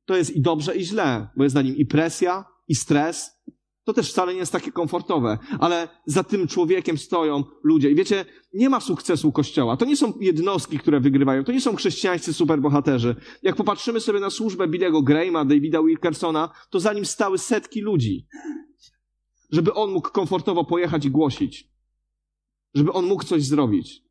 To 0.06 0.18
jest 0.18 0.36
i 0.36 0.42
dobrze, 0.42 0.76
i 0.76 0.86
źle, 0.86 1.28
bo 1.38 1.44
jest 1.44 1.56
na 1.56 1.62
nim 1.62 1.76
i 1.76 1.86
presja, 1.86 2.46
i 2.68 2.76
stres. 2.76 3.39
To 3.90 3.94
też 3.94 4.10
wcale 4.10 4.34
nie 4.34 4.40
jest 4.40 4.52
takie 4.52 4.72
komfortowe, 4.72 5.38
ale 5.60 5.88
za 6.06 6.24
tym 6.24 6.48
człowiekiem 6.48 6.98
stoją 6.98 7.44
ludzie. 7.64 7.92
I 7.92 7.96
wiecie, 7.96 8.26
nie 8.54 8.70
ma 8.70 8.80
sukcesu 8.80 9.32
Kościoła. 9.32 9.78
To 9.78 9.86
nie 9.86 9.98
są 9.98 10.14
jednostki, 10.20 10.80
które 10.80 11.00
wygrywają. 11.00 11.44
To 11.44 11.52
nie 11.52 11.62
są 11.62 11.76
chrześcijańscy 11.76 12.34
superbohaterzy. 12.34 13.16
Jak 13.44 13.56
popatrzymy 13.56 14.00
sobie 14.00 14.20
na 14.20 14.30
służbę 14.30 14.68
Billy'ego 14.68 15.04
Grahama, 15.04 15.46
Davida 15.46 15.84
Wilkersona, 15.84 16.50
to 16.70 16.80
za 16.80 16.94
nim 16.94 17.06
stały 17.06 17.38
setki 17.38 17.82
ludzi. 17.82 18.28
Żeby 19.52 19.74
on 19.74 19.92
mógł 19.92 20.10
komfortowo 20.12 20.66
pojechać 20.66 21.06
i 21.06 21.12
głosić 21.12 21.70
żeby 22.74 22.92
on 22.92 23.06
mógł 23.06 23.24
coś 23.24 23.44
zrobić. 23.44 24.04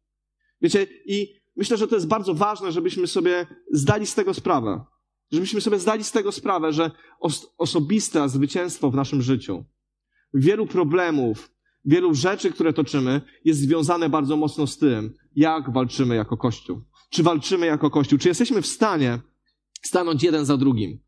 Wiecie, 0.60 0.86
i 1.06 1.34
myślę, 1.56 1.76
że 1.76 1.88
to 1.88 1.94
jest 1.94 2.08
bardzo 2.08 2.34
ważne, 2.34 2.72
żebyśmy 2.72 3.06
sobie 3.06 3.46
zdali 3.72 4.06
z 4.06 4.14
tego 4.14 4.34
sprawę. 4.34 4.84
Żebyśmy 5.32 5.60
sobie 5.60 5.78
zdali 5.78 6.04
z 6.04 6.12
tego 6.12 6.32
sprawę, 6.32 6.72
że 6.72 6.90
os 7.20 7.54
osobiste 7.58 8.28
zwycięstwo 8.28 8.90
w 8.90 8.94
naszym 8.94 9.22
życiu, 9.22 9.64
wielu 10.34 10.66
problemów, 10.66 11.50
wielu 11.84 12.14
rzeczy, 12.14 12.52
które 12.52 12.72
toczymy, 12.72 13.20
jest 13.44 13.60
związane 13.60 14.08
bardzo 14.08 14.36
mocno 14.36 14.66
z 14.66 14.78
tym, 14.78 15.14
jak 15.36 15.72
walczymy 15.72 16.14
jako 16.14 16.36
Kościół. 16.36 16.82
Czy 17.10 17.22
walczymy 17.22 17.66
jako 17.66 17.90
Kościół? 17.90 18.18
Czy 18.18 18.28
jesteśmy 18.28 18.62
w 18.62 18.66
stanie 18.66 19.18
stanąć 19.82 20.22
jeden 20.22 20.44
za 20.44 20.56
drugim? 20.56 20.98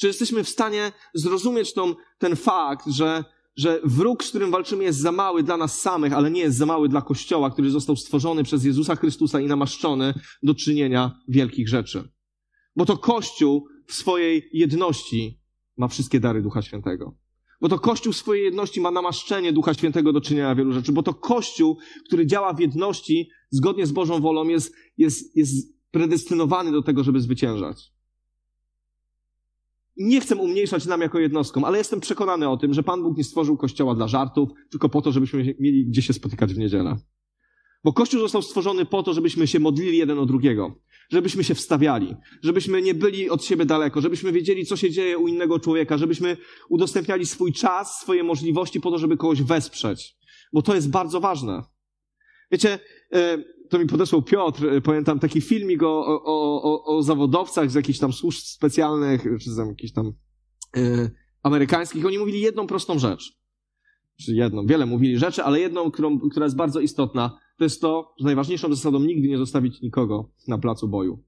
Czy 0.00 0.06
jesteśmy 0.06 0.44
w 0.44 0.48
stanie 0.48 0.92
zrozumieć 1.14 1.74
tą, 1.74 1.94
ten 2.18 2.36
fakt, 2.36 2.86
że 2.86 3.24
że 3.58 3.80
wróg, 3.84 4.24
z 4.24 4.28
którym 4.28 4.50
walczymy, 4.50 4.84
jest 4.84 4.98
za 4.98 5.12
mały 5.12 5.42
dla 5.42 5.56
nas 5.56 5.80
samych, 5.80 6.12
ale 6.12 6.30
nie 6.30 6.40
jest 6.40 6.56
za 6.56 6.66
mały 6.66 6.88
dla 6.88 7.02
Kościoła, 7.02 7.50
który 7.50 7.70
został 7.70 7.96
stworzony 7.96 8.44
przez 8.44 8.64
Jezusa 8.64 8.96
Chrystusa 8.96 9.40
i 9.40 9.46
namaszczony 9.46 10.14
do 10.42 10.54
czynienia 10.54 11.20
wielkich 11.28 11.68
rzeczy. 11.68 12.08
Bo 12.78 12.86
to 12.86 12.98
Kościół 12.98 13.68
w 13.86 13.94
swojej 13.94 14.50
jedności 14.52 15.40
ma 15.76 15.88
wszystkie 15.88 16.20
dary 16.20 16.42
Ducha 16.42 16.62
Świętego. 16.62 17.14
Bo 17.60 17.68
to 17.68 17.78
Kościół 17.78 18.12
w 18.12 18.16
swojej 18.16 18.44
jedności 18.44 18.80
ma 18.80 18.90
namaszczenie 18.90 19.52
Ducha 19.52 19.74
Świętego 19.74 20.12
do 20.12 20.20
czynienia 20.20 20.54
wielu 20.54 20.72
rzeczy. 20.72 20.92
Bo 20.92 21.02
to 21.02 21.14
Kościół, 21.14 21.78
który 22.06 22.26
działa 22.26 22.54
w 22.54 22.60
jedności 22.60 23.30
zgodnie 23.50 23.86
z 23.86 23.92
Bożą 23.92 24.20
wolą, 24.20 24.48
jest, 24.48 24.74
jest, 24.98 25.36
jest 25.36 25.78
predestynowany 25.90 26.72
do 26.72 26.82
tego, 26.82 27.04
żeby 27.04 27.20
zwyciężać 27.20 27.92
nie 29.98 30.20
chcę 30.20 30.36
umniejszać 30.36 30.86
nam 30.86 31.00
jako 31.00 31.18
jednostkom, 31.18 31.64
ale 31.64 31.78
jestem 31.78 32.00
przekonany 32.00 32.48
o 32.48 32.56
tym, 32.56 32.74
że 32.74 32.82
Pan 32.82 33.02
Bóg 33.02 33.16
nie 33.16 33.24
stworzył 33.24 33.56
Kościoła 33.56 33.94
dla 33.94 34.08
żartów, 34.08 34.48
tylko 34.70 34.88
po 34.88 35.02
to, 35.02 35.12
żebyśmy 35.12 35.54
mieli 35.60 35.86
gdzie 35.86 36.02
się 36.02 36.12
spotykać 36.12 36.54
w 36.54 36.58
niedzielę. 36.58 36.96
Bo 37.84 37.92
Kościół 37.92 38.20
został 38.20 38.42
stworzony 38.42 38.86
po 38.86 39.02
to, 39.02 39.14
żebyśmy 39.14 39.46
się 39.46 39.60
modlili 39.60 39.98
jeden 39.98 40.18
o 40.18 40.26
drugiego, 40.26 40.74
żebyśmy 41.08 41.44
się 41.44 41.54
wstawiali, 41.54 42.16
żebyśmy 42.42 42.82
nie 42.82 42.94
byli 42.94 43.30
od 43.30 43.44
siebie 43.44 43.64
daleko, 43.64 44.00
żebyśmy 44.00 44.32
wiedzieli, 44.32 44.66
co 44.66 44.76
się 44.76 44.90
dzieje 44.90 45.18
u 45.18 45.28
innego 45.28 45.60
człowieka, 45.60 45.98
żebyśmy 45.98 46.36
udostępniali 46.68 47.26
swój 47.26 47.52
czas, 47.52 48.00
swoje 48.00 48.24
możliwości 48.24 48.80
po 48.80 48.90
to, 48.90 48.98
żeby 48.98 49.16
kogoś 49.16 49.42
wesprzeć. 49.42 50.16
Bo 50.52 50.62
to 50.62 50.74
jest 50.74 50.90
bardzo 50.90 51.20
ważne. 51.20 51.62
Wiecie, 52.50 52.78
e, 53.12 53.38
to 53.68 53.78
mi 53.78 53.86
podesłał 53.86 54.22
Piotr, 54.22 54.64
y, 54.64 54.80
pamiętam 54.80 55.18
taki 55.18 55.40
filmik 55.40 55.82
o, 55.82 56.06
o, 56.06 56.62
o, 56.62 56.84
o 56.84 57.02
zawodowcach 57.02 57.70
z 57.70 57.74
jakichś 57.74 57.98
tam 57.98 58.12
służb 58.12 58.38
specjalnych, 58.38 59.24
czy 59.40 59.50
z 59.50 59.58
jakichś 59.58 59.92
tam 59.92 60.12
y, 60.76 61.10
amerykańskich. 61.42 62.06
Oni 62.06 62.18
mówili 62.18 62.40
jedną 62.40 62.66
prostą 62.66 62.98
rzecz. 62.98 63.38
Czy 64.24 64.34
jedną, 64.34 64.66
wiele 64.66 64.86
mówili 64.86 65.18
rzeczy, 65.18 65.42
ale 65.42 65.60
jedną, 65.60 65.90
którą, 65.90 66.20
która 66.30 66.46
jest 66.46 66.56
bardzo 66.56 66.80
istotna, 66.80 67.38
to 67.58 67.64
jest 67.64 67.80
to, 67.80 68.14
że 68.18 68.24
najważniejszą 68.24 68.74
zasadą 68.74 69.00
nigdy 69.00 69.28
nie 69.28 69.38
zostawić 69.38 69.80
nikogo 69.80 70.30
na 70.48 70.58
placu 70.58 70.88
boju. 70.88 71.24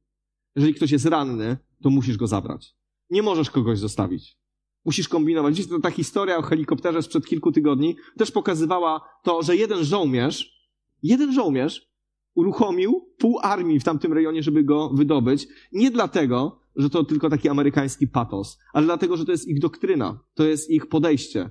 Jeżeli 0.56 0.74
ktoś 0.74 0.90
jest 0.90 1.06
ranny, 1.06 1.56
to 1.82 1.90
musisz 1.90 2.16
go 2.16 2.26
zabrać. 2.26 2.74
Nie 3.10 3.22
możesz 3.22 3.50
kogoś 3.50 3.78
zostawić. 3.78 4.38
Musisz 4.84 5.08
kombinować. 5.08 5.62
Ta 5.82 5.90
historia 5.90 6.38
o 6.38 6.42
helikopterze 6.42 7.02
sprzed 7.02 7.26
kilku 7.26 7.52
tygodni 7.52 7.96
też 8.18 8.30
pokazywała 8.30 9.00
to, 9.22 9.42
że 9.42 9.56
jeden 9.56 9.84
żołnierz, 9.84 10.68
jeden 11.02 11.32
żołnierz 11.32 11.90
uruchomił 12.34 13.08
pół 13.18 13.38
armii 13.42 13.80
w 13.80 13.84
tamtym 13.84 14.12
rejonie, 14.12 14.42
żeby 14.42 14.64
go 14.64 14.88
wydobyć. 14.88 15.48
Nie 15.72 15.90
dlatego, 15.90 16.60
że 16.76 16.90
to 16.90 17.04
tylko 17.04 17.30
taki 17.30 17.48
amerykański 17.48 18.08
patos, 18.08 18.58
ale 18.72 18.86
dlatego, 18.86 19.16
że 19.16 19.24
to 19.24 19.32
jest 19.32 19.48
ich 19.48 19.60
doktryna, 19.60 20.24
to 20.34 20.44
jest 20.44 20.70
ich 20.70 20.86
podejście. 20.86 21.50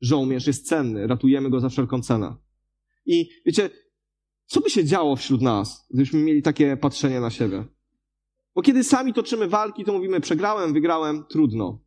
Żołnierz 0.00 0.46
jest 0.46 0.66
cenny, 0.66 1.06
ratujemy 1.06 1.50
go 1.50 1.60
za 1.60 1.68
wszelką 1.68 2.02
cenę. 2.02 2.36
I 3.06 3.28
wiecie, 3.46 3.70
co 4.46 4.60
by 4.60 4.70
się 4.70 4.84
działo 4.84 5.16
wśród 5.16 5.42
nas, 5.42 5.86
gdybyśmy 5.90 6.22
mieli 6.22 6.42
takie 6.42 6.76
patrzenie 6.76 7.20
na 7.20 7.30
siebie? 7.30 7.64
Bo 8.54 8.62
kiedy 8.62 8.84
sami 8.84 9.12
toczymy 9.12 9.48
walki, 9.48 9.84
to 9.84 9.92
mówimy 9.92 10.20
przegrałem, 10.20 10.72
wygrałem, 10.72 11.24
trudno. 11.30 11.84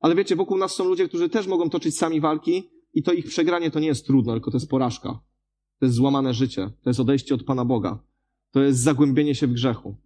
Ale 0.00 0.14
wiecie, 0.14 0.36
wokół 0.36 0.58
nas 0.58 0.72
są 0.72 0.84
ludzie, 0.84 1.08
którzy 1.08 1.28
też 1.28 1.46
mogą 1.46 1.70
toczyć 1.70 1.98
sami 1.98 2.20
walki 2.20 2.70
i 2.94 3.02
to 3.02 3.12
ich 3.12 3.26
przegranie 3.26 3.70
to 3.70 3.80
nie 3.80 3.86
jest 3.86 4.06
trudno, 4.06 4.32
tylko 4.32 4.50
to 4.50 4.56
jest 4.56 4.70
porażka. 4.70 5.08
To 5.78 5.86
jest 5.86 5.96
złamane 5.96 6.34
życie. 6.34 6.70
To 6.82 6.90
jest 6.90 7.00
odejście 7.00 7.34
od 7.34 7.44
Pana 7.44 7.64
Boga. 7.64 8.02
To 8.50 8.60
jest 8.60 8.80
zagłębienie 8.80 9.34
się 9.34 9.46
w 9.46 9.52
grzechu. 9.52 9.96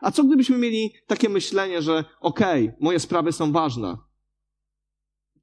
A 0.00 0.10
co 0.10 0.24
gdybyśmy 0.24 0.58
mieli 0.58 0.90
takie 1.06 1.28
myślenie, 1.28 1.82
że 1.82 2.04
okej, 2.20 2.64
okay, 2.64 2.76
moje 2.80 3.00
sprawy 3.00 3.32
są 3.32 3.52
ważne, 3.52 3.96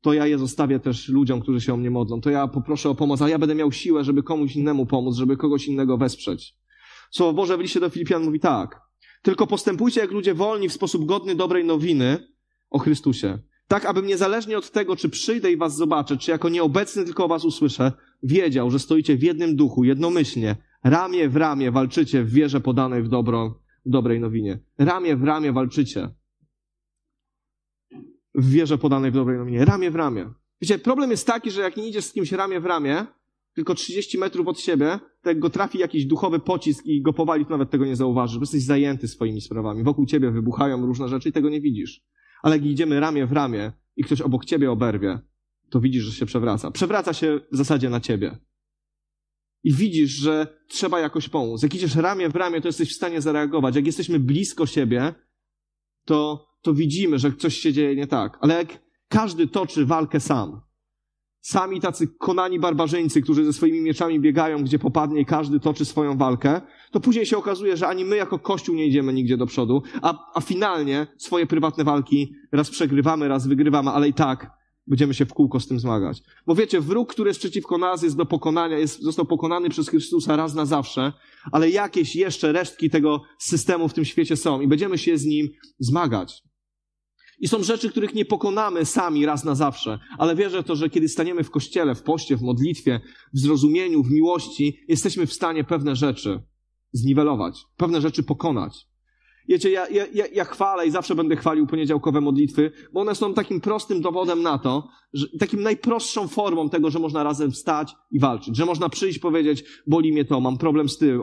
to 0.01 0.13
ja 0.13 0.27
je 0.27 0.37
zostawię 0.37 0.79
też 0.79 1.09
ludziom, 1.09 1.41
którzy 1.41 1.61
się 1.61 1.73
o 1.73 1.77
mnie 1.77 1.91
modlą. 1.91 2.21
To 2.21 2.29
ja 2.29 2.47
poproszę 2.47 2.89
o 2.89 2.95
pomoc, 2.95 3.21
a 3.21 3.29
ja 3.29 3.39
będę 3.39 3.55
miał 3.55 3.71
siłę, 3.71 4.03
żeby 4.03 4.23
komuś 4.23 4.55
innemu 4.55 4.85
pomóc, 4.85 5.15
żeby 5.15 5.37
kogoś 5.37 5.67
innego 5.67 5.97
wesprzeć. 5.97 6.55
Słowo 7.11 7.33
Boże 7.33 7.57
w 7.57 7.59
liście 7.59 7.79
do 7.79 7.89
Filipian 7.89 8.23
mówi 8.23 8.39
tak. 8.39 8.81
Tylko 9.21 9.47
postępujcie 9.47 10.01
jak 10.01 10.11
ludzie 10.11 10.33
wolni 10.33 10.69
w 10.69 10.73
sposób 10.73 11.05
godny 11.05 11.35
dobrej 11.35 11.65
nowiny 11.65 12.27
o 12.69 12.79
Chrystusie. 12.79 13.39
Tak, 13.67 13.85
abym 13.85 14.05
niezależnie 14.05 14.57
od 14.57 14.71
tego, 14.71 14.95
czy 14.95 15.09
przyjdę 15.09 15.51
i 15.51 15.57
was 15.57 15.75
zobaczę, 15.75 16.17
czy 16.17 16.31
jako 16.31 16.49
nieobecny 16.49 17.05
tylko 17.05 17.25
o 17.25 17.27
was 17.27 17.45
usłyszę, 17.45 17.91
wiedział, 18.23 18.71
że 18.71 18.79
stoicie 18.79 19.17
w 19.17 19.23
jednym 19.23 19.55
duchu, 19.55 19.83
jednomyślnie, 19.83 20.55
ramię 20.83 21.29
w 21.29 21.35
ramię 21.35 21.71
walczycie 21.71 22.23
w 22.23 22.31
wierze 22.31 22.61
podanej 22.61 23.03
w, 23.03 23.09
dobro, 23.09 23.59
w 23.85 23.89
dobrej 23.89 24.19
nowinie. 24.19 24.59
Ramię 24.77 25.15
w 25.15 25.23
ramię 25.23 25.53
walczycie 25.53 26.09
w 28.35 28.49
wierze 28.49 28.77
podanej 28.77 29.11
w 29.11 29.13
dobrej 29.13 29.37
nowinie. 29.37 29.65
Ramię 29.65 29.91
w 29.91 29.95
ramię. 29.95 30.33
Wiecie, 30.61 30.79
problem 30.79 31.11
jest 31.11 31.27
taki, 31.27 31.51
że 31.51 31.61
jak 31.61 31.77
nie 31.77 31.87
idziesz 31.87 32.05
z 32.05 32.13
kimś 32.13 32.31
ramię 32.31 32.59
w 32.59 32.65
ramię, 32.65 33.05
tylko 33.53 33.75
30 33.75 34.17
metrów 34.17 34.47
od 34.47 34.59
siebie, 34.59 34.99
to 35.21 35.35
go 35.35 35.49
trafi 35.49 35.77
jakiś 35.77 36.05
duchowy 36.05 36.39
pocisk 36.39 36.85
i 36.85 37.01
go 37.01 37.13
powali, 37.13 37.45
to 37.45 37.51
nawet 37.51 37.69
tego 37.69 37.85
nie 37.85 37.95
zauważysz, 37.95 38.37
bo 38.37 38.43
jesteś 38.43 38.63
zajęty 38.63 39.07
swoimi 39.07 39.41
sprawami. 39.41 39.83
Wokół 39.83 40.05
ciebie 40.05 40.31
wybuchają 40.31 40.85
różne 40.85 41.09
rzeczy 41.09 41.29
i 41.29 41.31
tego 41.31 41.49
nie 41.49 41.61
widzisz. 41.61 42.01
Ale 42.41 42.55
jak 42.55 42.65
idziemy 42.65 42.99
ramię 42.99 43.25
w 43.25 43.31
ramię 43.31 43.71
i 43.95 44.03
ktoś 44.03 44.21
obok 44.21 44.45
ciebie 44.45 44.71
oberwie, 44.71 45.19
to 45.69 45.79
widzisz, 45.79 46.03
że 46.03 46.11
się 46.11 46.25
przewraca. 46.25 46.71
Przewraca 46.71 47.13
się 47.13 47.39
w 47.51 47.57
zasadzie 47.57 47.89
na 47.89 47.99
ciebie. 47.99 48.37
I 49.63 49.73
widzisz, 49.73 50.11
że 50.11 50.47
trzeba 50.67 50.99
jakoś 50.99 51.29
pomóc. 51.29 51.63
Jak 51.63 51.75
idziesz 51.75 51.95
ramię 51.95 52.29
w 52.29 52.35
ramię, 52.35 52.61
to 52.61 52.67
jesteś 52.67 52.89
w 52.89 52.95
stanie 52.95 53.21
zareagować. 53.21 53.75
Jak 53.75 53.85
jesteśmy 53.85 54.19
blisko 54.19 54.65
siebie, 54.65 55.13
to, 56.05 56.48
to 56.61 56.73
widzimy, 56.73 57.19
że 57.19 57.33
coś 57.33 57.57
się 57.57 57.73
dzieje 57.73 57.95
nie 57.95 58.07
tak. 58.07 58.37
Ale 58.41 58.57
jak 58.57 58.83
każdy 59.07 59.47
toczy 59.47 59.85
walkę 59.85 60.19
sam, 60.19 60.61
sami 61.41 61.81
tacy 61.81 62.07
konani 62.07 62.59
barbarzyńcy, 62.59 63.21
którzy 63.21 63.45
ze 63.45 63.53
swoimi 63.53 63.81
mieczami 63.81 64.19
biegają, 64.19 64.63
gdzie 64.63 64.79
popadnie 64.79 65.25
każdy 65.25 65.59
toczy 65.59 65.85
swoją 65.85 66.17
walkę, 66.17 66.61
to 66.91 66.99
później 66.99 67.25
się 67.25 67.37
okazuje, 67.37 67.77
że 67.77 67.87
ani 67.87 68.05
my 68.05 68.15
jako 68.15 68.39
Kościół 68.39 68.75
nie 68.75 68.85
idziemy 68.85 69.13
nigdzie 69.13 69.37
do 69.37 69.45
przodu, 69.45 69.83
a, 70.01 70.31
a 70.33 70.41
finalnie 70.41 71.07
swoje 71.17 71.47
prywatne 71.47 71.83
walki 71.83 72.33
raz 72.51 72.69
przegrywamy, 72.69 73.27
raz 73.27 73.47
wygrywamy, 73.47 73.89
ale 73.89 74.07
i 74.07 74.13
tak 74.13 74.59
będziemy 74.87 75.13
się 75.13 75.25
w 75.25 75.33
kółko 75.33 75.59
z 75.59 75.67
tym 75.67 75.79
zmagać. 75.79 76.21
Bo 76.47 76.55
wiecie, 76.55 76.81
wróg, 76.81 77.13
który 77.13 77.29
jest 77.29 77.39
przeciwko 77.39 77.77
nas, 77.77 78.03
jest 78.03 78.17
do 78.17 78.25
pokonania, 78.25 78.77
jest, 78.77 79.01
został 79.01 79.25
pokonany 79.25 79.69
przez 79.69 79.89
Chrystusa 79.89 80.35
raz 80.35 80.55
na 80.55 80.65
zawsze, 80.65 81.13
ale 81.51 81.69
jakieś 81.69 82.15
jeszcze 82.15 82.51
resztki 82.51 82.89
tego 82.89 83.21
systemu 83.39 83.87
w 83.87 83.93
tym 83.93 84.05
świecie 84.05 84.35
są 84.35 84.61
i 84.61 84.67
będziemy 84.67 84.97
się 84.97 85.17
z 85.17 85.25
nim 85.25 85.47
zmagać. 85.79 86.48
I 87.39 87.47
są 87.47 87.63
rzeczy, 87.63 87.89
których 87.89 88.13
nie 88.13 88.25
pokonamy 88.25 88.85
sami 88.85 89.25
raz 89.25 89.43
na 89.43 89.55
zawsze, 89.55 89.99
ale 90.17 90.35
wierzę 90.35 90.63
to, 90.63 90.75
że 90.75 90.89
kiedy 90.89 91.09
staniemy 91.09 91.43
w 91.43 91.51
kościele, 91.51 91.95
w 91.95 92.03
poście, 92.03 92.37
w 92.37 92.41
modlitwie, 92.41 93.01
w 93.33 93.39
zrozumieniu, 93.39 94.03
w 94.03 94.11
miłości, 94.11 94.79
jesteśmy 94.87 95.25
w 95.25 95.33
stanie 95.33 95.63
pewne 95.63 95.95
rzeczy 95.95 96.43
zniwelować, 96.91 97.65
pewne 97.77 98.01
rzeczy 98.01 98.23
pokonać. 98.23 98.89
Wiecie, 99.47 99.71
ja, 99.71 99.87
ja, 99.87 100.05
ja 100.33 100.45
chwalę 100.45 100.87
i 100.87 100.91
zawsze 100.91 101.15
będę 101.15 101.35
chwalił 101.35 101.67
poniedziałkowe 101.67 102.21
modlitwy, 102.21 102.71
bo 102.93 103.01
one 103.01 103.15
są 103.15 103.33
takim 103.33 103.61
prostym 103.61 104.01
dowodem 104.01 104.41
na 104.41 104.57
to, 104.57 104.87
że, 105.13 105.27
takim 105.39 105.63
najprostszą 105.63 106.27
formą 106.27 106.69
tego, 106.69 106.91
że 106.91 106.99
można 106.99 107.23
razem 107.23 107.51
wstać 107.51 107.95
i 108.11 108.19
walczyć, 108.19 108.57
że 108.57 108.65
można 108.65 108.89
przyjść 108.89 109.19
powiedzieć, 109.19 109.63
boli 109.87 110.11
mnie 110.11 110.25
to, 110.25 110.39
mam 110.39 110.57
problem 110.57 110.89
z 110.89 110.97
tym, 110.97 111.21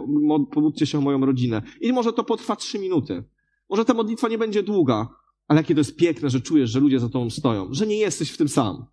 pomódlcie 0.53 0.87
się 0.87 0.99
o 0.99 1.01
moją 1.01 1.27
rodzinę. 1.27 1.63
I 1.81 1.93
może 1.93 2.13
to 2.13 2.25
potrwa 2.25 2.57
trzy 2.57 2.79
minuty. 2.79 3.25
Może 3.71 3.85
ta 3.85 3.95
modlitwa 3.95 4.29
nie 4.29 4.39
będzie 4.39 4.63
długa, 4.63 5.09
ale 5.49 5.61
jakie 5.61 5.75
to 5.75 5.81
jest 5.81 5.97
piękne, 5.97 6.31
że 6.31 6.41
czujesz, 6.41 6.71
że 6.71 6.81
ludzie 6.81 7.01
za 7.01 7.09
tobą 7.09 7.31
stoją, 7.31 7.69
że 7.71 7.87
nie 7.87 7.99
jesteś 7.99 8.31
w 8.31 8.37
tym 8.37 8.49
sam, 8.49 8.87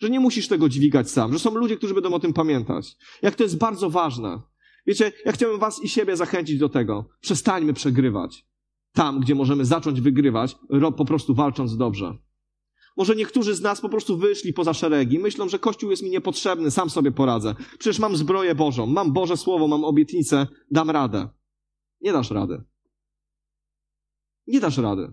że 0.00 0.10
nie 0.10 0.20
musisz 0.20 0.48
tego 0.48 0.68
dźwigać 0.68 1.10
sam, 1.10 1.32
że 1.32 1.38
są 1.38 1.54
ludzie, 1.54 1.76
którzy 1.76 1.94
będą 1.94 2.12
o 2.12 2.20
tym 2.20 2.32
pamiętać. 2.32 2.96
Jak 3.22 3.34
to 3.34 3.42
jest 3.42 3.58
bardzo 3.58 3.90
ważne. 3.90 4.40
Wiecie, 4.86 5.12
ja 5.24 5.32
chciałbym 5.32 5.60
was 5.60 5.84
i 5.84 5.88
siebie 5.88 6.16
zachęcić 6.16 6.58
do 6.58 6.68
tego. 6.68 7.08
Przestańmy 7.20 7.72
przegrywać. 7.72 8.46
Tam, 8.92 9.20
gdzie 9.20 9.34
możemy 9.34 9.64
zacząć 9.64 10.00
wygrywać, 10.00 10.56
po 10.96 11.04
prostu 11.04 11.34
walcząc 11.34 11.76
dobrze. 11.76 12.18
Może 12.96 13.16
niektórzy 13.16 13.54
z 13.54 13.60
nas 13.60 13.80
po 13.80 13.88
prostu 13.88 14.18
wyszli 14.18 14.52
poza 14.52 14.74
szeregi, 14.74 15.18
myślą, 15.18 15.48
że 15.48 15.58
Kościół 15.58 15.90
jest 15.90 16.02
mi 16.02 16.10
niepotrzebny, 16.10 16.70
sam 16.70 16.90
sobie 16.90 17.12
poradzę. 17.12 17.54
Przecież 17.78 17.98
mam 17.98 18.16
zbroję 18.16 18.54
Bożą, 18.54 18.86
mam 18.86 19.12
Boże 19.12 19.36
Słowo, 19.36 19.68
mam 19.68 19.84
obietnicę, 19.84 20.46
dam 20.70 20.90
radę. 20.90 21.28
Nie 22.00 22.12
dasz 22.12 22.30
rady. 22.30 22.62
Nie 24.46 24.60
dasz 24.60 24.78
rady. 24.78 25.12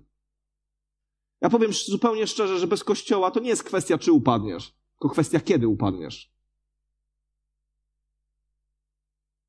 Ja 1.42 1.50
powiem 1.50 1.74
zupełnie 1.74 2.28
szczerze, 2.28 2.60
że 2.60 2.68
bez 2.68 2.84
Kościoła 2.84 3.32
to 3.32 3.40
nie 3.40 3.50
jest 3.50 3.64
kwestia, 3.64 3.98
czy 3.98 4.12
upadniesz, 4.12 4.74
tylko 4.92 5.10
kwestia, 5.10 5.40
kiedy 5.40 5.68
upadniesz. 5.68 6.32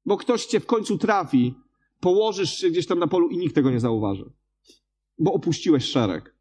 Bo 0.05 0.17
ktoś 0.17 0.47
cię 0.47 0.61
w 0.61 0.67
końcu 0.67 0.99
trafi, 0.99 1.55
położysz 2.01 2.59
się 2.59 2.71
gdzieś 2.71 2.87
tam 2.87 2.99
na 2.99 3.07
polu 3.07 3.29
i 3.29 3.39
nikt 3.39 3.55
tego 3.55 3.71
nie 3.71 3.81
zauważy. 3.81 4.33
Bo 5.19 5.33
opuściłeś 5.33 5.85
szereg. 5.85 6.35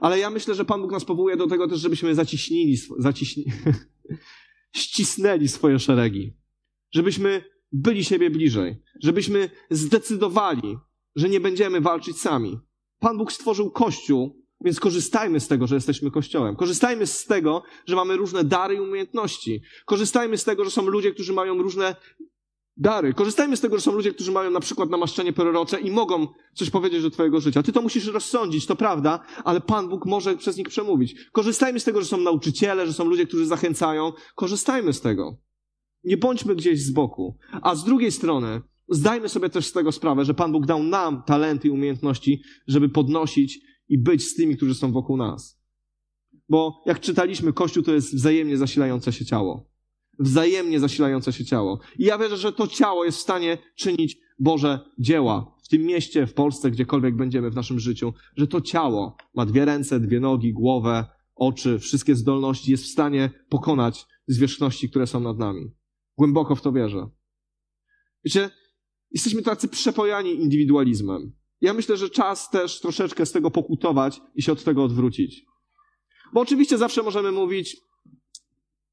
Ale 0.00 0.18
ja 0.18 0.30
myślę, 0.30 0.54
że 0.54 0.64
Pan 0.64 0.82
Bóg 0.82 0.92
nas 0.92 1.04
powołuje 1.04 1.36
do 1.36 1.46
tego 1.46 1.68
też, 1.68 1.80
żebyśmy 1.80 2.14
zaciśnili, 2.14 2.76
zaciśni... 2.98 3.44
ścisnęli 4.72 5.48
swoje 5.48 5.78
szeregi. 5.78 6.36
Żebyśmy 6.90 7.44
byli 7.72 8.04
siebie 8.04 8.30
bliżej. 8.30 8.82
Żebyśmy 9.02 9.50
zdecydowali, 9.70 10.76
że 11.16 11.28
nie 11.28 11.40
będziemy 11.40 11.80
walczyć 11.80 12.20
sami. 12.20 12.58
Pan 12.98 13.18
Bóg 13.18 13.32
stworzył 13.32 13.70
Kościół, 13.70 14.39
więc 14.64 14.80
korzystajmy 14.80 15.40
z 15.40 15.48
tego, 15.48 15.66
że 15.66 15.74
jesteśmy 15.74 16.10
Kościołem. 16.10 16.56
Korzystajmy 16.56 17.06
z 17.06 17.24
tego, 17.24 17.62
że 17.86 17.96
mamy 17.96 18.16
różne 18.16 18.44
dary 18.44 18.74
i 18.74 18.80
umiejętności. 18.80 19.62
Korzystajmy 19.86 20.38
z 20.38 20.44
tego, 20.44 20.64
że 20.64 20.70
są 20.70 20.86
ludzie, 20.86 21.12
którzy 21.12 21.32
mają 21.32 21.62
różne 21.62 21.96
dary. 22.76 23.14
Korzystajmy 23.14 23.56
z 23.56 23.60
tego, 23.60 23.76
że 23.76 23.82
są 23.82 23.92
ludzie, 23.92 24.14
którzy 24.14 24.32
mają 24.32 24.50
na 24.50 24.60
przykład 24.60 24.90
namaszczenie 24.90 25.32
prorocze 25.32 25.80
i 25.80 25.90
mogą 25.90 26.26
coś 26.54 26.70
powiedzieć 26.70 27.02
do 27.02 27.10
twojego 27.10 27.40
życia. 27.40 27.62
Ty 27.62 27.72
to 27.72 27.82
musisz 27.82 28.06
rozsądzić, 28.06 28.66
to 28.66 28.76
prawda, 28.76 29.20
ale 29.44 29.60
Pan 29.60 29.88
Bóg 29.88 30.06
może 30.06 30.36
przez 30.36 30.56
nich 30.56 30.68
przemówić. 30.68 31.14
Korzystajmy 31.32 31.80
z 31.80 31.84
tego, 31.84 32.00
że 32.00 32.06
są 32.06 32.16
nauczyciele, 32.16 32.86
że 32.86 32.92
są 32.92 33.04
ludzie, 33.04 33.26
którzy 33.26 33.46
zachęcają. 33.46 34.12
Korzystajmy 34.34 34.92
z 34.92 35.00
tego. 35.00 35.36
Nie 36.04 36.16
bądźmy 36.16 36.54
gdzieś 36.54 36.82
z 36.82 36.90
boku. 36.90 37.36
A 37.62 37.74
z 37.74 37.84
drugiej 37.84 38.12
strony, 38.12 38.60
zdajmy 38.88 39.28
sobie 39.28 39.50
też 39.50 39.66
z 39.66 39.72
tego 39.72 39.92
sprawę, 39.92 40.24
że 40.24 40.34
Pan 40.34 40.52
Bóg 40.52 40.66
dał 40.66 40.82
nam 40.82 41.22
talenty 41.26 41.68
i 41.68 41.70
umiejętności, 41.70 42.42
żeby 42.66 42.88
podnosić 42.88 43.69
i 43.90 43.98
być 43.98 44.24
z 44.24 44.34
tymi, 44.34 44.56
którzy 44.56 44.74
są 44.74 44.92
wokół 44.92 45.16
nas. 45.16 45.60
Bo 46.48 46.82
jak 46.86 47.00
czytaliśmy, 47.00 47.52
Kościół 47.52 47.82
to 47.82 47.94
jest 47.94 48.14
wzajemnie 48.14 48.56
zasilające 48.56 49.12
się 49.12 49.24
ciało 49.24 49.70
wzajemnie 50.20 50.80
zasilające 50.80 51.32
się 51.32 51.44
ciało. 51.44 51.80
I 51.98 52.04
ja 52.04 52.18
wierzę, 52.18 52.36
że 52.36 52.52
to 52.52 52.66
ciało 52.66 53.04
jest 53.04 53.18
w 53.18 53.20
stanie 53.20 53.58
czynić 53.76 54.18
Boże 54.38 54.80
dzieła 54.98 55.56
w 55.62 55.68
tym 55.68 55.82
mieście, 55.82 56.26
w 56.26 56.34
Polsce, 56.34 56.70
gdziekolwiek 56.70 57.16
będziemy 57.16 57.50
w 57.50 57.54
naszym 57.54 57.78
życiu, 57.78 58.12
że 58.36 58.46
to 58.46 58.60
ciało 58.60 59.16
ma 59.34 59.46
dwie 59.46 59.64
ręce, 59.64 60.00
dwie 60.00 60.20
nogi, 60.20 60.52
głowę, 60.52 61.06
oczy, 61.34 61.78
wszystkie 61.78 62.16
zdolności, 62.16 62.70
jest 62.70 62.84
w 62.84 62.90
stanie 62.90 63.30
pokonać 63.48 64.06
zwierzchności, 64.26 64.90
które 64.90 65.06
są 65.06 65.20
nad 65.20 65.38
nami. 65.38 65.70
Głęboko 66.18 66.56
w 66.56 66.62
to 66.62 66.72
wierzę. 66.72 67.08
Wiecie, 68.24 68.50
jesteśmy 69.10 69.42
tacy 69.42 69.68
przepojani 69.68 70.34
indywidualizmem. 70.34 71.32
Ja 71.60 71.74
myślę, 71.74 71.96
że 71.96 72.10
czas 72.10 72.50
też 72.50 72.80
troszeczkę 72.80 73.26
z 73.26 73.32
tego 73.32 73.50
pokutować 73.50 74.20
i 74.34 74.42
się 74.42 74.52
od 74.52 74.64
tego 74.64 74.84
odwrócić. 74.84 75.44
Bo 76.32 76.40
oczywiście 76.40 76.78
zawsze 76.78 77.02
możemy 77.02 77.32
mówić, 77.32 77.76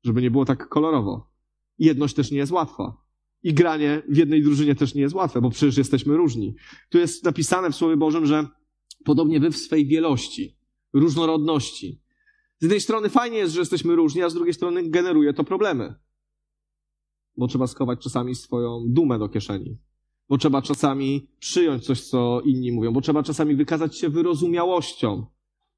żeby 0.03 0.22
nie 0.22 0.32
było 0.32 0.45
tak 0.45 0.70
kolorowo. 0.70 1.32
Jedność 1.80 2.15
też 2.15 2.32
nie 2.32 2.38
jest 2.38 2.51
łatwa. 2.51 2.97
I 3.43 3.53
granie 3.53 4.01
w 4.09 4.18
jednej 4.18 4.43
drużynie 4.43 4.76
też 4.76 4.95
nie 4.95 5.01
jest 5.01 5.15
łatwe, 5.15 5.41
bo 5.41 5.49
przecież 5.49 5.78
jesteśmy 5.78 6.18
różni. 6.18 6.55
Tu 6.89 6.97
jest 6.97 7.24
napisane 7.24 7.72
w 7.72 7.76
Słowie 7.76 7.97
Bożym, 7.97 8.26
że 8.26 8.47
podobnie 9.05 9.39
wy 9.39 9.51
w 9.51 9.57
swej 9.57 9.88
wielości, 9.88 10.57
różnorodności. 10.93 12.01
Z 12.59 12.63
jednej 12.63 12.82
strony 12.82 13.09
fajnie 13.09 13.38
jest, 13.38 13.53
że 13.53 13.59
jesteśmy 13.59 13.95
różni, 13.95 14.24
a 14.24 14.30
z 14.30 14.34
drugiej 14.34 14.53
strony 14.53 14.89
generuje 14.89 15.34
to 15.34 15.43
problemy. 15.43 15.95
Bo 17.38 17.47
trzeba 17.47 17.68
schować 17.68 17.99
czasami 18.03 18.36
swoją 18.36 18.86
dumę 18.88 19.20
do 19.20 19.30
kieszeni. 19.30 19.78
Bo 20.30 20.38
trzeba 20.38 20.61
czasami 20.61 21.28
przyjąć 21.39 21.86
coś, 21.86 22.01
co 22.01 22.41
inni 22.45 22.71
mówią. 22.71 22.93
Bo 22.93 23.01
trzeba 23.01 23.23
czasami 23.23 23.55
wykazać 23.55 23.97
się 23.97 24.09
wyrozumiałością 24.09 25.25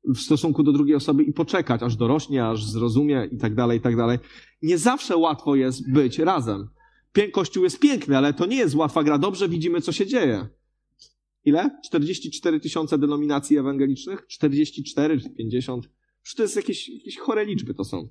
w 0.03 0.17
stosunku 0.17 0.63
do 0.63 0.71
drugiej 0.71 0.95
osoby 0.95 1.23
i 1.23 1.33
poczekać, 1.33 1.83
aż 1.83 1.95
dorośnie, 1.95 2.45
aż 2.45 2.65
zrozumie 2.65 3.29
i 3.31 3.37
tak 3.37 3.55
dalej, 3.55 3.77
i 3.77 3.81
tak 3.81 3.95
dalej. 3.95 4.17
Nie 4.61 4.77
zawsze 4.77 5.17
łatwo 5.17 5.55
jest 5.55 5.91
być 5.91 6.19
razem. 6.19 6.69
Kościół 7.31 7.63
jest 7.63 7.79
piękny, 7.79 8.17
ale 8.17 8.33
to 8.33 8.45
nie 8.45 8.57
jest 8.57 8.75
łatwa 8.75 9.03
gra. 9.03 9.17
Dobrze 9.17 9.49
widzimy, 9.49 9.81
co 9.81 9.91
się 9.91 10.05
dzieje. 10.05 10.47
Ile? 11.45 11.79
44 11.85 12.59
tysiące 12.59 12.97
denominacji 12.97 13.57
ewangelicznych? 13.57 14.27
44 14.27 15.21
czy 15.21 15.29
50? 15.29 15.89
Czy 16.23 16.35
to 16.35 16.41
jest 16.43 16.55
jakieś, 16.55 16.89
jakieś 16.89 17.17
chore 17.17 17.45
liczby 17.45 17.73
to 17.73 17.83
są. 17.83 18.09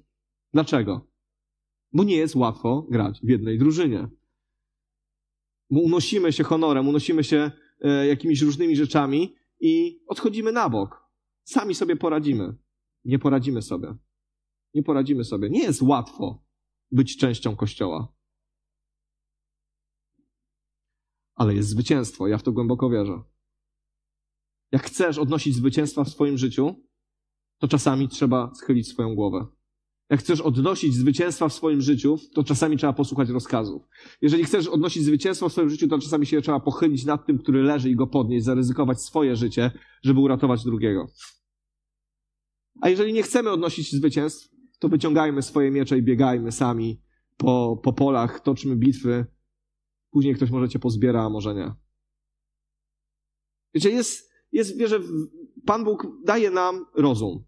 Dlaczego? 0.53 1.11
Bo 1.93 2.05
nie 2.05 2.17
jest 2.17 2.37
łatwo 2.37 2.87
grać 2.91 3.21
w 3.23 3.29
jednej 3.29 3.59
drużynie. 3.59 4.09
Unosimy 5.71 6.33
się 6.33 6.45
honorem, 6.45 6.89
unosimy 6.89 7.25
się 7.25 7.51
e, 7.81 8.07
jakimiś 8.07 8.43
różnymi 8.43 8.77
rzeczami 8.77 9.35
i 9.61 10.01
odchodzimy 10.07 10.53
na 10.53 10.69
bok. 10.69 11.09
Sami 11.45 11.75
sobie 11.75 11.97
poradzimy. 11.97 12.57
Nie 13.05 13.19
poradzimy 13.19 13.63
sobie. 13.63 13.95
Nie 14.75 14.83
poradzimy 14.83 15.25
sobie. 15.25 15.51
Nie 15.51 15.63
jest 15.63 15.83
łatwo 15.83 16.45
być 16.91 17.17
częścią 17.17 17.57
Kościoła. 17.57 18.15
Ale 21.35 21.55
jest 21.55 21.69
zwycięstwo. 21.69 22.29
Ja 22.29 22.39
w 22.39 22.43
to 22.43 22.53
głęboko 22.53 22.91
wierzę. 22.91 23.23
Jak 24.73 24.83
chcesz 24.83 25.19
odnosić 25.19 25.55
zwycięstwa 25.55 26.05
w 26.05 26.09
swoim 26.09 26.39
życiu, 26.39 26.75
to 27.59 27.69
czasami 27.69 28.09
trzeba 28.09 28.55
schylić 28.55 28.89
swoją 28.89 29.15
głowę. 29.15 29.47
Jak 30.11 30.21
chcesz 30.21 30.41
odnosić 30.41 30.95
zwycięstwa 30.95 31.49
w 31.49 31.53
swoim 31.53 31.81
życiu, 31.81 32.19
to 32.35 32.45
czasami 32.45 32.77
trzeba 32.77 32.93
posłuchać 32.93 33.29
rozkazów. 33.29 33.83
Jeżeli 34.23 34.45
chcesz 34.45 34.67
odnosić 34.67 35.03
zwycięstwo 35.03 35.49
w 35.49 35.53
swoim 35.53 35.71
życiu, 35.71 35.89
to 35.89 35.99
czasami 35.99 36.27
się 36.27 36.43
trzeba 36.43 36.61
pochylić 36.61 37.05
nad 37.05 37.27
tym, 37.27 37.39
który 37.39 37.63
leży 37.63 37.91
i 37.91 37.97
go 37.97 38.07
podnieść, 38.07 38.45
zaryzykować 38.45 39.01
swoje 39.03 39.37
życie, 39.37 39.71
żeby 40.03 40.21
uratować 40.21 40.65
drugiego. 40.65 41.07
A 42.81 42.89
jeżeli 42.89 43.13
nie 43.13 43.23
chcemy 43.23 43.51
odnosić 43.51 43.93
zwycięstw, 43.93 44.49
to 44.79 44.89
wyciągajmy 44.89 45.43
swoje 45.43 45.71
miecze 45.71 45.99
i 45.99 46.03
biegajmy 46.03 46.53
sami 46.53 47.03
po, 47.37 47.81
po 47.83 47.93
polach, 47.93 48.41
toczmy 48.41 48.77
bitwy. 48.77 49.27
Później 50.11 50.35
ktoś 50.35 50.51
może 50.51 50.69
cię 50.69 50.79
pozbiera, 50.79 51.25
a 51.25 51.29
może 51.29 51.55
nie. 51.55 51.73
Wiecie, 53.75 53.91
jest, 53.91 54.31
jest, 54.53 54.79
wierzę, 54.79 55.01
Pan 55.67 55.85
Bóg 55.85 56.07
daje 56.25 56.51
nam 56.51 56.87
rozum. 56.95 57.48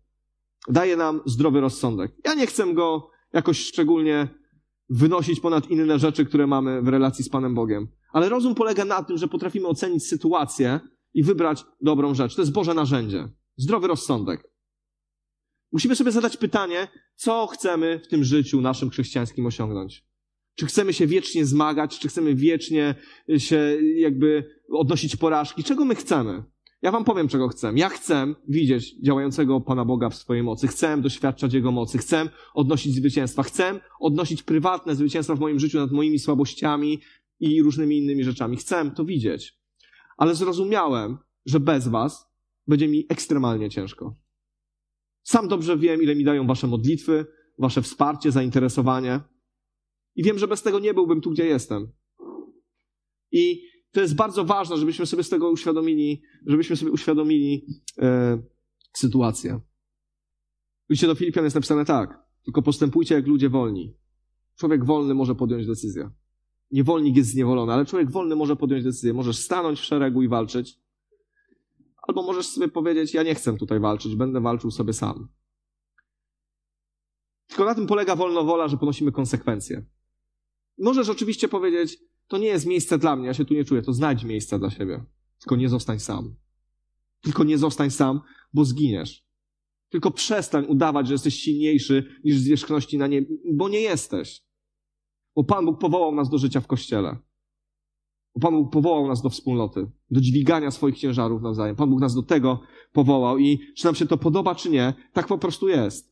Daje 0.68 0.96
nam 0.96 1.20
zdrowy 1.26 1.60
rozsądek. 1.60 2.12
Ja 2.24 2.34
nie 2.34 2.46
chcę 2.46 2.74
go 2.74 3.10
jakoś 3.32 3.58
szczególnie 3.58 4.28
wynosić 4.88 5.40
ponad 5.40 5.70
inne 5.70 5.98
rzeczy, 5.98 6.24
które 6.24 6.46
mamy 6.46 6.82
w 6.82 6.88
relacji 6.88 7.24
z 7.24 7.28
Panem 7.28 7.54
Bogiem. 7.54 7.88
Ale 8.12 8.28
rozum 8.28 8.54
polega 8.54 8.84
na 8.84 9.02
tym, 9.02 9.18
że 9.18 9.28
potrafimy 9.28 9.66
ocenić 9.66 10.06
sytuację 10.06 10.80
i 11.14 11.22
wybrać 11.22 11.64
dobrą 11.80 12.14
rzecz. 12.14 12.34
To 12.34 12.42
jest 12.42 12.52
Boże 12.52 12.74
narzędzie. 12.74 13.28
Zdrowy 13.56 13.88
rozsądek. 13.88 14.50
Musimy 15.72 15.96
sobie 15.96 16.12
zadać 16.12 16.36
pytanie, 16.36 16.88
co 17.14 17.46
chcemy 17.46 18.00
w 18.04 18.08
tym 18.08 18.24
życiu 18.24 18.60
naszym 18.60 18.90
chrześcijańskim 18.90 19.46
osiągnąć. 19.46 20.04
Czy 20.54 20.66
chcemy 20.66 20.92
się 20.92 21.06
wiecznie 21.06 21.46
zmagać, 21.46 21.98
czy 21.98 22.08
chcemy 22.08 22.34
wiecznie 22.34 22.94
się 23.38 23.78
jakby 23.96 24.60
odnosić 24.72 25.16
porażki? 25.16 25.64
Czego 25.64 25.84
my 25.84 25.94
chcemy? 25.94 26.42
Ja 26.82 26.90
wam 26.90 27.04
powiem, 27.04 27.28
czego 27.28 27.48
chcę. 27.48 27.72
Ja 27.76 27.88
chcę 27.88 28.34
widzieć 28.48 29.00
działającego 29.00 29.60
Pana 29.60 29.84
Boga 29.84 30.10
w 30.10 30.14
swojej 30.14 30.42
mocy. 30.42 30.68
Chcę 30.68 31.00
doświadczać 31.00 31.54
Jego 31.54 31.72
mocy. 31.72 31.98
Chcę 31.98 32.28
odnosić 32.54 32.94
zwycięstwa. 32.94 33.42
Chcę 33.42 33.80
odnosić 34.00 34.42
prywatne 34.42 34.94
zwycięstwa 34.94 35.34
w 35.34 35.40
moim 35.40 35.58
życiu 35.58 35.78
nad 35.78 35.92
moimi 35.92 36.18
słabościami 36.18 37.00
i 37.40 37.62
różnymi 37.62 37.98
innymi 37.98 38.24
rzeczami. 38.24 38.56
Chcę 38.56 38.90
to 38.90 39.04
widzieć. 39.04 39.60
Ale 40.16 40.34
zrozumiałem, 40.34 41.18
że 41.46 41.60
bez 41.60 41.88
was 41.88 42.30
będzie 42.66 42.88
mi 42.88 43.06
ekstremalnie 43.08 43.70
ciężko. 43.70 44.16
Sam 45.22 45.48
dobrze 45.48 45.78
wiem, 45.78 46.02
ile 46.02 46.14
mi 46.14 46.24
dają 46.24 46.46
wasze 46.46 46.66
modlitwy, 46.66 47.26
wasze 47.58 47.82
wsparcie, 47.82 48.32
zainteresowanie. 48.32 49.20
I 50.16 50.22
wiem, 50.22 50.38
że 50.38 50.48
bez 50.48 50.62
tego 50.62 50.78
nie 50.78 50.94
byłbym 50.94 51.20
tu, 51.20 51.30
gdzie 51.30 51.46
jestem. 51.46 51.92
I 53.32 53.69
to 53.92 54.00
jest 54.00 54.14
bardzo 54.14 54.44
ważne, 54.44 54.76
żebyśmy 54.76 55.06
sobie 55.06 55.22
z 55.22 55.28
tego 55.28 55.50
uświadomili, 55.50 56.22
żebyśmy 56.46 56.76
sobie 56.76 56.90
uświadomili 56.92 57.66
e, 57.98 58.42
sytuację. 58.92 59.60
Widzicie, 60.90 61.06
do 61.06 61.14
Filipian 61.14 61.44
jest 61.44 61.54
napisane 61.54 61.84
tak. 61.84 62.22
Tylko 62.44 62.62
postępujcie 62.62 63.14
jak 63.14 63.26
ludzie 63.26 63.48
wolni. 63.48 63.94
Człowiek 64.56 64.84
wolny 64.84 65.14
może 65.14 65.34
podjąć 65.34 65.66
decyzję. 65.66 66.10
Niewolnik 66.70 67.16
jest 67.16 67.30
zniewolony, 67.30 67.72
ale 67.72 67.86
człowiek 67.86 68.10
wolny 68.10 68.36
może 68.36 68.56
podjąć 68.56 68.84
decyzję. 68.84 69.14
Możesz 69.14 69.38
stanąć 69.38 69.80
w 69.80 69.84
szeregu 69.84 70.22
i 70.22 70.28
walczyć. 70.28 70.78
Albo 72.02 72.22
możesz 72.22 72.46
sobie 72.46 72.68
powiedzieć, 72.68 73.14
ja 73.14 73.22
nie 73.22 73.34
chcę 73.34 73.56
tutaj 73.56 73.80
walczyć, 73.80 74.16
będę 74.16 74.40
walczył 74.40 74.70
sobie 74.70 74.92
sam. 74.92 75.28
Tylko 77.46 77.64
na 77.64 77.74
tym 77.74 77.86
polega 77.86 78.16
wolnowola, 78.16 78.68
że 78.68 78.76
ponosimy 78.76 79.12
konsekwencje. 79.12 79.84
Możesz 80.78 81.08
oczywiście 81.08 81.48
powiedzieć, 81.48 81.98
to 82.30 82.38
nie 82.38 82.46
jest 82.46 82.66
miejsce 82.66 82.98
dla 82.98 83.16
mnie, 83.16 83.26
ja 83.26 83.34
się 83.34 83.44
tu 83.44 83.54
nie 83.54 83.64
czuję, 83.64 83.82
to 83.82 83.92
znajdź 83.92 84.24
miejsce 84.24 84.58
dla 84.58 84.70
siebie. 84.70 85.04
Tylko 85.38 85.56
nie 85.56 85.68
zostań 85.68 86.00
sam. 86.00 86.34
Tylko 87.20 87.44
nie 87.44 87.58
zostań 87.58 87.90
sam, 87.90 88.20
bo 88.52 88.64
zginiesz. 88.64 89.26
Tylko 89.88 90.10
przestań 90.10 90.66
udawać, 90.68 91.06
że 91.06 91.14
jesteś 91.14 91.34
silniejszy 91.34 92.20
niż 92.24 92.36
zwierzchności 92.36 92.98
na 92.98 93.06
niebie, 93.06 93.36
bo 93.52 93.68
nie 93.68 93.80
jesteś. 93.80 94.42
Bo 95.36 95.44
Pan 95.44 95.64
Bóg 95.64 95.80
powołał 95.80 96.14
nas 96.14 96.30
do 96.30 96.38
życia 96.38 96.60
w 96.60 96.66
Kościele. 96.66 97.18
Bo 98.34 98.40
Pan 98.40 98.54
Bóg 98.54 98.72
powołał 98.72 99.08
nas 99.08 99.22
do 99.22 99.30
wspólnoty, 99.30 99.90
do 100.10 100.20
dźwigania 100.20 100.70
swoich 100.70 100.98
ciężarów 100.98 101.42
nawzajem. 101.42 101.76
Pan 101.76 101.90
Bóg 101.90 102.00
nas 102.00 102.14
do 102.14 102.22
tego 102.22 102.60
powołał 102.92 103.38
i 103.38 103.58
czy 103.76 103.84
nam 103.84 103.94
się 103.94 104.06
to 104.06 104.16
podoba, 104.16 104.54
czy 104.54 104.70
nie, 104.70 104.94
tak 105.12 105.26
po 105.26 105.38
prostu 105.38 105.68
jest. 105.68 106.10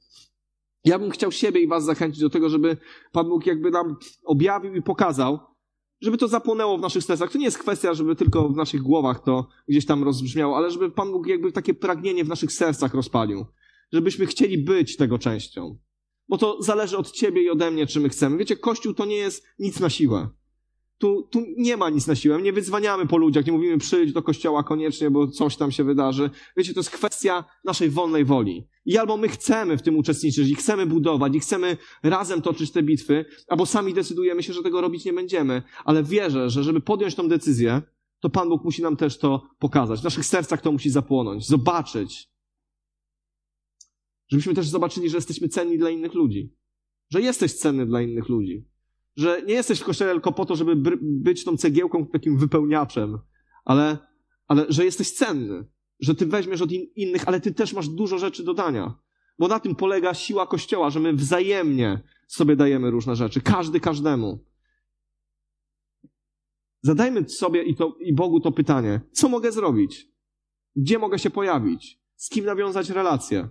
Ja 0.85 0.99
bym 0.99 1.11
chciał 1.11 1.33
siebie 1.33 1.61
i 1.61 1.69
was 1.69 1.85
zachęcić 1.85 2.21
do 2.21 2.31
tego, 2.31 2.49
żeby 2.49 2.77
Pan 3.13 3.29
Bóg 3.29 3.47
jakby 3.47 3.71
nam 3.71 3.97
objawił 4.25 4.75
i 4.75 4.83
pokazał, 4.83 5.39
żeby 6.01 6.19
to 6.19 6.29
zapłonęło 6.29 6.79
w 6.79 6.81
naszych 6.81 7.05
sercach. 7.05 7.33
To 7.33 7.39
nie 7.39 7.45
jest 7.45 7.59
kwestia, 7.59 7.95
żeby 7.95 8.17
tylko 8.17 8.49
w 8.49 8.57
naszych 8.57 8.83
głowach 8.83 9.25
to 9.25 9.49
gdzieś 9.69 9.87
tam 9.87 10.05
rozbrzmiało, 10.05 10.57
ale 10.57 10.71
żeby 10.71 10.91
Pan 10.91 11.13
Bóg 11.13 11.27
jakby 11.27 11.53
takie 11.53 11.75
pragnienie 11.75 12.25
w 12.25 12.29
naszych 12.29 12.53
sercach 12.53 12.95
rozpalił. 12.95 13.47
Żebyśmy 13.93 14.27
chcieli 14.27 14.59
być 14.59 14.97
tego 14.97 15.19
częścią. 15.19 15.79
Bo 16.29 16.39
to 16.39 16.63
zależy 16.63 16.97
od 16.97 17.11
ciebie 17.11 17.43
i 17.43 17.51
ode 17.51 17.71
mnie, 17.71 17.87
czy 17.87 18.01
my 18.01 18.09
chcemy. 18.09 18.37
Wiecie, 18.37 18.57
Kościół 18.57 18.95
to 18.95 19.05
nie 19.05 19.17
jest 19.17 19.45
nic 19.59 19.81
na 19.81 19.91
siłę. 19.91 20.29
Tu, 20.99 21.29
tu 21.31 21.45
nie 21.57 21.77
ma 21.77 21.91
nic 21.91 22.07
na 22.07 22.15
siłę. 22.15 22.43
Nie 22.43 22.53
wyzwaniamy 22.53 23.07
po 23.07 23.17
ludziach, 23.17 23.47
nie 23.47 23.53
mówimy 23.53 23.79
przyjdź 23.79 24.13
do 24.13 24.23
kościoła 24.23 24.63
koniecznie, 24.63 25.11
bo 25.11 25.29
coś 25.29 25.57
tam 25.57 25.73
się 25.73 25.85
wydarzy. 25.85 26.31
Wiecie, 26.57 26.75
to 26.75 26.81
jest 26.81 26.91
kwestia 26.91 27.45
naszej 27.65 27.91
wolnej 27.91 28.25
woli. 28.25 28.69
I 28.85 28.99
albo 28.99 29.17
my 29.17 29.29
chcemy 29.29 29.79
w 29.79 29.83
tym 29.83 29.97
uczestniczyć, 29.97 30.49
i 30.49 30.55
chcemy 30.55 30.87
budować, 30.87 31.35
i 31.35 31.41
chcemy 31.41 31.77
razem 32.03 32.43
toczyć 32.43 32.71
te 32.73 32.83
bitwy, 32.83 33.25
albo 33.49 33.67
sami 33.67 33.95
decydujemy 33.95 34.43
się, 34.43 34.53
że 34.53 34.63
tego 34.63 34.81
robić 34.81 35.05
nie 35.05 35.13
będziemy. 35.13 35.63
Ale 35.85 36.03
wierzę, 36.03 36.51
że 36.51 36.65
żeby 36.65 36.81
podjąć 36.81 37.15
tą 37.15 37.29
decyzję, 37.29 37.83
to 38.21 38.31
Pan 38.31 38.49
Bóg 38.49 38.65
musi 38.65 38.83
nam 38.83 38.97
też 38.97 39.19
to 39.19 39.43
pokazać. 39.59 40.01
W 40.01 40.05
naszych 40.05 40.27
sercach 40.27 40.61
to 40.61 40.73
musi 40.73 40.91
zapłonąć, 40.91 41.47
zobaczyć. 41.47 42.31
Żebyśmy 44.29 44.55
też 44.55 44.69
zobaczyli, 44.69 45.11
że 45.11 45.17
jesteśmy 45.17 45.49
cenni 45.49 45.79
dla 45.79 45.91
innych 45.91 46.15
ludzi. 46.15 46.55
Że 47.11 47.21
jesteś 47.21 47.55
cenny 47.55 47.87
dla 47.87 48.03
innych 48.03 48.29
ludzi 48.29 48.69
że 49.19 49.43
nie 49.47 49.55
jesteś 49.55 49.81
w 49.81 49.85
kościele 49.85 50.13
tylko 50.13 50.33
po 50.33 50.47
to, 50.47 50.57
żeby 50.57 50.97
być 51.01 51.45
tą 51.45 51.57
cegiełką, 51.57 52.07
takim 52.07 52.39
wypełniaczem, 52.39 53.19
ale, 53.65 53.99
ale 54.49 54.67
że 54.69 54.85
jesteś 54.85 55.13
cenny, 55.13 55.65
że 56.01 56.15
ty 56.15 56.27
weźmiesz 56.27 56.63
od 56.63 56.73
in 56.73 56.87
innych, 56.97 57.29
ale 57.29 57.41
ty 57.41 57.55
też 57.55 57.73
masz 57.73 57.89
dużo 57.89 58.19
rzeczy 58.19 58.45
do 58.45 58.55
dania. 58.55 58.95
Bo 59.39 59.49
na 59.49 59.61
tym 59.61 59.75
polega 59.75 60.15
siła 60.15 60.47
Kościoła, 60.47 60.91
że 60.91 61.01
my 61.01 61.13
wzajemnie 61.13 62.03
sobie 62.29 62.57
dajemy 62.57 62.91
różne 62.91 63.17
rzeczy, 63.17 63.41
każdy 63.41 63.81
każdemu. 63.81 64.45
Zadajmy 66.83 67.29
sobie 67.29 67.63
i, 67.63 67.75
to, 67.75 67.97
i 68.01 68.15
Bogu 68.15 68.41
to 68.41 68.53
pytanie: 68.53 69.01
co 69.13 69.29
mogę 69.29 69.53
zrobić? 69.53 70.09
Gdzie 70.77 70.99
mogę 70.99 71.19
się 71.19 71.31
pojawić? 71.31 72.01
Z 72.17 72.29
kim 72.29 72.45
nawiązać 72.45 72.91
relacje? 72.91 73.49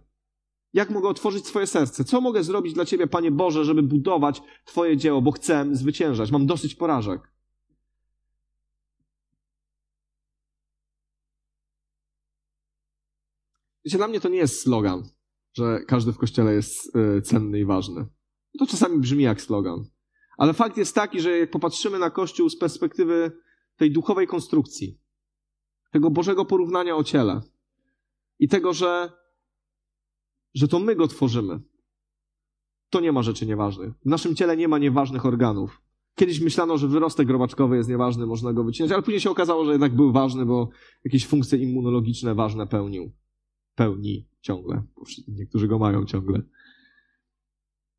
Jak 0.74 0.90
mogę 0.90 1.10
otworzyć 1.10 1.48
swoje 1.48 1.68
serce? 1.68 2.04
Co 2.04 2.22
mogę 2.22 2.44
zrobić 2.44 2.74
dla 2.74 2.86
Ciebie, 2.86 3.08
Panie 3.08 3.32
Boże, 3.32 3.66
żeby 3.66 3.84
budować 3.84 4.42
Twoje 4.66 4.98
dzieło, 4.98 5.22
bo 5.22 5.32
chcę 5.32 5.66
zwyciężać. 5.72 6.32
Mam 6.32 6.46
dosyć 6.46 6.76
porażek. 6.76 7.22
Wiecie, 13.86 13.98
dla 13.98 14.08
mnie 14.08 14.20
to 14.20 14.30
nie 14.30 14.38
jest 14.38 14.62
slogan, 14.62 15.04
że 15.54 15.80
każdy 15.88 16.14
w 16.14 16.18
kościele 16.18 16.54
jest 16.54 16.96
y, 16.96 17.22
cenny 17.22 17.60
i 17.60 17.66
ważny. 17.66 18.06
To 18.60 18.68
czasami 18.68 19.00
brzmi 19.00 19.24
jak 19.24 19.42
slogan. 19.42 19.86
Ale 20.38 20.54
fakt 20.54 20.78
jest 20.78 20.96
taki, 20.96 21.20
że 21.20 21.38
jak 21.38 21.52
popatrzymy 21.52 22.00
na 22.00 22.10
Kościół 22.10 22.50
z 22.50 22.58
perspektywy 22.58 23.32
tej 23.76 23.92
duchowej 23.92 24.28
konstrukcji, 24.28 25.00
tego 25.92 26.10
Bożego 26.10 26.46
porównania 26.46 26.96
o 26.96 27.04
ciele 27.04 27.42
i 28.40 28.48
tego, 28.48 28.74
że 28.74 29.12
że 30.58 30.68
to 30.68 30.80
my 30.80 30.96
go 30.96 31.08
tworzymy. 31.08 31.60
To 32.90 33.00
nie 33.00 33.12
ma 33.12 33.24
rzeczy 33.24 33.46
nieważnych. 33.46 33.94
W 34.06 34.06
naszym 34.06 34.36
ciele 34.36 34.58
nie 34.58 34.68
ma 34.68 34.78
nieważnych 34.78 35.26
organów. 35.26 35.82
Kiedyś 36.16 36.40
myślano, 36.40 36.78
że 36.78 36.88
wyrostek 36.88 37.30
robaczkowy 37.30 37.78
jest 37.78 37.90
nieważny, 37.90 38.26
można 38.26 38.54
go 38.54 38.64
wycinać, 38.64 38.92
ale 38.92 39.04
później 39.04 39.20
się 39.20 39.30
okazało, 39.30 39.66
że 39.66 39.72
jednak 39.72 39.96
był 39.96 40.12
ważny, 40.12 40.46
bo 40.46 40.70
jakieś 41.04 41.28
funkcje 41.28 41.60
immunologiczne 41.60 42.36
ważne 42.36 42.68
pełnił. 42.68 43.12
Pełni 43.76 44.28
ciągle. 44.42 44.84
Niektórzy 45.28 45.68
go 45.68 45.80
mają 45.80 46.06
ciągle. 46.06 46.42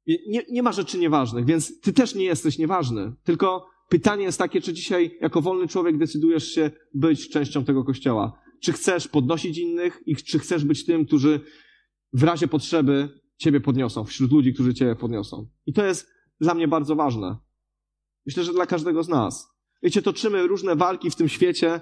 Nie, 0.06 0.42
nie 0.50 0.62
ma 0.62 0.72
rzeczy 0.72 0.98
nieważnych, 0.98 1.44
więc 1.44 1.80
ty 1.80 1.92
też 1.92 2.14
nie 2.14 2.24
jesteś 2.24 2.58
nieważny. 2.58 3.12
Tylko 3.24 3.66
pytanie 3.88 4.24
jest 4.24 4.38
takie, 4.38 4.60
czy 4.60 4.72
dzisiaj 4.72 5.18
jako 5.20 5.42
wolny 5.42 5.68
człowiek 5.68 5.98
decydujesz 5.98 6.48
się 6.48 6.70
być 6.94 7.28
częścią 7.28 7.64
tego 7.64 7.84
kościoła. 7.84 8.40
Czy 8.60 8.72
chcesz 8.72 9.08
podnosić 9.08 9.58
innych 9.58 10.02
i 10.06 10.16
czy 10.16 10.38
chcesz 10.38 10.64
być 10.64 10.84
tym, 10.84 11.06
którzy 11.06 11.40
w 12.12 12.22
razie 12.22 12.48
potrzeby 12.48 13.20
Ciebie 13.36 13.60
podniosą, 13.60 14.04
wśród 14.04 14.32
ludzi, 14.32 14.54
którzy 14.54 14.74
Ciebie 14.74 14.96
podniosą. 14.96 15.48
I 15.66 15.72
to 15.72 15.86
jest 15.86 16.10
dla 16.40 16.54
mnie 16.54 16.68
bardzo 16.68 16.96
ważne. 16.96 17.36
Myślę, 18.26 18.44
że 18.44 18.52
dla 18.52 18.66
każdego 18.66 19.02
z 19.02 19.08
nas. 19.08 19.58
Wiecie, 19.82 20.02
toczymy 20.02 20.46
różne 20.46 20.76
walki 20.76 21.10
w 21.10 21.16
tym 21.16 21.28
świecie 21.28 21.80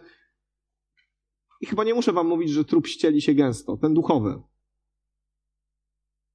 i 1.61 1.67
chyba 1.67 1.85
nie 1.85 1.95
muszę 1.95 2.13
Wam 2.13 2.27
mówić, 2.27 2.51
że 2.51 2.65
trup 2.65 2.87
ścieli 2.87 3.23
się 3.23 3.35
gęsto, 3.35 3.77
ten 3.77 3.95
duchowy. 3.95 4.43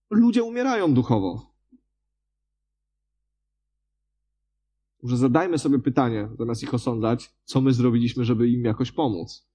Ludzie 0.09 0.43
umierają 0.43 0.93
duchowo. 0.93 1.51
Może 5.03 5.17
zadajmy 5.17 5.57
sobie 5.57 5.79
pytanie, 5.79 6.29
zamiast 6.39 6.63
ich 6.63 6.73
osądzać, 6.73 7.35
co 7.43 7.61
my 7.61 7.73
zrobiliśmy, 7.73 8.25
żeby 8.25 8.49
im 8.49 8.63
jakoś 8.63 8.91
pomóc. 8.91 9.47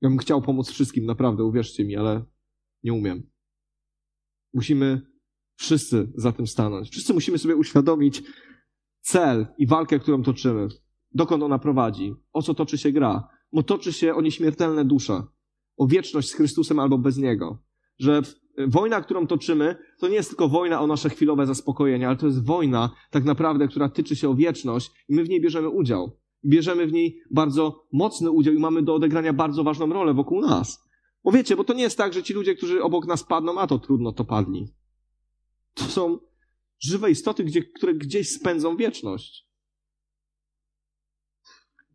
Ja 0.00 0.08
bym 0.08 0.18
chciał 0.18 0.42
pomóc 0.42 0.70
wszystkim, 0.70 1.06
naprawdę, 1.06 1.44
uwierzcie 1.44 1.84
mi, 1.84 1.96
ale 1.96 2.24
nie 2.84 2.92
umiem. 2.92 3.30
Musimy 4.54 5.00
wszyscy 5.56 6.12
za 6.14 6.32
tym 6.32 6.46
stanąć. 6.46 6.90
Wszyscy 6.90 7.14
musimy 7.14 7.38
sobie 7.38 7.56
uświadomić 7.56 8.22
cel 9.00 9.46
i 9.58 9.66
walkę, 9.66 9.98
którą 9.98 10.22
toczymy. 10.22 10.68
Dokąd 11.14 11.42
ona 11.42 11.58
prowadzi? 11.58 12.14
O 12.32 12.42
co 12.42 12.54
toczy 12.54 12.78
się 12.78 12.92
gra? 12.92 13.28
Bo 13.52 13.62
toczy 13.62 13.92
się 13.92 14.14
o 14.14 14.20
nieśmiertelne 14.20 14.84
dusze. 14.84 15.22
O 15.76 15.86
wieczność 15.86 16.28
z 16.28 16.34
Chrystusem 16.34 16.78
albo 16.78 16.98
bez 16.98 17.16
Niego. 17.16 17.62
Że 17.98 18.22
wojna, 18.66 19.00
którą 19.00 19.26
toczymy, 19.26 19.76
to 19.98 20.08
nie 20.08 20.14
jest 20.14 20.28
tylko 20.28 20.48
wojna 20.48 20.80
o 20.80 20.86
nasze 20.86 21.10
chwilowe 21.10 21.46
zaspokojenie, 21.46 22.08
ale 22.08 22.16
to 22.16 22.26
jest 22.26 22.44
wojna 22.44 22.90
tak 23.10 23.24
naprawdę, 23.24 23.68
która 23.68 23.88
tyczy 23.88 24.16
się 24.16 24.28
o 24.28 24.34
wieczność 24.34 24.90
i 25.08 25.14
my 25.14 25.24
w 25.24 25.28
niej 25.28 25.40
bierzemy 25.40 25.68
udział. 25.68 26.16
Bierzemy 26.46 26.86
w 26.86 26.92
niej 26.92 27.20
bardzo 27.30 27.84
mocny 27.92 28.30
udział 28.30 28.54
i 28.54 28.58
mamy 28.58 28.82
do 28.82 28.94
odegrania 28.94 29.32
bardzo 29.32 29.64
ważną 29.64 29.92
rolę 29.92 30.14
wokół 30.14 30.40
nas. 30.40 30.87
Bo 31.28 31.32
wiecie, 31.32 31.56
bo 31.56 31.64
to 31.64 31.72
nie 31.72 31.82
jest 31.82 31.98
tak, 31.98 32.12
że 32.12 32.22
ci 32.22 32.34
ludzie, 32.34 32.54
którzy 32.54 32.82
obok 32.82 33.06
nas 33.06 33.24
padną, 33.24 33.60
a 33.60 33.66
to 33.66 33.78
trudno, 33.78 34.12
to 34.12 34.24
padli. 34.24 34.74
To 35.74 35.84
są 35.84 36.18
żywe 36.78 37.10
istoty, 37.10 37.44
gdzie, 37.44 37.62
które 37.62 37.94
gdzieś 37.94 38.30
spędzą 38.30 38.76
wieczność. 38.76 39.48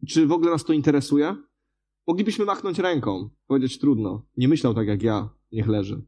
Czy 0.08 0.28
w 0.28 0.32
ogóle 0.32 0.52
nas 0.52 0.64
to 0.64 0.74
interesuje? 0.74 1.36
Moglibyśmy 2.08 2.46
machnąć 2.46 2.80
ręką, 2.80 3.30
powiedzieć 3.48 3.80
trudno. 3.80 4.26
Nie 4.38 4.48
myślał 4.48 4.74
tak 4.74 4.88
jak 4.88 5.04
ja, 5.04 5.30
niech 5.52 5.68
leży. 5.68 6.06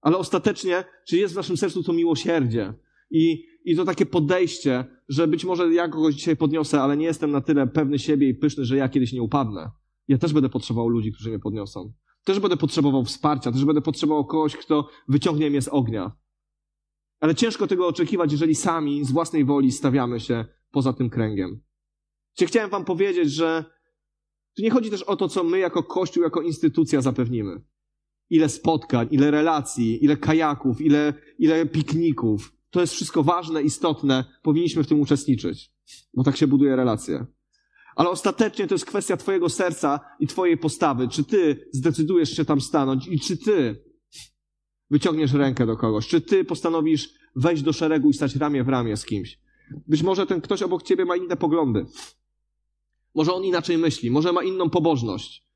Ale 0.00 0.16
ostatecznie, 0.16 0.84
czy 1.08 1.16
jest 1.16 1.34
w 1.34 1.36
naszym 1.36 1.56
sercu 1.56 1.82
to 1.82 1.92
miłosierdzie 1.92 2.74
i, 3.10 3.46
i 3.64 3.76
to 3.76 3.84
takie 3.84 4.06
podejście, 4.06 4.84
że 5.08 5.28
być 5.28 5.44
może 5.44 5.74
ja 5.74 5.88
kogoś 5.88 6.14
dzisiaj 6.14 6.36
podniosę, 6.36 6.80
ale 6.80 6.96
nie 6.96 7.06
jestem 7.06 7.30
na 7.30 7.40
tyle 7.40 7.66
pewny 7.66 7.98
siebie 7.98 8.28
i 8.28 8.34
pyszny, 8.34 8.64
że 8.64 8.76
ja 8.76 8.88
kiedyś 8.88 9.12
nie 9.12 9.22
upadnę. 9.22 9.70
Ja 10.08 10.18
też 10.18 10.32
będę 10.32 10.48
potrzebował 10.48 10.88
ludzi, 10.88 11.12
którzy 11.12 11.28
mnie 11.28 11.38
podniosą. 11.38 11.92
Też 12.24 12.40
będę 12.40 12.56
potrzebował 12.56 13.04
wsparcia, 13.04 13.52
też 13.52 13.64
będę 13.64 13.80
potrzebował 13.80 14.24
kogoś, 14.24 14.56
kto 14.56 14.88
wyciągnie 15.08 15.50
mnie 15.50 15.62
z 15.62 15.68
ognia. 15.68 16.12
Ale 17.20 17.34
ciężko 17.34 17.66
tego 17.66 17.86
oczekiwać, 17.86 18.32
jeżeli 18.32 18.54
sami 18.54 19.04
z 19.04 19.12
własnej 19.12 19.44
woli 19.44 19.72
stawiamy 19.72 20.20
się 20.20 20.44
poza 20.70 20.92
tym 20.92 21.10
kręgiem. 21.10 21.60
Chciałem 22.38 22.70
wam 22.70 22.84
powiedzieć, 22.84 23.32
że 23.32 23.64
tu 24.56 24.62
nie 24.62 24.70
chodzi 24.70 24.90
też 24.90 25.02
o 25.02 25.16
to, 25.16 25.28
co 25.28 25.44
my 25.44 25.58
jako 25.58 25.82
Kościół, 25.82 26.22
jako 26.22 26.42
instytucja 26.42 27.02
zapewnimy. 27.02 27.60
Ile 28.30 28.48
spotkań, 28.48 29.08
ile 29.10 29.30
relacji, 29.30 30.04
ile 30.04 30.16
kajaków, 30.16 30.80
ile, 30.80 31.14
ile 31.38 31.66
pikników. 31.66 32.52
To 32.70 32.80
jest 32.80 32.92
wszystko 32.92 33.22
ważne, 33.22 33.62
istotne. 33.62 34.24
Powinniśmy 34.42 34.84
w 34.84 34.86
tym 34.86 35.00
uczestniczyć, 35.00 35.72
bo 36.14 36.24
tak 36.24 36.36
się 36.36 36.46
buduje 36.46 36.76
relacje. 36.76 37.26
Ale 37.96 38.10
ostatecznie 38.10 38.66
to 38.66 38.74
jest 38.74 38.84
kwestia 38.84 39.16
Twojego 39.16 39.48
serca 39.48 40.00
i 40.20 40.26
Twojej 40.26 40.58
postawy. 40.58 41.08
Czy 41.08 41.24
Ty 41.24 41.68
zdecydujesz 41.72 42.36
się 42.36 42.44
tam 42.44 42.60
stanąć 42.60 43.08
i 43.08 43.20
czy 43.20 43.36
Ty 43.36 43.84
wyciągniesz 44.90 45.32
rękę 45.32 45.66
do 45.66 45.76
kogoś? 45.76 46.08
Czy 46.08 46.20
Ty 46.20 46.44
postanowisz 46.44 47.10
wejść 47.36 47.62
do 47.62 47.72
szeregu 47.72 48.10
i 48.10 48.14
stać 48.14 48.36
ramię 48.36 48.64
w 48.64 48.68
ramię 48.68 48.96
z 48.96 49.04
kimś? 49.04 49.38
Być 49.86 50.02
może 50.02 50.26
ten 50.26 50.40
ktoś 50.40 50.62
obok 50.62 50.82
Ciebie 50.82 51.04
ma 51.04 51.16
inne 51.16 51.36
poglądy. 51.36 51.86
Może 53.14 53.32
on 53.32 53.44
inaczej 53.44 53.78
myśli, 53.78 54.10
może 54.10 54.32
ma 54.32 54.42
inną 54.42 54.70
pobożność, 54.70 55.46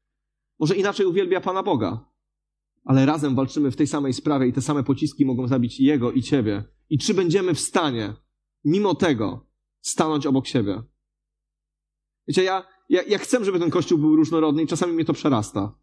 może 0.58 0.76
inaczej 0.76 1.06
uwielbia 1.06 1.40
Pana 1.40 1.62
Boga, 1.62 2.04
ale 2.84 3.06
razem 3.06 3.34
walczymy 3.34 3.70
w 3.70 3.76
tej 3.76 3.86
samej 3.86 4.12
sprawie 4.12 4.46
i 4.46 4.52
te 4.52 4.60
same 4.60 4.84
pociski 4.84 5.26
mogą 5.26 5.48
zabić 5.48 5.80
Jego 5.80 6.12
i 6.12 6.22
Ciebie. 6.22 6.64
I 6.90 6.98
czy 6.98 7.14
będziemy 7.14 7.54
w 7.54 7.60
stanie, 7.60 8.14
mimo 8.64 8.94
tego, 8.94 9.46
stanąć 9.80 10.26
obok 10.26 10.46
siebie? 10.46 10.82
Wiecie, 12.28 12.42
ja, 12.42 12.66
ja, 12.88 13.02
ja 13.02 13.18
chcę, 13.18 13.44
żeby 13.44 13.58
ten 13.58 13.70
kościół 13.70 13.98
był 13.98 14.16
różnorodny 14.16 14.62
i 14.62 14.66
czasami 14.66 14.92
mnie 14.92 15.04
to 15.04 15.12
przerasta. 15.12 15.74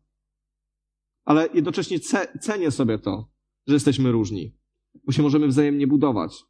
Ale 1.25 1.49
jednocześnie 1.53 1.99
ce, 1.99 2.39
cenię 2.41 2.71
sobie 2.71 2.99
to, 2.99 3.31
że 3.67 3.73
jesteśmy 3.73 4.11
różni, 4.11 4.57
bo 5.03 5.11
się 5.11 5.23
możemy 5.23 5.47
wzajemnie 5.47 5.87
budować. 5.87 6.43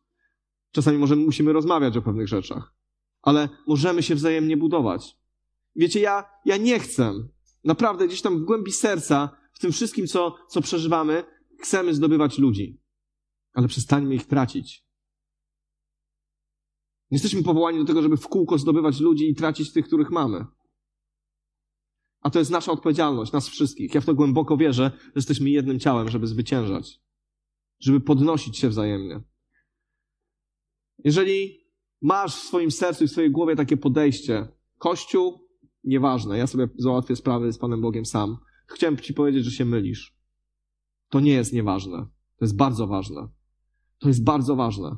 Czasami 0.72 0.98
możemy, 0.98 1.26
musimy 1.26 1.54
rozmawiać 1.54 1.98
o 1.98 2.02
pewnych 2.02 2.28
rzeczach, 2.28 2.74
ale 3.22 3.50
możemy 3.68 4.04
się 4.04 4.16
wzajemnie 4.16 4.58
budować. 4.58 5.18
Wiecie, 5.76 6.00
ja, 6.00 6.26
ja 6.46 6.58
nie 6.58 6.80
chcę, 6.80 7.14
naprawdę 7.64 8.08
gdzieś 8.08 8.22
tam 8.22 8.40
w 8.40 8.46
głębi 8.46 8.72
serca, 8.72 9.30
w 9.54 9.60
tym 9.60 9.72
wszystkim, 9.72 10.08
co, 10.08 10.36
co 10.50 10.62
przeżywamy, 10.62 11.24
chcemy 11.60 11.94
zdobywać 11.94 12.38
ludzi, 12.38 12.82
ale 13.54 13.68
przestańmy 13.68 14.16
ich 14.16 14.26
tracić. 14.26 14.87
Jesteśmy 17.12 17.43
powołani 17.43 17.78
do 17.78 17.86
tego, 17.86 18.01
żeby 18.01 18.18
w 18.18 18.28
kółko 18.28 18.58
zdobywać 18.58 18.99
ludzi 18.99 19.30
i 19.30 19.36
tracić 19.36 19.74
tych, 19.74 19.88
których 19.88 20.10
mamy. 20.10 20.45
A 22.22 22.30
to 22.30 22.39
jest 22.39 22.51
nasza 22.51 22.72
odpowiedzialność, 22.72 23.32
nas 23.32 23.49
wszystkich. 23.49 23.95
Ja 23.95 24.01
w 24.01 24.05
to 24.05 24.14
głęboko 24.14 24.58
wierzę, 24.58 24.91
że 25.03 25.12
jesteśmy 25.16 25.49
jednym 25.49 25.80
ciałem, 25.80 26.10
żeby 26.10 26.28
zwyciężać, 26.28 27.01
żeby 27.80 27.99
podnosić 27.99 28.58
się 28.58 28.70
wzajemnie. 28.70 29.22
Jeżeli 31.03 31.68
masz 32.01 32.36
w 32.36 32.43
swoim 32.43 32.72
sercu 32.72 33.03
i 33.03 33.08
w 33.08 33.12
swojej 33.12 33.32
głowie 33.32 33.55
takie 33.55 33.78
podejście, 33.78 34.47
Kościół, 34.78 35.47
nieważne, 35.84 36.38
ja 36.38 36.47
sobie 36.47 36.68
załatwię 36.78 37.16
sprawy 37.16 37.53
z 37.53 37.58
Panem 37.58 37.82
Bogiem 37.82 38.05
sam, 38.05 38.38
chciałem 38.68 38.97
Ci 38.97 39.14
powiedzieć, 39.14 39.45
że 39.45 39.51
się 39.51 39.66
mylisz. 39.66 40.18
To 41.10 41.20
nie 41.20 41.32
jest 41.32 41.53
nieważne. 41.53 41.97
To 42.38 42.45
jest 42.45 42.55
bardzo 42.55 42.88
ważne. 42.88 43.28
To 43.99 44.08
jest 44.08 44.24
bardzo 44.24 44.55
ważne. 44.55 44.97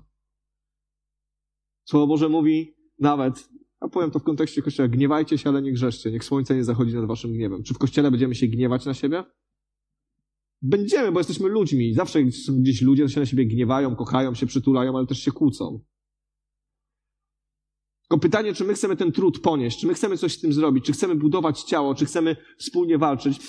Słowo 1.90 2.08
Boże 2.08 2.30
mówi 2.30 2.76
nawet, 3.00 3.50
a 3.80 3.88
powiem 3.88 4.12
to 4.12 4.20
w 4.20 4.24
kontekście 4.24 4.62
Kościoła, 4.62 4.90
gniewajcie 4.90 5.38
się, 5.38 5.50
ale 5.50 5.62
nie 5.62 5.72
grzeszcie. 5.72 6.12
Niech 6.12 6.24
słońce 6.24 6.56
nie 6.56 6.64
zachodzi 6.64 6.96
nad 6.96 7.06
waszym 7.06 7.34
gniewem. 7.34 7.64
Czy 7.64 7.74
w 7.74 7.78
Kościele 7.78 8.12
będziemy 8.12 8.36
się 8.36 8.48
gniewać 8.48 8.86
na 8.86 8.94
siebie? 8.94 9.24
Będziemy, 10.62 11.12
bo 11.12 11.20
jesteśmy 11.20 11.50
ludźmi. 11.50 11.94
Zawsze 11.94 12.24
gdzieś 12.50 12.82
ludzie 12.82 13.10
się 13.10 13.20
na 13.20 13.26
siebie 13.26 13.46
gniewają, 13.46 13.96
kochają 13.96 14.34
się, 14.34 14.46
przytulają, 14.46 14.98
ale 14.98 15.08
też 15.08 15.20
się 15.20 15.32
kłócą. 15.32 15.80
Tylko 18.02 18.20
pytanie, 18.20 18.54
czy 18.54 18.64
my 18.64 18.74
chcemy 18.74 18.96
ten 18.96 19.12
trud 19.12 19.40
ponieść, 19.40 19.80
czy 19.80 19.88
my 19.88 19.94
chcemy 19.94 20.18
coś 20.18 20.34
z 20.34 20.42
tym 20.42 20.54
zrobić, 20.54 20.86
czy 20.86 20.94
chcemy 20.94 21.16
budować 21.16 21.64
ciało, 21.64 21.96
czy 21.96 22.06
chcemy 22.06 22.36
wspólnie 22.58 22.98
walczyć. 22.98 23.40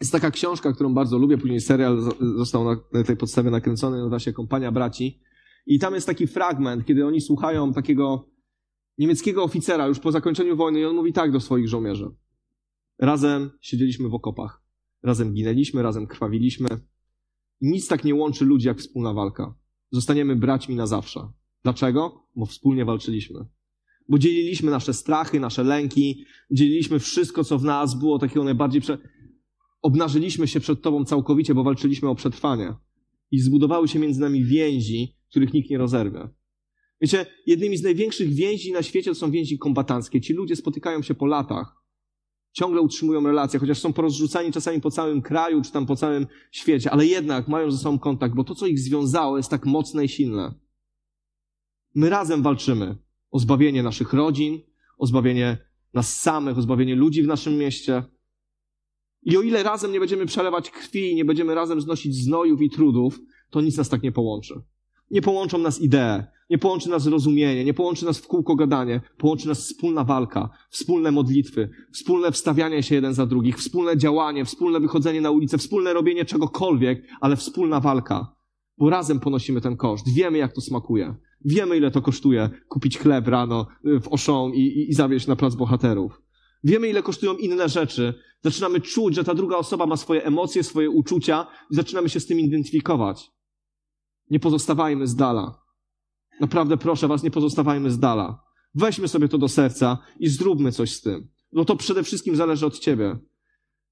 Jest 0.00 0.12
taka 0.12 0.30
książka, 0.30 0.72
którą 0.72 0.94
bardzo 0.94 1.18
lubię, 1.18 1.38
później 1.38 1.60
serial 1.60 2.14
został 2.36 2.64
na 2.64 3.04
tej 3.04 3.16
podstawie 3.16 3.50
nakręcony, 3.50 3.96
nazywa 3.96 4.18
się 4.18 4.32
Kompania 4.32 4.72
Braci. 4.72 5.20
I 5.66 5.78
tam 5.78 5.94
jest 5.94 6.06
taki 6.06 6.26
fragment, 6.26 6.84
kiedy 6.84 7.06
oni 7.06 7.20
słuchają 7.20 7.72
takiego 7.72 8.28
niemieckiego 8.98 9.44
oficera 9.44 9.86
już 9.86 9.98
po 9.98 10.12
zakończeniu 10.12 10.56
wojny 10.56 10.80
i 10.80 10.84
on 10.84 10.96
mówi 10.96 11.12
tak 11.12 11.32
do 11.32 11.40
swoich 11.40 11.68
żołnierzy. 11.68 12.10
Razem 12.98 13.50
siedzieliśmy 13.60 14.08
w 14.08 14.14
okopach, 14.14 14.62
razem 15.02 15.34
ginęliśmy, 15.34 15.82
razem 15.82 16.06
krwawiliśmy. 16.06 16.68
Nic 17.60 17.88
tak 17.88 18.04
nie 18.04 18.14
łączy 18.14 18.44
ludzi 18.44 18.66
jak 18.66 18.78
wspólna 18.78 19.12
walka. 19.12 19.54
Zostaniemy 19.90 20.36
braćmi 20.36 20.74
na 20.74 20.86
zawsze. 20.86 21.32
Dlaczego? 21.62 22.26
Bo 22.36 22.46
wspólnie 22.46 22.84
walczyliśmy. 22.84 23.40
Bo 24.08 24.18
dzieliliśmy 24.18 24.70
nasze 24.70 24.94
strachy, 24.94 25.40
nasze 25.40 25.64
lęki, 25.64 26.24
dzieliliśmy 26.50 26.98
wszystko, 26.98 27.44
co 27.44 27.58
w 27.58 27.64
nas 27.64 27.98
było 27.98 28.18
takiego 28.18 28.44
najbardziej 28.44 28.80
prze... 28.80 28.98
Obnażyliśmy 29.82 30.48
się 30.48 30.60
przed 30.60 30.82
Tobą 30.82 31.04
całkowicie, 31.04 31.54
bo 31.54 31.64
walczyliśmy 31.64 32.08
o 32.08 32.14
przetrwanie. 32.14 32.74
I 33.34 33.40
zbudowały 33.40 33.88
się 33.88 33.98
między 33.98 34.20
nami 34.20 34.44
więzi, 34.44 35.16
których 35.30 35.52
nikt 35.52 35.70
nie 35.70 35.78
rozerwie. 35.78 36.28
Wiecie, 37.00 37.26
jednymi 37.46 37.76
z 37.76 37.82
największych 37.82 38.32
więzi 38.32 38.72
na 38.72 38.82
świecie 38.82 39.10
to 39.10 39.14
są 39.14 39.30
więzi 39.30 39.58
kombatanckie. 39.58 40.20
Ci 40.20 40.32
ludzie 40.32 40.56
spotykają 40.56 41.02
się 41.02 41.14
po 41.14 41.26
latach, 41.26 41.76
ciągle 42.52 42.80
utrzymują 42.80 43.26
relacje, 43.26 43.60
chociaż 43.60 43.78
są 43.78 43.92
porozrzucani 43.92 44.52
czasami 44.52 44.80
po 44.80 44.90
całym 44.90 45.22
kraju, 45.22 45.62
czy 45.62 45.72
tam 45.72 45.86
po 45.86 45.96
całym 45.96 46.26
świecie, 46.52 46.90
ale 46.90 47.06
jednak 47.06 47.48
mają 47.48 47.70
ze 47.70 47.78
sobą 47.78 47.98
kontakt, 47.98 48.34
bo 48.34 48.44
to, 48.44 48.54
co 48.54 48.66
ich 48.66 48.78
związało, 48.78 49.36
jest 49.36 49.50
tak 49.50 49.66
mocne 49.66 50.04
i 50.04 50.08
silne. 50.08 50.54
My 51.94 52.10
razem 52.10 52.42
walczymy 52.42 52.96
o 53.30 53.38
zbawienie 53.38 53.82
naszych 53.82 54.12
rodzin, 54.12 54.60
o 54.98 55.06
zbawienie 55.06 55.58
nas 55.94 56.20
samych, 56.20 56.58
o 56.58 56.62
zbawienie 56.62 56.94
ludzi 56.94 57.22
w 57.22 57.26
naszym 57.26 57.58
mieście. 57.58 58.02
I 59.24 59.36
o 59.36 59.42
ile 59.42 59.62
razem 59.62 59.92
nie 59.92 60.00
będziemy 60.00 60.26
przelewać 60.26 60.70
krwi, 60.70 61.14
nie 61.14 61.24
będziemy 61.24 61.54
razem 61.54 61.80
znosić 61.80 62.14
znojów 62.16 62.62
i 62.62 62.70
trudów, 62.70 63.20
to 63.50 63.60
nic 63.60 63.76
nas 63.76 63.88
tak 63.88 64.02
nie 64.02 64.12
połączy. 64.12 64.54
Nie 65.10 65.22
połączą 65.22 65.58
nas 65.58 65.80
idee, 65.80 66.24
nie 66.50 66.58
połączy 66.58 66.90
nas 66.90 67.02
zrozumienie, 67.02 67.64
nie 67.64 67.74
połączy 67.74 68.04
nas 68.04 68.18
w 68.18 68.26
kółko 68.26 68.56
gadanie, 68.56 69.00
połączy 69.18 69.48
nas 69.48 69.60
wspólna 69.60 70.04
walka, 70.04 70.50
wspólne 70.70 71.10
modlitwy, 71.10 71.70
wspólne 71.92 72.32
wstawianie 72.32 72.82
się 72.82 72.94
jeden 72.94 73.14
za 73.14 73.26
drugich, 73.26 73.58
wspólne 73.58 73.96
działanie, 73.96 74.44
wspólne 74.44 74.80
wychodzenie 74.80 75.20
na 75.20 75.30
ulicę, 75.30 75.58
wspólne 75.58 75.92
robienie 75.92 76.24
czegokolwiek, 76.24 77.06
ale 77.20 77.36
wspólna 77.36 77.80
walka. 77.80 78.34
Bo 78.78 78.90
razem 78.90 79.20
ponosimy 79.20 79.60
ten 79.60 79.76
koszt. 79.76 80.14
Wiemy, 80.14 80.38
jak 80.38 80.52
to 80.52 80.60
smakuje. 80.60 81.14
Wiemy, 81.44 81.76
ile 81.76 81.90
to 81.90 82.02
kosztuje 82.02 82.50
kupić 82.68 82.98
chleb 82.98 83.28
rano 83.28 83.66
y, 83.86 84.00
w 84.00 84.08
Oszą 84.08 84.52
i, 84.52 84.60
i, 84.60 84.90
i 84.90 84.94
zawieźć 84.94 85.26
na 85.26 85.36
plac 85.36 85.54
bohaterów. 85.54 86.22
Wiemy, 86.64 86.88
ile 86.88 87.02
kosztują 87.02 87.36
inne 87.36 87.68
rzeczy. 87.68 88.14
Zaczynamy 88.42 88.80
czuć, 88.80 89.14
że 89.14 89.24
ta 89.24 89.34
druga 89.34 89.56
osoba 89.56 89.86
ma 89.86 89.96
swoje 89.96 90.24
emocje, 90.24 90.62
swoje 90.62 90.90
uczucia 90.90 91.46
i 91.70 91.74
zaczynamy 91.74 92.08
się 92.08 92.20
z 92.20 92.26
tym 92.26 92.40
identyfikować. 92.40 93.30
Nie 94.30 94.40
pozostawajmy 94.40 95.06
z 95.06 95.14
dala. 95.14 95.62
Naprawdę 96.40 96.76
proszę 96.76 97.08
was, 97.08 97.22
nie 97.22 97.30
pozostawajmy 97.30 97.90
z 97.90 97.98
dala. 97.98 98.44
Weźmy 98.74 99.08
sobie 99.08 99.28
to 99.28 99.38
do 99.38 99.48
serca 99.48 99.98
i 100.18 100.28
zróbmy 100.28 100.72
coś 100.72 100.92
z 100.92 101.00
tym. 101.00 101.28
No 101.52 101.64
to 101.64 101.76
przede 101.76 102.02
wszystkim 102.02 102.36
zależy 102.36 102.66
od 102.66 102.78
ciebie. 102.78 103.18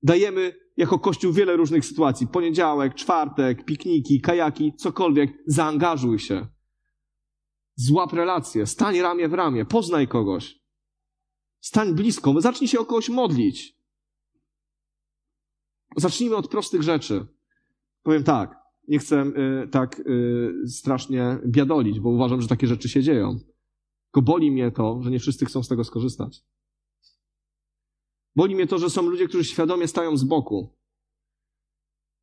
Dajemy 0.03 0.55
jako 0.77 0.99
Kościół 0.99 1.33
wiele 1.33 1.57
różnych 1.57 1.85
sytuacji. 1.87 2.27
Poniedziałek, 2.27 2.95
czwartek, 2.95 3.65
pikniki, 3.65 4.21
kajaki, 4.21 4.73
cokolwiek. 4.77 5.43
Zaangażuj 5.47 6.19
się. 6.19 6.47
Złap 7.77 8.13
relacje, 8.13 8.67
stań 8.67 9.01
ramię 9.01 9.29
w 9.29 9.35
ramię, 9.35 9.65
poznaj 9.65 10.09
kogoś. 10.09 10.62
Stań 11.63 11.95
blisko, 11.95 12.41
zacznij 12.41 12.69
się 12.69 12.81
o 12.81 12.85
kogoś 12.85 13.09
modlić. 13.09 13.77
Zacznijmy 15.97 16.37
od 16.37 16.49
prostych 16.49 16.83
rzeczy. 16.83 17.27
Powiem 18.03 18.25
tak, 18.25 18.57
nie 18.89 18.99
chcę 18.99 19.25
y, 19.65 19.69
tak 19.69 20.01
y, 20.01 20.53
strasznie 20.69 21.39
biadolić, 21.47 22.01
bo 22.01 22.09
uważam, 22.09 22.43
że 22.43 22.49
takie 22.49 22.67
rzeczy 22.67 22.89
się 22.89 23.03
dzieją. 23.03 23.39
Tylko 24.05 24.23
boli 24.23 24.51
mnie 24.51 24.71
to, 24.71 25.03
że 25.03 25.11
nie 25.11 25.19
wszyscy 25.19 25.47
chcą 25.47 25.63
z 25.63 25.69
tego 25.69 25.85
skorzystać. 25.85 26.45
Boli 28.37 28.55
mnie 28.55 28.67
to, 28.67 28.79
że 28.79 28.91
są 28.91 29.03
ludzie, 29.03 29.29
którzy 29.29 29.45
świadomie 29.45 29.89
stają 29.89 30.17
z 30.17 30.25
boku. 30.25 30.77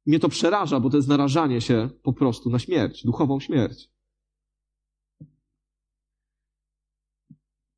Mnie 0.06 0.20
to 0.20 0.30
przeraża, 0.30 0.80
bo 0.80 0.90
to 0.90 0.98
jest 0.98 1.10
narażanie 1.10 1.62
się 1.62 1.90
po 2.04 2.14
prostu 2.14 2.50
na 2.50 2.60
śmierć, 2.60 3.04
duchową 3.04 3.40
śmierć. 3.40 3.90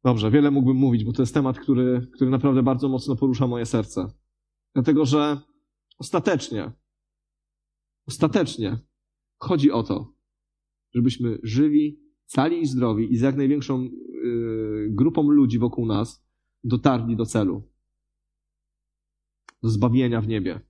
Dobrze, 0.03 0.31
wiele 0.31 0.51
mógłbym 0.51 0.77
mówić, 0.77 1.03
bo 1.03 1.13
to 1.13 1.21
jest 1.21 1.33
temat, 1.33 1.59
który, 1.59 2.07
który 2.13 2.29
naprawdę 2.29 2.63
bardzo 2.63 2.89
mocno 2.89 3.15
porusza 3.15 3.47
moje 3.47 3.65
serce. 3.65 4.07
Dlatego, 4.73 5.05
że 5.05 5.41
ostatecznie 5.97 6.71
Ostatecznie 8.07 8.79
chodzi 9.37 9.71
o 9.71 9.83
to, 9.83 10.13
żebyśmy 10.95 11.39
żywi, 11.43 11.99
cali 12.25 12.61
i 12.61 12.65
zdrowi 12.65 13.13
i 13.13 13.17
z 13.17 13.21
jak 13.21 13.35
największą 13.35 13.83
yy, 13.83 14.87
grupą 14.91 15.31
ludzi 15.31 15.59
wokół 15.59 15.85
nas 15.85 16.25
dotarli 16.63 17.15
do 17.15 17.25
celu. 17.25 17.71
do 19.63 19.69
zbawienia 19.69 20.21
w 20.21 20.27
niebie, 20.27 20.61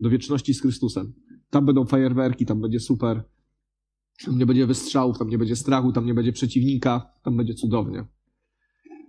do 0.00 0.10
wieczności 0.10 0.54
z 0.54 0.60
Chrystusem. 0.62 1.14
Tam 1.50 1.66
będą 1.66 1.84
fajerwerki, 1.84 2.46
tam 2.46 2.60
będzie 2.60 2.80
super, 2.80 3.24
tam 4.24 4.38
nie 4.38 4.46
będzie 4.46 4.66
wystrzałów, 4.66 5.18
tam 5.18 5.28
nie 5.28 5.38
będzie 5.38 5.56
strachu, 5.56 5.92
tam 5.92 6.06
nie 6.06 6.14
będzie 6.14 6.32
przeciwnika, 6.32 7.12
tam 7.22 7.36
będzie 7.36 7.54
cudownie. 7.54 8.06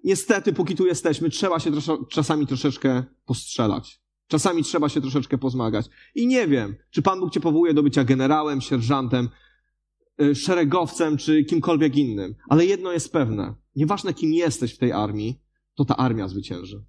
Niestety, 0.03 0.53
póki 0.53 0.75
tu 0.75 0.85
jesteśmy, 0.85 1.29
trzeba 1.29 1.59
się 1.59 1.71
czasami 2.09 2.47
troszeczkę 2.47 3.03
postrzelać. 3.25 4.03
Czasami 4.27 4.63
trzeba 4.63 4.89
się 4.89 5.01
troszeczkę 5.01 5.37
pozmagać. 5.37 5.85
I 6.15 6.27
nie 6.27 6.47
wiem, 6.47 6.75
czy 6.89 7.01
Pan 7.01 7.19
Bóg 7.19 7.33
Cię 7.33 7.39
powołuje 7.39 7.73
do 7.73 7.83
bycia 7.83 8.03
generałem, 8.03 8.61
sierżantem, 8.61 9.29
y, 10.21 10.35
szeregowcem, 10.35 11.17
czy 11.17 11.43
kimkolwiek 11.43 11.95
innym. 11.95 12.35
Ale 12.49 12.65
jedno 12.65 12.91
jest 12.91 13.13
pewne. 13.13 13.55
Nieważne, 13.75 14.13
kim 14.13 14.33
jesteś 14.33 14.73
w 14.73 14.77
tej 14.77 14.91
armii, 14.91 15.41
to 15.75 15.85
ta 15.85 15.97
armia 15.97 16.27
zwycięży. 16.27 16.85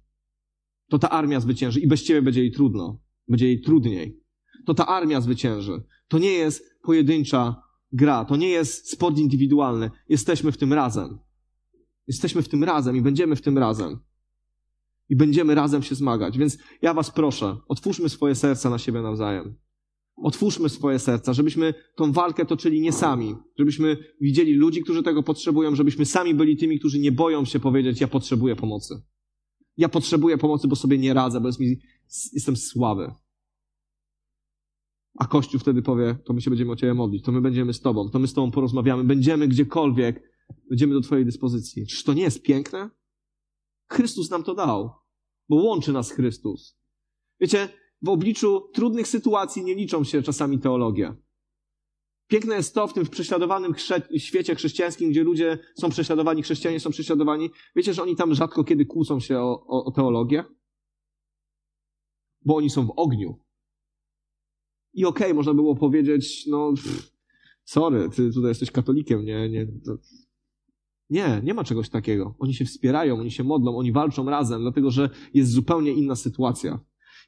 To 0.89 0.99
ta 0.99 1.09
armia 1.09 1.39
zwycięży 1.39 1.79
i 1.79 1.87
bez 1.87 2.03
Ciebie 2.03 2.21
będzie 2.21 2.41
jej 2.41 2.51
trudno. 2.51 2.99
Będzie 3.27 3.47
jej 3.47 3.61
trudniej. 3.61 4.21
To 4.65 4.73
ta 4.73 4.87
armia 4.87 5.21
zwycięży. 5.21 5.83
To 6.07 6.17
nie 6.17 6.31
jest 6.31 6.63
pojedyncza 6.83 7.61
gra. 7.91 8.25
To 8.25 8.35
nie 8.35 8.49
jest 8.49 8.91
sport 8.91 9.17
indywidualny. 9.17 9.91
Jesteśmy 10.09 10.51
w 10.51 10.57
tym 10.57 10.73
razem. 10.73 11.19
Jesteśmy 12.07 12.41
w 12.41 12.49
tym 12.49 12.63
razem 12.63 12.97
i 12.97 13.01
będziemy 13.01 13.35
w 13.35 13.41
tym 13.41 13.57
razem. 13.57 13.99
I 15.09 15.15
będziemy 15.15 15.55
razem 15.55 15.83
się 15.83 15.95
zmagać. 15.95 16.37
Więc 16.37 16.57
ja 16.81 16.93
Was 16.93 17.11
proszę, 17.11 17.57
otwórzmy 17.67 18.09
swoje 18.09 18.35
serca 18.35 18.69
na 18.69 18.77
siebie 18.77 19.01
nawzajem. 19.01 19.55
Otwórzmy 20.15 20.69
swoje 20.69 20.99
serca, 20.99 21.33
żebyśmy 21.33 21.73
tą 21.95 22.11
walkę 22.11 22.45
toczyli 22.45 22.81
nie 22.81 22.93
sami, 22.93 23.35
żebyśmy 23.59 23.97
widzieli 24.21 24.53
ludzi, 24.53 24.81
którzy 24.81 25.03
tego 25.03 25.23
potrzebują, 25.23 25.75
żebyśmy 25.75 26.05
sami 26.05 26.33
byli 26.33 26.57
tymi, 26.57 26.79
którzy 26.79 26.99
nie 26.99 27.11
boją 27.11 27.45
się 27.45 27.59
powiedzieć: 27.59 28.01
Ja 28.01 28.07
potrzebuję 28.07 28.55
pomocy. 28.55 29.01
Ja 29.77 29.89
potrzebuję 29.89 30.37
pomocy, 30.37 30.67
bo 30.67 30.75
sobie 30.75 30.97
nie 30.97 31.13
radzę, 31.13 31.41
bo 31.41 31.47
jest 31.47 31.59
mi, 31.59 31.79
jestem 32.33 32.55
słaby. 32.55 33.11
A 35.15 35.25
Kościół 35.27 35.59
wtedy 35.59 35.81
powie: 35.81 36.15
To 36.25 36.33
my 36.33 36.41
się 36.41 36.49
będziemy 36.49 36.71
o 36.71 36.75
Ciebie 36.75 36.93
modlić, 36.93 37.23
to 37.23 37.31
my 37.31 37.41
będziemy 37.41 37.73
z 37.73 37.81
Tobą, 37.81 38.09
to 38.09 38.19
my 38.19 38.27
z 38.27 38.33
Tobą 38.33 38.51
porozmawiamy, 38.51 39.03
będziemy 39.03 39.47
gdziekolwiek, 39.47 40.34
będziemy 40.69 40.93
do 40.93 41.01
Twojej 41.01 41.25
dyspozycji. 41.25 41.87
Czyż 41.87 42.03
to 42.03 42.13
nie 42.13 42.23
jest 42.23 42.41
piękne? 42.41 42.89
Chrystus 43.91 44.29
nam 44.29 44.43
to 44.43 44.55
dał, 44.55 44.89
bo 45.49 45.55
łączy 45.55 45.93
nas 45.93 46.11
Chrystus. 46.11 46.77
Wiecie, 47.39 47.69
w 48.01 48.09
obliczu 48.09 48.69
trudnych 48.73 49.07
sytuacji 49.07 49.63
nie 49.63 49.75
liczą 49.75 50.03
się 50.03 50.21
czasami 50.21 50.59
teologie. 50.59 51.15
Piękne 52.27 52.55
jest 52.55 52.75
to 52.75 52.87
w 52.87 52.93
tym 52.93 53.05
prześladowanym 53.05 53.73
chrze- 53.73 54.17
świecie 54.17 54.55
chrześcijańskim, 54.55 55.09
gdzie 55.09 55.23
ludzie 55.23 55.59
są 55.75 55.89
prześladowani, 55.89 56.43
chrześcijanie 56.43 56.79
są 56.79 56.89
prześladowani. 56.89 57.49
Wiecie, 57.75 57.93
że 57.93 58.03
oni 58.03 58.15
tam 58.15 58.33
rzadko 58.33 58.63
kiedy 58.63 58.85
kłócą 58.85 59.19
się 59.19 59.39
o, 59.39 59.65
o, 59.67 59.85
o 59.85 59.91
teologię? 59.91 60.43
Bo 62.45 62.55
oni 62.55 62.69
są 62.69 62.87
w 62.87 62.93
ogniu. 62.95 63.39
I 64.93 65.05
okej, 65.05 65.27
okay, 65.27 65.33
można 65.33 65.53
było 65.53 65.75
powiedzieć, 65.75 66.47
no, 66.47 66.73
pff, 66.73 67.11
sorry, 67.63 68.09
ty 68.09 68.31
tutaj 68.33 68.49
jesteś 68.49 68.71
katolikiem, 68.71 69.25
nie, 69.25 69.49
nie, 69.49 69.67
to, 69.67 69.97
nie, 71.09 71.41
nie 71.43 71.53
ma 71.53 71.63
czegoś 71.63 71.89
takiego. 71.89 72.35
Oni 72.39 72.53
się 72.53 72.65
wspierają, 72.65 73.19
oni 73.19 73.31
się 73.31 73.43
modlą, 73.43 73.77
oni 73.77 73.91
walczą 73.91 74.29
razem, 74.29 74.61
dlatego 74.61 74.91
że 74.91 75.09
jest 75.33 75.51
zupełnie 75.51 75.91
inna 75.91 76.15
sytuacja. 76.15 76.79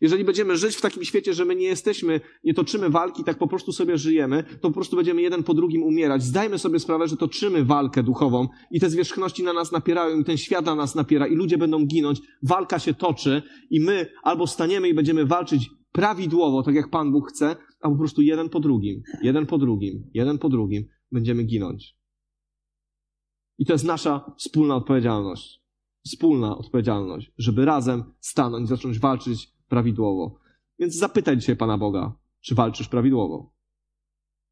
Jeżeli 0.01 0.23
będziemy 0.23 0.57
żyć 0.57 0.75
w 0.75 0.81
takim 0.81 1.03
świecie, 1.03 1.33
że 1.33 1.45
my 1.45 1.55
nie 1.55 1.65
jesteśmy, 1.65 2.21
nie 2.43 2.53
toczymy 2.53 2.89
walki, 2.89 3.23
tak 3.23 3.37
po 3.37 3.47
prostu 3.47 3.71
sobie 3.71 3.97
żyjemy, 3.97 4.43
to 4.43 4.67
po 4.67 4.71
prostu 4.71 4.95
będziemy 4.95 5.21
jeden 5.21 5.43
po 5.43 5.53
drugim 5.53 5.83
umierać. 5.83 6.23
Zdajmy 6.23 6.59
sobie 6.59 6.79
sprawę, 6.79 7.07
że 7.07 7.17
toczymy 7.17 7.65
walkę 7.65 8.03
duchową 8.03 8.47
i 8.71 8.79
te 8.79 8.89
zwierzchności 8.89 9.43
na 9.43 9.53
nas 9.53 9.71
napierają 9.71 10.19
i 10.19 10.23
ten 10.23 10.37
świat 10.37 10.65
na 10.65 10.75
nas 10.75 10.95
napiera 10.95 11.27
i 11.27 11.35
ludzie 11.35 11.57
będą 11.57 11.85
ginąć. 11.85 12.21
Walka 12.43 12.79
się 12.79 12.93
toczy 12.93 13.41
i 13.69 13.79
my 13.79 14.07
albo 14.23 14.47
staniemy 14.47 14.89
i 14.89 14.93
będziemy 14.93 15.25
walczyć 15.25 15.69
prawidłowo, 15.91 16.63
tak 16.63 16.75
jak 16.75 16.89
Pan 16.89 17.11
Bóg 17.11 17.29
chce, 17.29 17.55
a 17.81 17.89
po 17.89 17.97
prostu 17.97 18.21
jeden 18.21 18.49
po 18.49 18.59
drugim, 18.59 19.01
jeden 19.21 19.45
po 19.45 19.57
drugim, 19.57 20.03
jeden 20.13 20.37
po 20.37 20.49
drugim 20.49 20.83
będziemy 21.11 21.43
ginąć. 21.43 21.96
I 23.57 23.65
to 23.65 23.73
jest 23.73 23.85
nasza 23.85 24.31
wspólna 24.37 24.75
odpowiedzialność. 24.75 25.63
Wspólna 26.05 26.57
odpowiedzialność, 26.57 27.31
żeby 27.37 27.65
razem 27.65 28.03
stanąć 28.19 28.69
zacząć 28.69 28.99
walczyć 28.99 29.53
prawidłowo. 29.67 30.39
Więc 30.79 30.95
zapytaj 30.95 31.37
dzisiaj 31.37 31.57
Pana 31.57 31.77
Boga, 31.77 32.15
czy 32.41 32.55
walczysz 32.55 32.87
prawidłowo? 32.87 33.53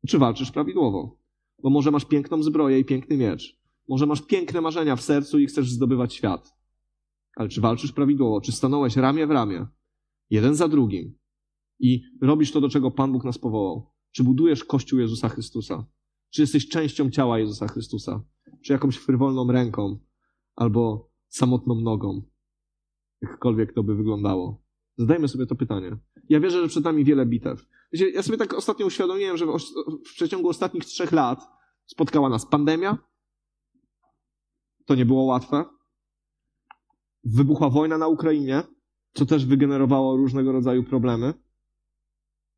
Czy 0.08 0.18
walczysz 0.18 0.52
prawidłowo? 0.52 1.18
Bo 1.64 1.70
może 1.70 1.92
masz 1.92 2.06
piękną 2.06 2.44
zbroję 2.44 2.80
i 2.80 2.86
piękny 2.86 3.18
miecz. 3.18 3.60
Może 3.90 4.06
masz 4.06 4.22
piękne 4.22 4.62
marzenia 4.62 4.96
w 4.96 5.02
sercu 5.02 5.40
i 5.40 5.46
chcesz 5.46 5.72
zdobywać 5.72 6.14
świat. 6.14 6.56
Ale 7.36 7.50
czy 7.50 7.62
walczysz 7.62 7.92
prawidłowo? 7.92 8.42
Czy 8.42 8.52
stanąłeś 8.52 8.96
ramię 8.96 9.28
w 9.28 9.32
ramię, 9.32 9.68
jeden 10.30 10.56
za 10.56 10.68
drugim 10.68 11.18
i 11.80 12.04
robisz 12.22 12.52
to, 12.52 12.62
do 12.62 12.70
czego 12.70 12.92
Pan 12.92 13.12
Bóg 13.12 13.24
nas 13.24 13.38
powołał? 13.38 13.92
Czy 14.12 14.24
budujesz 14.24 14.64
Kościół 14.64 15.00
Jezusa 15.00 15.30
Chrystusa? 15.30 15.86
Czy 16.36 16.42
jesteś 16.42 16.70
częścią 16.70 17.10
ciała 17.10 17.40
Jezusa 17.40 17.68
Chrystusa? 17.68 18.24
Czy 18.62 18.74
jakąś 18.74 18.98
frywolną 18.98 19.52
ręką? 19.52 20.00
Albo 20.56 21.10
samotną 21.28 21.76
nogą? 21.76 22.22
Jakkolwiek 23.22 23.74
to 23.74 23.84
by 23.84 23.96
wyglądało. 23.96 24.64
Zadajmy 24.98 25.28
sobie 25.28 25.46
to 25.46 25.56
pytanie. 25.56 25.98
Ja 26.30 26.40
wierzę, 26.40 26.62
że 26.62 26.68
przed 26.68 26.84
nami 26.84 27.04
wiele 27.04 27.26
bitew. 27.26 27.66
Wiecie, 27.92 28.10
ja 28.10 28.24
sobie 28.24 28.38
tak 28.38 28.54
ostatnio 28.54 28.86
uświadomiłem, 28.86 29.38
że 29.38 29.46
w, 29.46 29.50
przeciągu 30.04 30.50
ostatnich 30.50 30.86
trzech 30.86 31.12
lat 31.12 31.48
spotkała 31.86 32.30
nas 32.30 32.46
pandemia. 32.46 32.98
To 34.86 34.96
nie 34.96 35.06
było 35.06 35.24
łatwe. 35.24 35.66
Wybuchła 37.24 37.70
wojna 37.70 37.98
na 37.98 38.08
Ukrainie, 38.08 38.64
co 39.14 39.26
też 39.26 39.46
wygenerowało 39.46 40.18
różnego 40.18 40.52
rodzaju 40.52 40.84
problemy. 40.84 41.34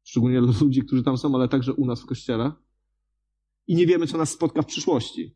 Szczególnie 0.04 0.42
dla 0.42 0.54
ludzi, 0.62 0.84
którzy 0.84 1.04
tam 1.04 1.18
są, 1.18 1.36
ale 1.36 1.48
także 1.48 1.74
u 1.74 1.86
nas 1.86 2.02
w 2.02 2.06
kościele 2.06 2.52
i 3.68 3.76
nie 3.76 3.86
wiemy, 3.86 4.08
co 4.08 4.18
nas 4.18 4.32
spotka 4.32 4.62
w 4.62 4.66
przyszłości. 4.66 5.36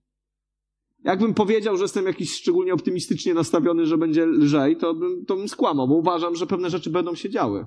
Jakbym 1.04 1.34
powiedział, 1.34 1.78
że 1.78 1.84
jestem 1.84 2.06
jakiś 2.06 2.34
szczególnie 2.34 2.74
optymistycznie 2.74 3.34
nastawiony, 3.34 3.86
że 3.86 3.98
będzie 3.98 4.26
lżej, 4.26 4.78
to 4.78 4.94
bym, 4.94 5.26
to 5.26 5.36
bym 5.36 5.50
skłamał, 5.50 5.88
bo 5.88 5.96
uważam, 5.96 6.36
że 6.36 6.48
pewne 6.48 6.70
rzeczy 6.70 6.90
będą 6.90 7.16
się 7.16 7.30
działy. 7.30 7.66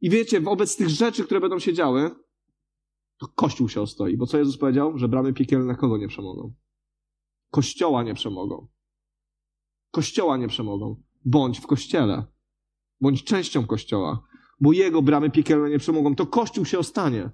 I 0.00 0.10
wiecie, 0.10 0.40
wobec 0.40 0.76
tych 0.76 0.88
rzeczy, 0.88 1.24
które 1.24 1.40
będą 1.40 1.58
się 1.58 1.72
działy, 1.72 2.10
to 3.18 3.26
Kościół 3.26 3.68
się 3.68 3.80
ostoi. 3.80 4.16
Bo 4.16 4.26
co 4.26 4.38
Jezus 4.38 4.58
powiedział? 4.58 4.98
Że 4.98 5.08
bramy 5.08 5.32
piekielne 5.32 5.74
kogo 5.74 5.98
nie 5.98 6.08
przemogą? 6.08 6.54
Kościoła 7.50 8.02
nie 8.02 8.14
przemogą. 8.14 8.66
Kościoła 9.90 10.36
nie 10.36 10.48
przemogą. 10.48 11.02
Bądź 11.24 11.60
w 11.60 11.66
kościele. 11.66 12.24
Bądź 13.00 13.24
częścią 13.24 13.66
kościoła. 13.66 14.26
Bo 14.60 14.72
jego 14.72 15.02
bramy 15.02 15.30
piekielne 15.30 15.70
nie 15.70 15.78
przemogą. 15.78 16.14
To 16.14 16.26
Kościół 16.26 16.64
się 16.64 16.78
ostanie. 16.78 17.30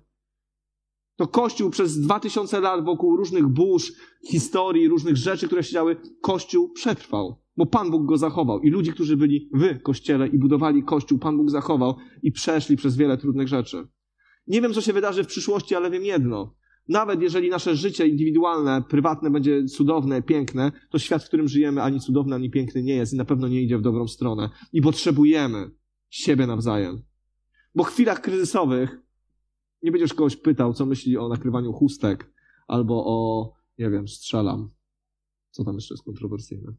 To 1.16 1.26
Kościół 1.26 1.70
przez 1.70 2.00
dwa 2.00 2.20
tysiące 2.20 2.60
lat 2.60 2.84
wokół 2.84 3.16
różnych 3.16 3.48
burz, 3.48 3.92
historii, 4.28 4.88
różnych 4.88 5.16
rzeczy, 5.16 5.46
które 5.46 5.62
się 5.62 5.72
działy, 5.72 5.96
Kościół 6.22 6.72
przetrwał, 6.72 7.42
bo 7.56 7.66
Pan 7.66 7.90
Bóg 7.90 8.06
go 8.06 8.16
zachował. 8.18 8.60
I 8.60 8.70
ludzi, 8.70 8.92
którzy 8.92 9.16
byli 9.16 9.50
w 9.54 9.82
Kościele 9.82 10.28
i 10.28 10.38
budowali 10.38 10.82
Kościół, 10.82 11.18
Pan 11.18 11.36
Bóg 11.36 11.50
zachował 11.50 11.96
i 12.22 12.32
przeszli 12.32 12.76
przez 12.76 12.96
wiele 12.96 13.18
trudnych 13.18 13.48
rzeczy. 13.48 13.88
Nie 14.46 14.60
wiem, 14.60 14.72
co 14.72 14.80
się 14.80 14.92
wydarzy 14.92 15.24
w 15.24 15.26
przyszłości, 15.26 15.74
ale 15.74 15.90
wiem 15.90 16.04
jedno. 16.04 16.54
Nawet 16.88 17.22
jeżeli 17.22 17.50
nasze 17.50 17.76
życie 17.76 18.08
indywidualne, 18.08 18.82
prywatne 18.88 19.30
będzie 19.30 19.64
cudowne, 19.64 20.22
piękne, 20.22 20.72
to 20.90 20.98
świat, 20.98 21.24
w 21.24 21.28
którym 21.28 21.48
żyjemy, 21.48 21.82
ani 21.82 22.00
cudowny, 22.00 22.34
ani 22.34 22.50
piękny 22.50 22.82
nie 22.82 22.94
jest 22.94 23.12
i 23.12 23.16
na 23.16 23.24
pewno 23.24 23.48
nie 23.48 23.62
idzie 23.62 23.78
w 23.78 23.82
dobrą 23.82 24.08
stronę. 24.08 24.50
I 24.72 24.82
potrzebujemy 24.82 25.70
siebie 26.10 26.46
nawzajem. 26.46 27.02
Bo 27.74 27.84
w 27.84 27.88
chwilach 27.88 28.20
kryzysowych 28.20 29.03
nie 29.84 29.92
będziesz 29.92 30.14
kogoś 30.14 30.36
pytał, 30.36 30.72
co 30.72 30.86
myśli 30.86 31.18
o 31.18 31.28
nakrywaniu 31.28 31.72
chustek 31.72 32.32
albo 32.68 33.04
o, 33.06 33.52
nie 33.78 33.90
wiem, 33.90 34.08
strzelam. 34.08 34.70
Co 35.50 35.64
tam 35.64 35.74
jeszcze 35.74 35.94
jest 35.94 36.04
kontrowersyjne? 36.04 36.74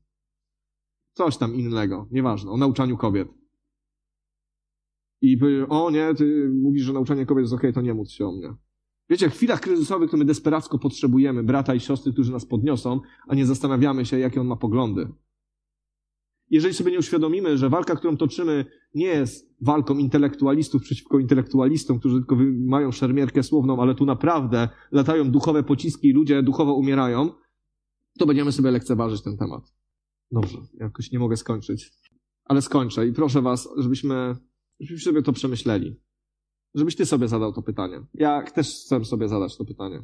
Coś 1.13 1.37
tam 1.37 1.55
innego, 1.55 2.07
nieważne, 2.11 2.51
o 2.51 2.57
nauczaniu 2.57 2.97
kobiet. 2.97 3.27
I 5.21 5.37
by, 5.37 5.67
o 5.69 5.91
nie, 5.91 6.15
ty 6.15 6.49
mówisz, 6.61 6.83
że 6.83 6.93
nauczanie 6.93 7.25
kobiet 7.25 7.43
jest 7.43 7.53
okej, 7.53 7.69
okay, 7.69 7.73
to 7.73 7.81
nie 7.81 7.93
mów 7.93 8.11
się 8.11 8.27
o 8.27 8.31
mnie. 8.31 8.53
Wiecie, 9.09 9.29
w 9.29 9.33
chwilach 9.33 9.61
kryzysowych 9.61 10.11
to 10.11 10.17
my 10.17 10.25
desperacko 10.25 10.79
potrzebujemy 10.79 11.43
brata 11.43 11.75
i 11.75 11.79
siostry, 11.79 12.13
którzy 12.13 12.31
nas 12.31 12.45
podniosą, 12.45 12.99
a 13.27 13.35
nie 13.35 13.45
zastanawiamy 13.45 14.05
się, 14.05 14.19
jakie 14.19 14.41
on 14.41 14.47
ma 14.47 14.55
poglądy. 14.55 15.07
Jeżeli 16.49 16.73
sobie 16.73 16.91
nie 16.91 16.99
uświadomimy, 16.99 17.57
że 17.57 17.69
walka, 17.69 17.95
którą 17.95 18.17
toczymy, 18.17 18.65
nie 18.93 19.05
jest 19.05 19.55
walką 19.61 19.97
intelektualistów 19.97 20.81
przeciwko 20.81 21.19
intelektualistom, 21.19 21.99
którzy 21.99 22.15
tylko 22.15 22.37
mają 22.65 22.91
szermierkę 22.91 23.43
słowną, 23.43 23.81
ale 23.81 23.95
tu 23.95 24.05
naprawdę 24.05 24.69
latają 24.91 25.31
duchowe 25.31 25.63
pociski 25.63 26.07
i 26.07 26.13
ludzie 26.13 26.43
duchowo 26.43 26.73
umierają, 26.73 27.29
to 28.19 28.25
będziemy 28.25 28.51
sobie 28.51 28.71
lekceważyć 28.71 29.21
ten 29.21 29.37
temat. 29.37 29.73
Dobrze, 30.31 30.57
jakoś 30.73 31.11
nie 31.11 31.19
mogę 31.19 31.37
skończyć. 31.37 31.91
Ale 32.43 32.61
skończę 32.61 33.07
i 33.07 33.13
proszę 33.13 33.41
Was, 33.41 33.69
żebyśmy, 33.77 34.35
żebyśmy 34.79 35.11
sobie 35.11 35.21
to 35.21 35.33
przemyśleli. 35.33 35.95
Żebyś 36.75 36.95
Ty 36.95 37.05
sobie 37.05 37.27
zadał 37.27 37.53
to 37.53 37.61
pytanie. 37.61 38.05
Ja 38.13 38.43
też 38.43 38.67
chcę 38.67 39.05
sobie 39.05 39.27
zadać 39.27 39.57
to 39.57 39.65
pytanie. 39.65 40.03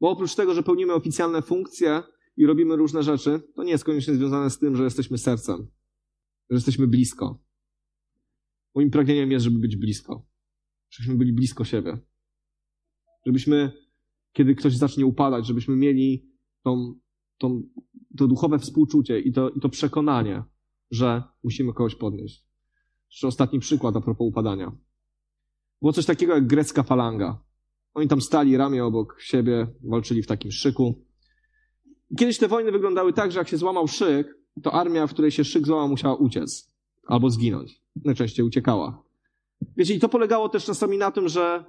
Bo 0.00 0.10
oprócz 0.10 0.34
tego, 0.34 0.54
że 0.54 0.62
pełnimy 0.62 0.92
oficjalne 0.92 1.42
funkcje, 1.42 2.02
i 2.36 2.46
robimy 2.46 2.76
różne 2.76 3.02
rzeczy, 3.02 3.40
to 3.54 3.64
nie 3.64 3.70
jest 3.70 3.84
koniecznie 3.84 4.14
związane 4.14 4.50
z 4.50 4.58
tym, 4.58 4.76
że 4.76 4.84
jesteśmy 4.84 5.18
sercem, 5.18 5.66
że 6.50 6.56
jesteśmy 6.56 6.86
blisko. 6.86 7.44
Moim 8.74 8.90
pragnieniem 8.90 9.32
jest, 9.32 9.44
żeby 9.44 9.58
być 9.58 9.76
blisko. 9.76 10.26
Żebyśmy 10.90 11.16
byli 11.16 11.32
blisko 11.32 11.64
siebie. 11.64 11.98
Żebyśmy, 13.26 13.72
kiedy 14.32 14.54
ktoś 14.54 14.76
zacznie 14.76 15.06
upadać, 15.06 15.46
żebyśmy 15.46 15.76
mieli 15.76 16.30
tą, 16.62 16.94
tą, 17.38 17.62
to 18.16 18.28
duchowe 18.28 18.58
współczucie 18.58 19.20
i 19.20 19.32
to, 19.32 19.50
i 19.50 19.60
to 19.60 19.68
przekonanie, 19.68 20.42
że 20.90 21.22
musimy 21.44 21.72
kogoś 21.72 21.94
podnieść. 21.94 22.46
Jeszcze 23.10 23.26
ostatni 23.26 23.60
przykład 23.60 23.96
a 23.96 24.00
propos 24.00 24.28
upadania. 24.28 24.72
Było 25.80 25.92
coś 25.92 26.06
takiego 26.06 26.34
jak 26.34 26.46
grecka 26.46 26.82
falanga. 26.82 27.44
Oni 27.94 28.08
tam 28.08 28.20
stali 28.20 28.56
ramię 28.56 28.84
obok 28.84 29.16
siebie, 29.20 29.66
walczyli 29.82 30.22
w 30.22 30.26
takim 30.26 30.52
szyku. 30.52 31.04
Kiedyś 32.18 32.38
te 32.38 32.48
wojny 32.48 32.72
wyglądały 32.72 33.12
tak, 33.12 33.32
że 33.32 33.38
jak 33.38 33.48
się 33.48 33.56
złamał 33.56 33.88
szyk, 33.88 34.38
to 34.62 34.72
armia, 34.72 35.06
w 35.06 35.12
której 35.12 35.30
się 35.30 35.44
szyk 35.44 35.66
złamał, 35.66 35.88
musiała 35.88 36.14
uciec 36.14 36.74
albo 37.06 37.30
zginąć. 37.30 37.80
Najczęściej 38.04 38.46
uciekała. 38.46 39.02
Wiecie, 39.76 39.94
i 39.94 40.00
to 40.00 40.08
polegało 40.08 40.48
też 40.48 40.64
czasami 40.64 40.98
na 40.98 41.10
tym, 41.10 41.28
że 41.28 41.64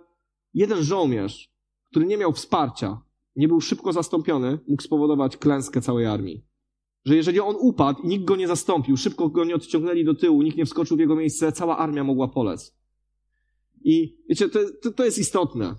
jeden 0.53 0.83
żołnierz, 0.83 1.51
który 1.85 2.05
nie 2.05 2.17
miał 2.17 2.33
wsparcia, 2.33 3.01
nie 3.35 3.47
był 3.47 3.61
szybko 3.61 3.93
zastąpiony, 3.93 4.59
mógł 4.67 4.83
spowodować 4.83 5.37
klęskę 5.37 5.81
całej 5.81 6.05
armii. 6.05 6.45
Że 7.05 7.15
jeżeli 7.15 7.39
on 7.39 7.55
upadł 7.59 8.01
i 8.01 8.07
nikt 8.07 8.25
go 8.25 8.35
nie 8.35 8.47
zastąpił, 8.47 8.97
szybko 8.97 9.29
go 9.29 9.45
nie 9.45 9.55
odciągnęli 9.55 10.05
do 10.05 10.15
tyłu, 10.15 10.41
nikt 10.41 10.57
nie 10.57 10.65
wskoczył 10.65 10.97
w 10.97 10.99
jego 10.99 11.15
miejsce, 11.15 11.51
cała 11.51 11.77
armia 11.77 12.03
mogła 12.03 12.27
polec. 12.27 12.77
I 13.83 14.17
wiecie, 14.29 14.49
to, 14.49 14.59
to, 14.81 14.91
to 14.91 15.05
jest 15.05 15.17
istotne, 15.17 15.75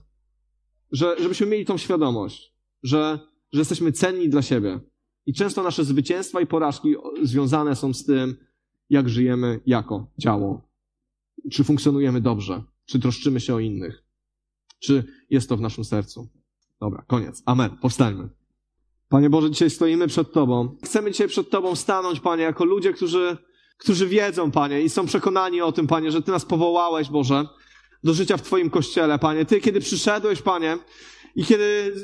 że, 0.93 1.17
żebyśmy 1.19 1.47
mieli 1.47 1.65
tą 1.65 1.77
świadomość, 1.77 2.55
że, 2.83 3.19
że 3.57 3.61
jesteśmy 3.61 3.93
cenni 3.93 4.29
dla 4.29 4.43
siebie. 4.43 4.81
I 5.27 5.35
często 5.35 5.63
nasze 5.63 5.85
zwycięstwa 5.85 6.41
i 6.41 6.47
porażki 6.47 6.95
związane 7.23 7.77
są 7.77 7.95
z 7.95 8.05
tym, 8.05 8.37
jak 8.91 9.09
żyjemy 9.09 9.61
jako 9.67 10.11
ciało. 10.21 10.69
Czy 11.53 11.65
funkcjonujemy 11.65 12.21
dobrze, 12.21 12.63
czy 12.87 13.01
troszczymy 13.01 13.41
się 13.41 13.55
o 13.55 13.59
innych, 13.59 14.05
czy 14.79 15.05
jest 15.31 15.49
to 15.49 15.57
w 15.57 15.61
naszym 15.61 15.85
sercu. 15.85 16.29
Dobra, 16.81 17.05
koniec. 17.07 17.43
Amen. 17.47 17.77
Powstańmy. 17.77 18.29
Panie 19.09 19.31
Boże, 19.31 19.51
dzisiaj 19.51 19.71
stoimy 19.71 20.07
przed 20.09 20.33
Tobą. 20.33 20.77
Chcemy 20.85 21.11
dzisiaj 21.11 21.29
przed 21.29 21.51
Tobą 21.51 21.77
stanąć, 21.77 22.21
Panie, 22.21 22.43
jako 22.43 22.65
ludzie, 22.65 22.93
którzy, 22.93 23.37
którzy 23.79 24.09
wiedzą, 24.09 24.51
Panie, 24.51 24.83
i 24.83 24.89
są 24.89 25.07
przekonani 25.07 25.61
o 25.61 25.73
tym, 25.73 25.87
Panie, 25.87 26.11
że 26.11 26.23
Ty 26.23 26.31
nas 26.31 26.45
powołałeś, 26.45 27.09
Boże, 27.09 27.49
do 28.05 28.15
życia 28.15 28.37
w 28.37 28.43
Twoim 28.43 28.71
kościele, 28.71 29.19
Panie. 29.19 29.45
Ty, 29.45 29.61
kiedy 29.61 29.81
przyszedłeś, 29.81 30.43
Panie, 30.43 30.79
i 31.37 31.45
kiedy 31.45 31.95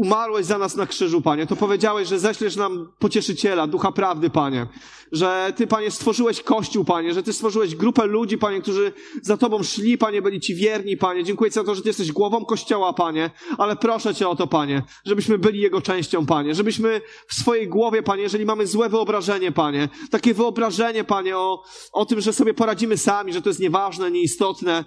umarłeś 0.00 0.46
za 0.46 0.58
nas 0.58 0.76
na 0.76 0.86
krzyżu, 0.86 1.22
Panie, 1.22 1.46
to 1.46 1.56
powiedziałeś, 1.56 2.08
że 2.08 2.18
ześlesz 2.18 2.56
nam 2.56 2.92
pocieszyciela, 2.98 3.66
ducha 3.66 3.92
prawdy, 3.92 4.30
Panie. 4.30 4.66
Że 5.12 5.52
Ty, 5.56 5.66
Panie, 5.66 5.90
stworzyłeś 5.90 6.42
Kościół, 6.42 6.84
Panie, 6.84 7.14
że 7.14 7.22
Ty 7.22 7.32
stworzyłeś 7.32 7.74
grupę 7.74 8.06
ludzi, 8.06 8.38
Panie, 8.38 8.60
którzy 8.60 8.92
za 9.22 9.36
Tobą 9.36 9.62
szli, 9.62 9.98
Panie, 9.98 10.22
byli 10.22 10.40
Ci 10.40 10.54
wierni, 10.54 10.96
Panie. 10.96 11.24
Dziękuję 11.24 11.50
Ci 11.50 11.54
za 11.54 11.64
to, 11.64 11.74
że 11.74 11.82
Ty 11.82 11.88
jesteś 11.88 12.12
głową 12.12 12.44
Kościoła, 12.44 12.92
Panie, 12.92 13.30
ale 13.58 13.76
proszę 13.76 14.14
Cię 14.14 14.28
o 14.28 14.36
to, 14.36 14.46
Panie, 14.46 14.82
żebyśmy 15.04 15.38
byli 15.38 15.60
Jego 15.60 15.80
częścią, 15.80 16.26
Panie, 16.26 16.54
żebyśmy 16.54 17.00
w 17.28 17.34
swojej 17.34 17.68
głowie, 17.68 18.02
Panie, 18.02 18.22
jeżeli 18.22 18.44
mamy 18.44 18.66
złe 18.66 18.88
wyobrażenie, 18.88 19.52
Panie, 19.52 19.88
takie 20.10 20.34
wyobrażenie, 20.34 21.04
Panie, 21.04 21.36
o, 21.36 21.62
o 21.92 22.06
tym, 22.06 22.20
że 22.20 22.32
sobie 22.32 22.54
poradzimy 22.54 22.96
sami, 22.96 23.32
że 23.32 23.42
to 23.42 23.50
jest 23.50 23.60
nieważne, 23.60 24.10
nieistotne, 24.10 24.84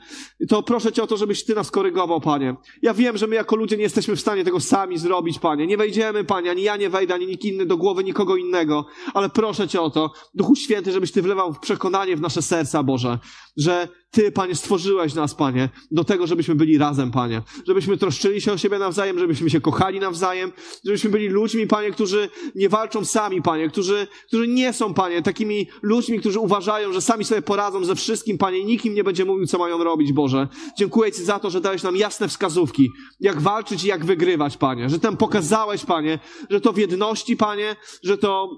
to 0.49 0.63
proszę 0.63 0.91
Cię 0.91 1.03
o 1.03 1.07
to, 1.07 1.17
żebyś 1.17 1.43
Ty 1.43 1.55
nas 1.55 1.71
korygował, 1.71 2.21
Panie. 2.21 2.55
Ja 2.81 2.93
wiem, 2.93 3.17
że 3.17 3.27
my 3.27 3.35
jako 3.35 3.55
ludzie 3.55 3.77
nie 3.77 3.83
jesteśmy 3.83 4.15
w 4.15 4.21
stanie 4.21 4.43
tego 4.43 4.59
sami 4.59 4.97
zrobić, 5.03 5.39
Panie. 5.39 5.67
Nie 5.67 5.77
wejdziemy, 5.77 6.23
Panie, 6.23 6.51
ani 6.51 6.63
ja 6.63 6.77
nie 6.77 6.89
wejdę, 6.89 7.13
ani 7.13 7.27
nikt 7.27 7.45
inny 7.45 7.65
do 7.65 7.77
głowy 7.77 8.03
nikogo 8.03 8.35
innego, 8.35 8.85
ale 9.13 9.29
proszę 9.29 9.67
Cię 9.67 9.81
o 9.81 9.89
to, 9.89 10.11
Duchu 10.33 10.55
Święty, 10.55 10.91
żebyś 10.91 11.11
Ty 11.11 11.21
wlewał 11.21 11.53
przekonanie 11.53 12.15
w 12.15 12.21
nasze 12.21 12.41
serca, 12.41 12.83
Boże, 12.83 13.19
że 13.57 13.87
Ty, 14.13 14.31
Panie, 14.31 14.55
stworzyłeś 14.55 15.13
nas, 15.13 15.35
Panie, 15.35 15.69
do 15.91 16.03
tego, 16.03 16.27
żebyśmy 16.27 16.55
byli 16.55 16.77
razem, 16.77 17.11
Panie. 17.11 17.41
Żebyśmy 17.67 17.97
troszczyli 17.97 18.41
się 18.41 18.51
o 18.53 18.57
siebie 18.57 18.79
nawzajem, 18.79 19.19
żebyśmy 19.19 19.49
się 19.49 19.61
kochali 19.61 19.99
nawzajem, 19.99 20.51
żebyśmy 20.85 21.09
byli 21.09 21.27
ludźmi, 21.27 21.67
Panie, 21.67 21.91
którzy 21.91 22.29
nie 22.55 22.69
walczą 22.69 23.05
sami, 23.05 23.41
Panie, 23.41 23.69
którzy, 23.69 24.07
którzy 24.27 24.47
nie 24.47 24.73
są, 24.73 24.93
Panie, 24.93 25.21
takimi 25.21 25.67
ludźmi, 25.81 26.19
którzy 26.19 26.39
uważają, 26.39 26.93
że 26.93 27.01
sami 27.01 27.25
sobie 27.25 27.41
poradzą 27.41 27.85
ze 27.85 27.95
wszystkim, 27.95 28.37
Panie, 28.37 28.63
nikt 28.63 28.85
im 28.85 28.93
nie 28.93 29.03
będzie 29.03 29.25
mówił, 29.25 29.47
co 29.47 29.57
mają 29.57 29.83
robić, 29.83 30.13
Boże. 30.13 30.47
Dziękuję 30.77 31.11
Ci 31.11 31.23
za 31.23 31.39
to, 31.39 31.49
że 31.49 31.61
dałeś 31.61 31.83
nam 31.83 31.95
jasne 31.95 32.27
wskazówki, 32.27 32.89
jak 33.19 33.41
walczyć 33.41 33.83
i 33.83 33.87
jak 33.87 34.05
wygrywać, 34.05 34.57
Panie. 34.57 34.89
Że 34.89 34.99
tam 34.99 35.17
pokazałeś, 35.17 35.85
Panie, 35.85 36.19
że 36.49 36.61
to 36.61 36.73
w 36.73 36.77
jedności, 36.77 37.37
Panie, 37.37 37.75
że 38.03 38.17
to 38.17 38.49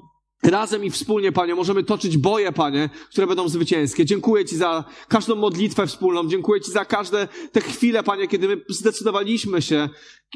Razem 0.44 0.84
i 0.84 0.90
wspólnie, 0.90 1.32
Panie, 1.32 1.56
możemy 1.56 1.84
toczyć 1.84 2.18
boje, 2.18 2.52
Panie, 2.52 2.90
które 3.10 3.28
będą 3.28 3.50
zwycięskie. 3.50 4.06
Dziękuję 4.06 4.46
Ci 4.46 4.58
za 4.58 4.84
każdą 5.08 5.36
modlitwę 5.36 5.88
wspólną. 5.88 6.28
Dziękuję 6.28 6.62
Ci 6.62 6.72
za 6.72 6.86
każde 6.86 7.28
te 7.52 7.62
chwile, 7.62 8.04
Panie, 8.04 8.28
kiedy 8.28 8.48
my 8.48 8.62
zdecydowaliśmy 8.70 9.62
się, 9.62 9.90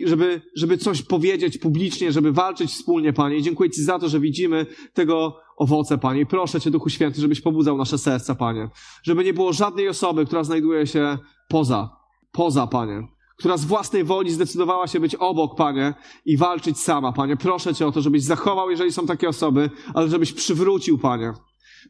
żeby, 0.05 0.41
żeby 0.55 0.77
coś 0.77 1.01
powiedzieć 1.01 1.57
publicznie, 1.57 2.11
żeby 2.11 2.31
walczyć 2.31 2.71
wspólnie, 2.71 3.13
Panie. 3.13 3.41
Dziękuję 3.41 3.69
Ci 3.69 3.83
za 3.83 3.99
to, 3.99 4.09
że 4.09 4.19
widzimy 4.19 4.65
tego 4.93 5.37
owoce, 5.57 5.97
Panie. 5.97 6.25
Proszę 6.25 6.61
Cię, 6.61 6.71
Duchu 6.71 6.89
Święty, 6.89 7.21
żebyś 7.21 7.41
pobudzał 7.41 7.77
nasze 7.77 7.97
serca, 7.97 8.35
Panie. 8.35 8.69
Żeby 9.03 9.23
nie 9.23 9.33
było 9.33 9.53
żadnej 9.53 9.89
osoby, 9.89 10.25
która 10.25 10.43
znajduje 10.43 10.87
się 10.87 11.17
poza, 11.49 11.89
poza, 12.31 12.67
Panie 12.67 13.18
która 13.39 13.57
z 13.57 13.65
własnej 13.65 14.03
woli 14.03 14.31
zdecydowała 14.31 14.87
się 14.87 14.99
być 14.99 15.15
obok, 15.15 15.55
Panie, 15.55 15.93
i 16.25 16.37
walczyć 16.37 16.79
sama, 16.79 17.11
Panie. 17.11 17.37
Proszę 17.37 17.75
Cię 17.75 17.87
o 17.87 17.91
to, 17.91 18.01
żebyś 18.01 18.23
zachował, 18.23 18.71
jeżeli 18.71 18.91
są 18.91 19.05
takie 19.05 19.29
osoby, 19.29 19.69
ale 19.93 20.09
żebyś 20.09 20.33
przywrócił, 20.33 20.97
Panie, 20.97 21.33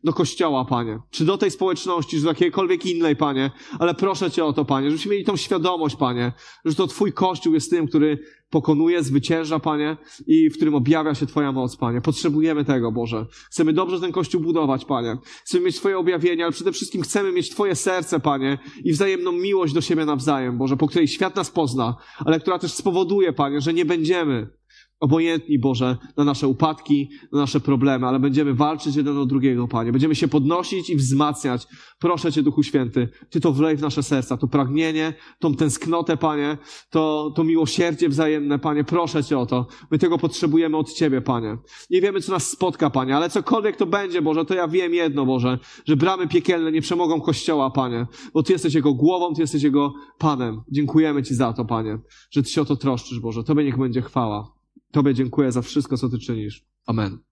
do 0.04 0.14
kościoła, 0.14 0.66
Panie, 0.66 1.00
czy 1.12 1.26
do 1.26 1.38
tej 1.38 1.52
społeczności, 1.52 2.18
czy 2.18 2.24
do 2.24 2.30
jakiejkolwiek 2.30 2.86
innej, 2.86 3.16
Panie, 3.16 3.52
ale 3.80 3.94
proszę 3.94 4.32
Cię 4.32 4.46
o 4.46 4.54
to, 4.54 4.66
Panie, 4.66 4.90
żebyśmy 4.90 5.12
mieli 5.12 5.26
tą 5.26 5.38
świadomość, 5.38 5.96
Panie, 5.96 6.34
że 6.66 6.76
to 6.76 6.88
Twój 6.88 7.14
Kościół 7.14 7.54
jest 7.54 7.70
tym, 7.70 7.88
który 7.88 8.20
pokonuje, 8.50 9.04
zwycięża, 9.04 9.60
Panie, 9.60 9.98
i 10.28 10.50
w 10.50 10.56
którym 10.56 10.76
objawia 10.76 11.16
się 11.16 11.26
Twoja 11.26 11.52
moc, 11.52 11.76
Panie. 11.76 12.02
Potrzebujemy 12.02 12.66
tego, 12.66 12.92
Boże. 12.92 13.26
Chcemy 13.52 13.74
dobrze 13.74 14.00
ten 14.00 14.12
Kościół 14.12 14.42
budować, 14.42 14.86
Panie. 14.86 15.18
Chcemy 15.46 15.66
mieć 15.66 15.76
Twoje 15.76 15.98
objawienia, 15.98 16.46
ale 16.46 16.52
przede 16.52 16.72
wszystkim 16.72 17.02
chcemy 17.02 17.32
mieć 17.32 17.50
Twoje 17.50 17.76
serce, 17.76 18.20
Panie, 18.20 18.58
i 18.84 18.92
wzajemną 18.92 19.32
miłość 19.32 19.74
do 19.74 19.82
siebie 19.82 20.06
nawzajem, 20.06 20.58
Boże, 20.58 20.78
po 20.78 20.88
której 20.88 21.08
świat 21.08 21.36
nas 21.36 21.52
pozna, 21.52 21.96
ale 22.26 22.40
która 22.40 22.60
też 22.60 22.74
spowoduje, 22.74 23.34
Panie, 23.34 23.62
że 23.62 23.74
nie 23.74 23.86
będziemy 23.86 24.59
obojętni, 25.00 25.60
Boże, 25.60 25.98
na 26.18 26.24
nasze 26.24 26.48
upadki, 26.48 27.10
na 27.32 27.40
nasze 27.40 27.60
problemy, 27.60 28.08
ale 28.08 28.20
będziemy 28.20 28.54
walczyć 28.54 28.96
jeden 28.96 29.18
o 29.18 29.26
drugiego, 29.26 29.68
Panie. 29.68 29.92
Będziemy 29.92 30.16
się 30.16 30.28
podnosić 30.28 30.90
i 30.90 30.96
wzmacniać. 30.96 31.68
Proszę 32.00 32.32
Cię, 32.32 32.44
Duchu 32.44 32.64
Święty, 32.64 33.10
Ty 33.30 33.40
to 33.40 33.52
wlej 33.52 33.78
w 33.78 33.82
nasze 33.82 34.04
serca, 34.04 34.38
to 34.38 34.48
pragnienie, 34.48 35.14
tą 35.40 35.56
tęsknotę, 35.56 36.18
Panie, 36.18 36.58
to, 36.90 37.34
to 37.36 37.44
miłosierdzie 37.44 38.10
wzajemne, 38.10 38.60
Panie. 38.60 38.84
Proszę 38.84 39.24
Cię 39.24 39.40
o 39.40 39.46
to. 39.46 39.68
My 39.92 40.00
tego 40.00 40.18
potrzebujemy 40.18 40.78
od 40.78 40.94
Ciebie, 40.94 41.22
Panie. 41.22 41.58
Nie 41.90 42.02
wiemy, 42.02 42.22
co 42.22 42.32
nas 42.32 42.50
spotka, 42.50 42.90
Panie, 42.90 43.16
ale 43.16 43.30
cokolwiek 43.30 43.76
to 43.76 43.86
będzie, 43.86 44.22
Boże, 44.22 44.46
to 44.46 44.54
ja 44.54 44.68
wiem 44.68 44.94
jedno, 44.94 45.26
Boże, 45.26 45.60
że 45.86 45.96
bramy 45.96 46.28
piekielne 46.28 46.72
nie 46.72 46.82
przemogą 46.82 47.22
Kościoła, 47.22 47.72
Panie, 47.72 48.08
bo 48.34 48.44
Ty 48.44 48.54
jesteś 48.54 48.74
Jego 48.74 48.94
głową, 48.94 49.34
Ty 49.34 49.42
jesteś 49.42 49.64
Jego 49.64 49.94
Panem. 50.18 50.62
Dziękujemy 50.72 51.24
Ci 51.24 51.36
za 51.36 51.54
to, 51.54 51.66
Panie, 51.66 52.00
że 52.32 52.44
Ty 52.44 52.50
się 52.50 52.62
o 52.62 52.66
to 52.66 52.76
troszczysz, 52.76 53.20
Boże. 53.20 53.44
Tobie 53.44 53.64
niech 53.64 53.78
będzie 53.78 54.02
chwała. 54.02 54.59
Tobie 54.92 55.14
dziękuję 55.14 55.52
za 55.52 55.62
wszystko, 55.62 55.98
co 55.98 56.10
Ty 56.10 56.20
czynisz. 56.20 56.66
Amen. 56.86 57.29